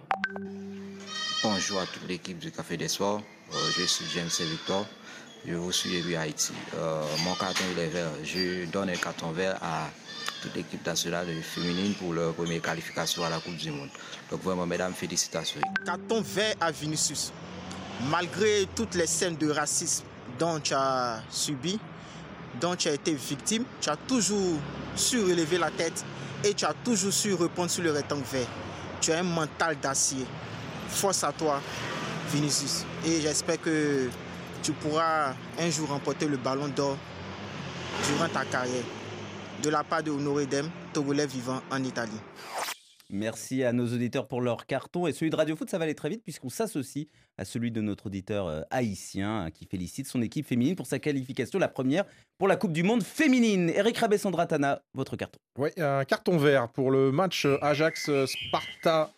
Bonjour 1.42 1.80
à 1.80 1.86
toute 1.86 2.06
l'équipe 2.08 2.38
du 2.38 2.52
Café 2.52 2.76
des 2.76 2.88
Soirs. 2.88 3.20
Euh, 3.52 3.56
je 3.76 3.82
suis 3.84 4.04
James 4.14 4.28
Victor. 4.28 4.86
Je 5.44 5.54
vous 5.54 5.72
suis 5.72 5.98
depuis 5.98 6.16
Haïti. 6.16 6.52
Euh, 6.76 7.02
mon 7.24 7.34
carton 7.34 7.64
il 7.72 7.78
est 7.78 7.88
vert. 7.88 8.10
Je 8.22 8.70
donne 8.70 8.90
un 8.90 8.96
carton 8.96 9.32
vert 9.32 9.58
à 9.62 9.88
toute 10.42 10.54
l'équipe 10.54 10.86
nationale 10.86 11.26
féminine 11.42 11.94
pour 11.94 12.12
leur 12.12 12.34
première 12.34 12.60
qualification 12.60 13.24
à 13.24 13.30
la 13.30 13.40
Coupe 13.40 13.56
du 13.56 13.70
Monde. 13.70 13.88
Donc 14.30 14.42
vraiment, 14.42 14.66
mesdames, 14.66 14.92
félicitations. 14.92 15.60
Carton 15.84 16.20
vert 16.20 16.54
à 16.60 16.70
Vinicius. 16.70 17.32
Malgré 18.09 18.66
toutes 18.74 18.94
les 18.94 19.07
scènes 19.07 19.36
de 19.36 19.51
racisme 19.51 20.05
dont 20.38 20.59
tu 20.59 20.72
as 20.72 21.20
subi, 21.28 21.78
dont 22.61 22.74
tu 22.74 22.88
as 22.88 22.92
été 22.92 23.12
victime, 23.12 23.64
tu 23.80 23.90
as 23.90 23.96
toujours 23.96 24.59
su 24.96 25.20
relever 25.20 25.59
la 25.59 25.70
tête 25.70 26.05
et 26.42 26.55
tu 26.55 26.64
as 26.64 26.74
toujours 26.84 27.12
su 27.12 27.34
répondre 27.34 27.70
sur 27.70 27.82
le 27.82 27.92
rectangle 27.92 28.24
vert. 28.32 28.46
Tu 29.01 29.12
as 29.12 29.18
un 29.18 29.22
mental 29.22 29.78
d'acier. 29.80 30.24
Force 30.88 31.22
à 31.24 31.32
toi, 31.32 31.61
Vinicius. 32.32 32.84
Et 33.07 33.20
j'espère 33.20 33.61
que 33.61 34.09
tu 34.62 34.72
pourras 34.72 35.34
un 35.59 35.70
jour 35.70 35.88
remporter 35.88 36.26
le 36.26 36.36
ballon 36.36 36.68
d'or 36.68 36.96
durant 38.07 38.28
ta 38.28 38.44
carrière. 38.44 38.84
De 39.62 39.68
la 39.68 39.84
part 39.84 40.03
de 40.03 40.11
Honoré 40.11 40.46
Dem, 40.46 40.70
Togolais 40.92 41.26
vivant 41.26 41.61
en 41.70 41.82
Italie. 41.84 42.20
Merci 43.11 43.64
à 43.64 43.72
nos 43.72 43.86
auditeurs 43.86 44.26
pour 44.28 44.40
leur 44.40 44.66
carton. 44.66 45.06
Et 45.06 45.12
celui 45.12 45.30
de 45.30 45.36
Radio 45.36 45.56
Foot, 45.56 45.68
ça 45.70 45.78
va 45.78 45.84
aller 45.84 45.94
très 45.94 46.08
vite 46.08 46.22
puisqu'on 46.22 46.48
s'associe 46.48 47.06
à 47.38 47.44
celui 47.44 47.70
de 47.70 47.80
notre 47.80 48.06
auditeur 48.06 48.46
euh, 48.46 48.62
haïtien 48.70 49.42
hein, 49.42 49.50
qui 49.50 49.66
félicite 49.66 50.06
son 50.06 50.22
équipe 50.22 50.46
féminine 50.46 50.76
pour 50.76 50.86
sa 50.86 50.98
qualification, 50.98 51.58
la 51.58 51.68
première 51.68 52.04
pour 52.38 52.48
la 52.48 52.56
Coupe 52.56 52.72
du 52.72 52.82
Monde 52.82 53.02
féminine. 53.02 53.70
Eric 53.70 53.98
Rabé-Sandra 53.98 54.46
Tana, 54.46 54.82
votre 54.94 55.16
carton. 55.16 55.38
Oui, 55.58 55.70
un 55.78 56.04
carton 56.04 56.36
vert 56.38 56.68
pour 56.68 56.90
le 56.90 57.12
match 57.12 57.46
Ajax-Sparta 57.61 59.11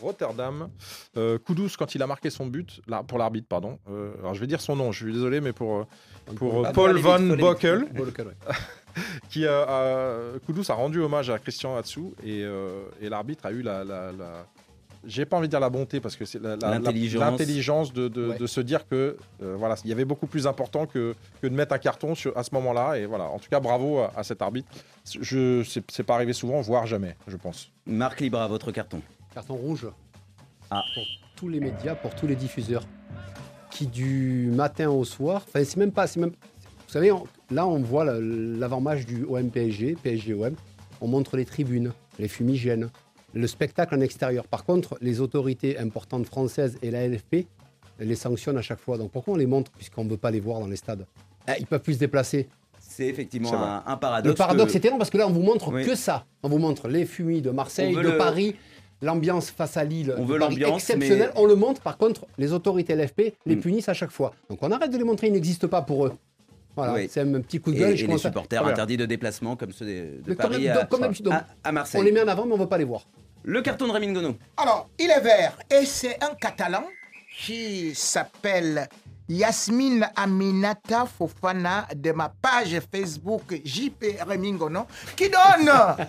Rotterdam. 0.00 0.68
Euh, 1.16 1.38
Koudous, 1.38 1.70
quand 1.78 1.94
il 1.94 2.02
a 2.02 2.06
marqué 2.06 2.30
son 2.30 2.46
but, 2.46 2.80
là, 2.86 3.02
pour 3.02 3.18
l'arbitre, 3.18 3.46
pardon. 3.48 3.78
Euh, 3.88 4.12
alors 4.20 4.34
je 4.34 4.40
vais 4.40 4.46
dire 4.46 4.60
son 4.60 4.76
nom, 4.76 4.92
je 4.92 5.04
suis 5.04 5.12
désolé, 5.12 5.40
mais 5.40 5.52
pour, 5.52 5.76
euh, 5.76 6.34
pour 6.36 6.70
Paul 6.72 6.96
Van. 6.98 7.20
Bockel. 7.20 7.86
qui 9.30 9.46
a, 9.46 9.62
a- 9.62 10.14
a 10.68 10.74
rendu 10.74 11.00
hommage 11.00 11.30
à 11.30 11.38
Christian 11.38 11.76
Atsu 11.76 12.00
et, 12.24 12.42
euh, 12.44 12.84
et 13.00 13.08
l'arbitre 13.08 13.46
a 13.46 13.50
eu 13.52 13.62
la. 13.62 13.84
la, 13.84 14.12
la- 14.12 14.46
j'ai 15.08 15.24
pas 15.24 15.36
envie 15.36 15.46
de 15.46 15.50
dire 15.50 15.60
la 15.60 15.70
bonté 15.70 16.00
parce 16.00 16.16
que 16.16 16.24
c'est 16.24 16.42
L'intelligence. 16.42 17.20
l'intelligence 17.20 17.92
de, 17.92 18.08
de- 18.08 18.28
Ouais. 18.30 18.38
de 18.38 18.46
se 18.48 18.60
dire 18.60 18.88
que 18.88 19.16
euh, 19.40 19.54
voilà 19.56 19.76
il 19.84 19.88
y 19.90 19.92
avait 19.92 20.04
beaucoup 20.04 20.26
plus 20.26 20.48
important 20.48 20.84
que, 20.86 21.14
que 21.40 21.46
de 21.46 21.54
mettre 21.54 21.72
un 21.74 21.78
carton 21.78 22.16
sur, 22.16 22.36
à 22.36 22.42
ce 22.42 22.50
moment-là 22.54 22.98
et 22.98 23.06
voilà 23.06 23.24
en 23.26 23.38
tout 23.38 23.48
cas 23.48 23.60
bravo 23.60 23.98
à, 24.00 24.10
à 24.16 24.24
cet 24.24 24.42
arbitre 24.42 24.66
je 25.20 25.62
c'est 25.62 25.88
c'est 25.92 26.02
pas 26.02 26.16
arrivé 26.16 26.32
souvent 26.32 26.60
voire 26.60 26.86
jamais 26.88 27.14
je 27.28 27.36
pense 27.36 27.70
Marc 27.86 28.20
Libra, 28.20 28.48
votre 28.48 28.72
carton. 28.72 29.00
Carton 29.32 29.54
rouge. 29.54 29.86
Ah. 30.72 30.82
Pour 30.94 31.04
tous 31.36 31.48
les 31.48 31.60
médias, 31.60 31.94
pour 31.94 32.12
tous 32.16 32.26
les 32.26 32.34
diffuseurs. 32.34 32.82
Qui 33.70 33.86
du 33.86 34.50
matin 34.52 34.88
au 34.88 35.04
soir, 35.04 35.42
enfin 35.46 35.62
c'est 35.64 35.76
même 35.76 35.92
pas, 35.92 36.06
c'est 36.08 36.18
même, 36.18 36.32
vous 36.86 36.92
savez, 36.92 37.12
on- 37.12 37.24
là 37.50 37.66
on 37.66 37.78
voit 37.80 38.04
la- 38.04 38.18
l'avant-match 38.20 39.04
du 39.06 39.24
OM 39.24 39.50
PSG, 39.50 39.96
PSG 40.02 40.34
OM, 40.34 40.54
on 41.00 41.08
montre 41.08 41.36
les 41.36 41.44
tribunes, 41.44 41.92
les 42.18 42.28
fumigènes, 42.28 42.88
le 43.34 43.46
spectacle 43.46 43.94
en 43.94 44.00
extérieur. 44.00 44.46
Par 44.46 44.64
contre, 44.64 44.96
les 45.00 45.20
autorités 45.20 45.78
importantes 45.78 46.26
françaises 46.26 46.78
et 46.82 46.90
la 46.90 47.02
LFP 47.06 47.46
les 47.98 48.14
sanctionnent 48.14 48.58
à 48.58 48.62
chaque 48.62 48.80
fois. 48.80 48.98
Donc 48.98 49.10
pourquoi 49.10 49.34
on 49.34 49.36
les 49.36 49.46
montre 49.46 49.70
puisqu'on 49.72 50.04
ne 50.04 50.10
veut 50.10 50.16
pas 50.16 50.30
les 50.30 50.40
voir 50.40 50.60
dans 50.60 50.66
les 50.68 50.76
stades? 50.76 51.06
Ah, 51.46 51.58
Ils 51.58 51.66
peuvent 51.66 51.80
plus 51.82 51.94
se 51.94 51.98
déplacer. 51.98 52.48
C'est 52.78 53.06
effectivement 53.06 53.52
un, 53.52 53.82
un 53.86 53.96
paradoxe. 53.96 54.28
Le 54.32 54.34
paradoxe 54.36 54.72
que- 54.72 54.78
est 54.78 54.84
énorme 54.84 54.98
parce 54.98 55.10
que 55.10 55.18
là, 55.18 55.26
on 55.26 55.32
vous 55.32 55.42
montre 55.42 55.72
Oui. 55.72 55.84
que 55.84 55.94
ça. 55.94 56.24
On 56.42 56.48
vous 56.48 56.58
montre 56.58 56.88
les 56.88 57.04
fumis 57.04 57.42
de 57.42 57.50
Marseille, 57.50 57.94
de 57.94 58.00
le- 58.00 58.16
Paris, 58.16 58.54
l'ambiance 59.02 59.50
face 59.50 59.76
à 59.76 59.84
Lille. 59.84 60.14
On 60.16 60.24
veut 60.24 60.38
l'ambiance, 60.38 60.82
exceptionnelle. 60.88 61.32
mais- 61.34 61.40
On 61.40 61.46
le 61.46 61.56
montre. 61.56 61.80
Par 61.82 61.98
contre, 61.98 62.26
les 62.38 62.52
autorités 62.52 62.94
LFP 62.94 63.34
les 63.44 63.56
Mm. 63.56 63.60
punissent 63.60 63.88
à 63.88 63.94
chaque 63.94 64.10
fois. 64.12 64.32
Donc 64.48 64.58
on 64.62 64.70
arrête 64.70 64.90
de 64.90 64.96
les 64.98 65.04
montrer. 65.04 65.26
Ils 65.26 65.32
n'existent 65.32 65.68
pas 65.68 65.82
pour 65.82 66.06
eux. 66.06 66.12
Voilà, 66.76 66.92
Oui. 66.92 67.08
c'est 67.10 67.22
un 67.22 67.40
petit 67.40 67.58
coup 67.60 67.72
de 67.72 67.78
gueule. 67.78 67.92
et 67.92 67.96
je 67.96 68.06
les 68.06 68.14
à- 68.14 68.18
supporters 68.18 68.64
interdits 68.66 68.96
de 68.98 69.06
déplacement 69.06 69.56
comme 69.56 69.72
ceux 69.72 69.86
de, 69.86 70.22
de 70.22 70.34
Paris 70.34 70.66
donc, 70.68 70.76
à, 70.76 70.84
comme 70.84 71.00
d'habitude, 71.00 71.24
donc, 71.24 71.34
à- 71.34 71.46
à 71.64 71.72
Marseille. 71.72 72.00
On 72.00 72.04
les 72.04 72.12
met 72.12 72.22
en 72.22 72.28
avant, 72.28 72.44
mais 72.44 72.52
on 72.52 72.56
ne 72.56 72.62
veut 72.62 72.68
pas 72.68 72.78
les 72.78 72.84
voir. 72.84 73.02
Le 73.44 73.62
carton 73.62 73.86
de 73.86 73.92
Ramin 73.92 74.12
Gono. 74.12 74.36
Alors, 74.56 74.88
il 74.98 75.10
est 75.10 75.20
vert 75.20 75.56
et 75.70 75.86
c'est 75.86 76.22
un 76.22 76.34
Catalan 76.34 76.84
qui 77.38 77.94
s'appelle 77.94 78.88
Yasmine 79.28 80.08
Aminata 80.16 81.06
Fofana 81.06 81.86
de 81.94 82.12
ma 82.12 82.28
page 82.28 82.78
Facebook 82.92 83.60
JP 83.64 84.04
Remingono 84.28 84.86
qui 85.16 85.28
donne 85.30 85.70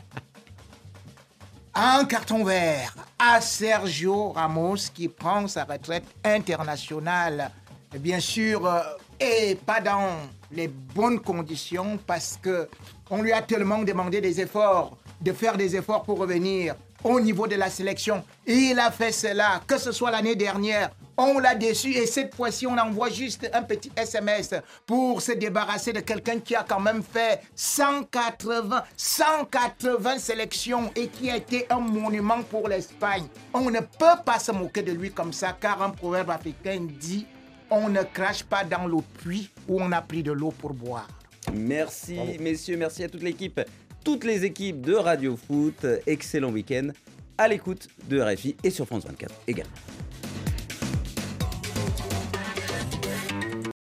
un 1.76 2.06
carton 2.06 2.44
vert 2.44 2.96
à 3.20 3.40
Sergio 3.42 4.32
Ramos 4.32 4.90
qui 4.94 5.08
prend 5.08 5.48
sa 5.48 5.64
retraite 5.64 6.06
internationale. 6.24 7.52
Bien 8.00 8.20
sûr, 8.20 8.66
euh, 8.66 8.80
et 9.20 9.56
pas 9.56 9.80
dans 9.80 10.10
les 10.52 10.68
bonnes 10.68 11.20
conditions 11.20 12.00
parce 12.06 12.38
que 12.42 12.68
on 13.10 13.22
lui 13.22 13.32
a 13.32 13.42
tellement 13.42 13.84
demandé 13.84 14.22
des 14.22 14.42
efforts, 14.42 14.98
de 15.22 15.32
faire 15.32 15.58
des 15.58 15.76
efforts 15.76 16.04
pour 16.04 16.20
revenir 16.20 16.76
au 17.04 17.20
niveau 17.20 17.48
de 17.48 17.56
la 17.56 17.70
sélection. 17.70 18.24
Il 18.46 18.80
a 18.80 18.92
fait 18.92 19.12
cela, 19.12 19.62
que 19.68 19.78
ce 19.78 19.92
soit 19.92 20.12
l'année 20.12 20.36
dernière. 20.36 20.92
On 21.20 21.40
l'a 21.40 21.56
déçu 21.56 21.94
et 21.94 22.06
cette 22.06 22.36
fois-ci, 22.36 22.68
on 22.68 22.78
envoie 22.78 23.10
juste 23.10 23.50
un 23.52 23.64
petit 23.64 23.92
SMS 23.96 24.54
pour 24.86 25.20
se 25.22 25.32
débarrasser 25.32 25.92
de 25.92 26.02
quelqu'un 26.02 26.40
qui 26.40 26.56
a 26.56 26.64
quand 26.64 26.80
même 26.80 27.02
fait 27.02 27.42
180, 27.56 28.84
180 28.96 30.20
sélections 30.20 30.92
et 30.96 31.08
qui 31.08 31.32
a 31.32 31.38
été 31.38 31.66
un 31.72 31.80
monument 31.80 32.44
pour 32.44 32.68
l'Espagne. 32.68 33.26
On 33.54 33.72
ne 33.72 33.80
peut 33.80 34.22
pas 34.24 34.38
se 34.38 34.52
moquer 34.52 34.84
de 34.84 34.92
lui 34.92 35.12
comme 35.12 35.34
ça 35.34 35.58
car 35.60 35.82
un 35.82 35.90
proverbe 35.90 36.30
africain 36.30 36.86
dit 37.00 37.26
on 37.70 37.90
ne 37.90 38.04
crache 38.04 38.44
pas 38.44 38.64
dans 38.64 38.88
le 38.88 38.98
puits 39.20 39.50
où 39.68 39.82
on 39.82 39.92
a 39.92 40.02
pris 40.02 40.24
de 40.24 40.32
l'eau 40.32 40.52
pour 40.52 40.74
boire. 40.74 41.08
Merci 41.54 42.18
messieurs, 42.40 42.78
merci 42.78 43.04
à 43.04 43.10
toute 43.10 43.24
l'équipe, 43.24 43.62
toutes 44.04 44.24
les 44.24 44.46
équipes 44.46 44.82
de 44.82 44.94
Radio 44.94 45.38
Foot. 45.38 45.86
Excellent 46.06 46.52
week-end 46.52 46.90
à 47.38 47.48
l'écoute 47.48 47.88
de 48.10 48.22
RFI 48.22 48.56
et 48.64 48.70
sur 48.70 48.86
France 48.86 49.06
24 49.06 49.34
également. 49.48 49.74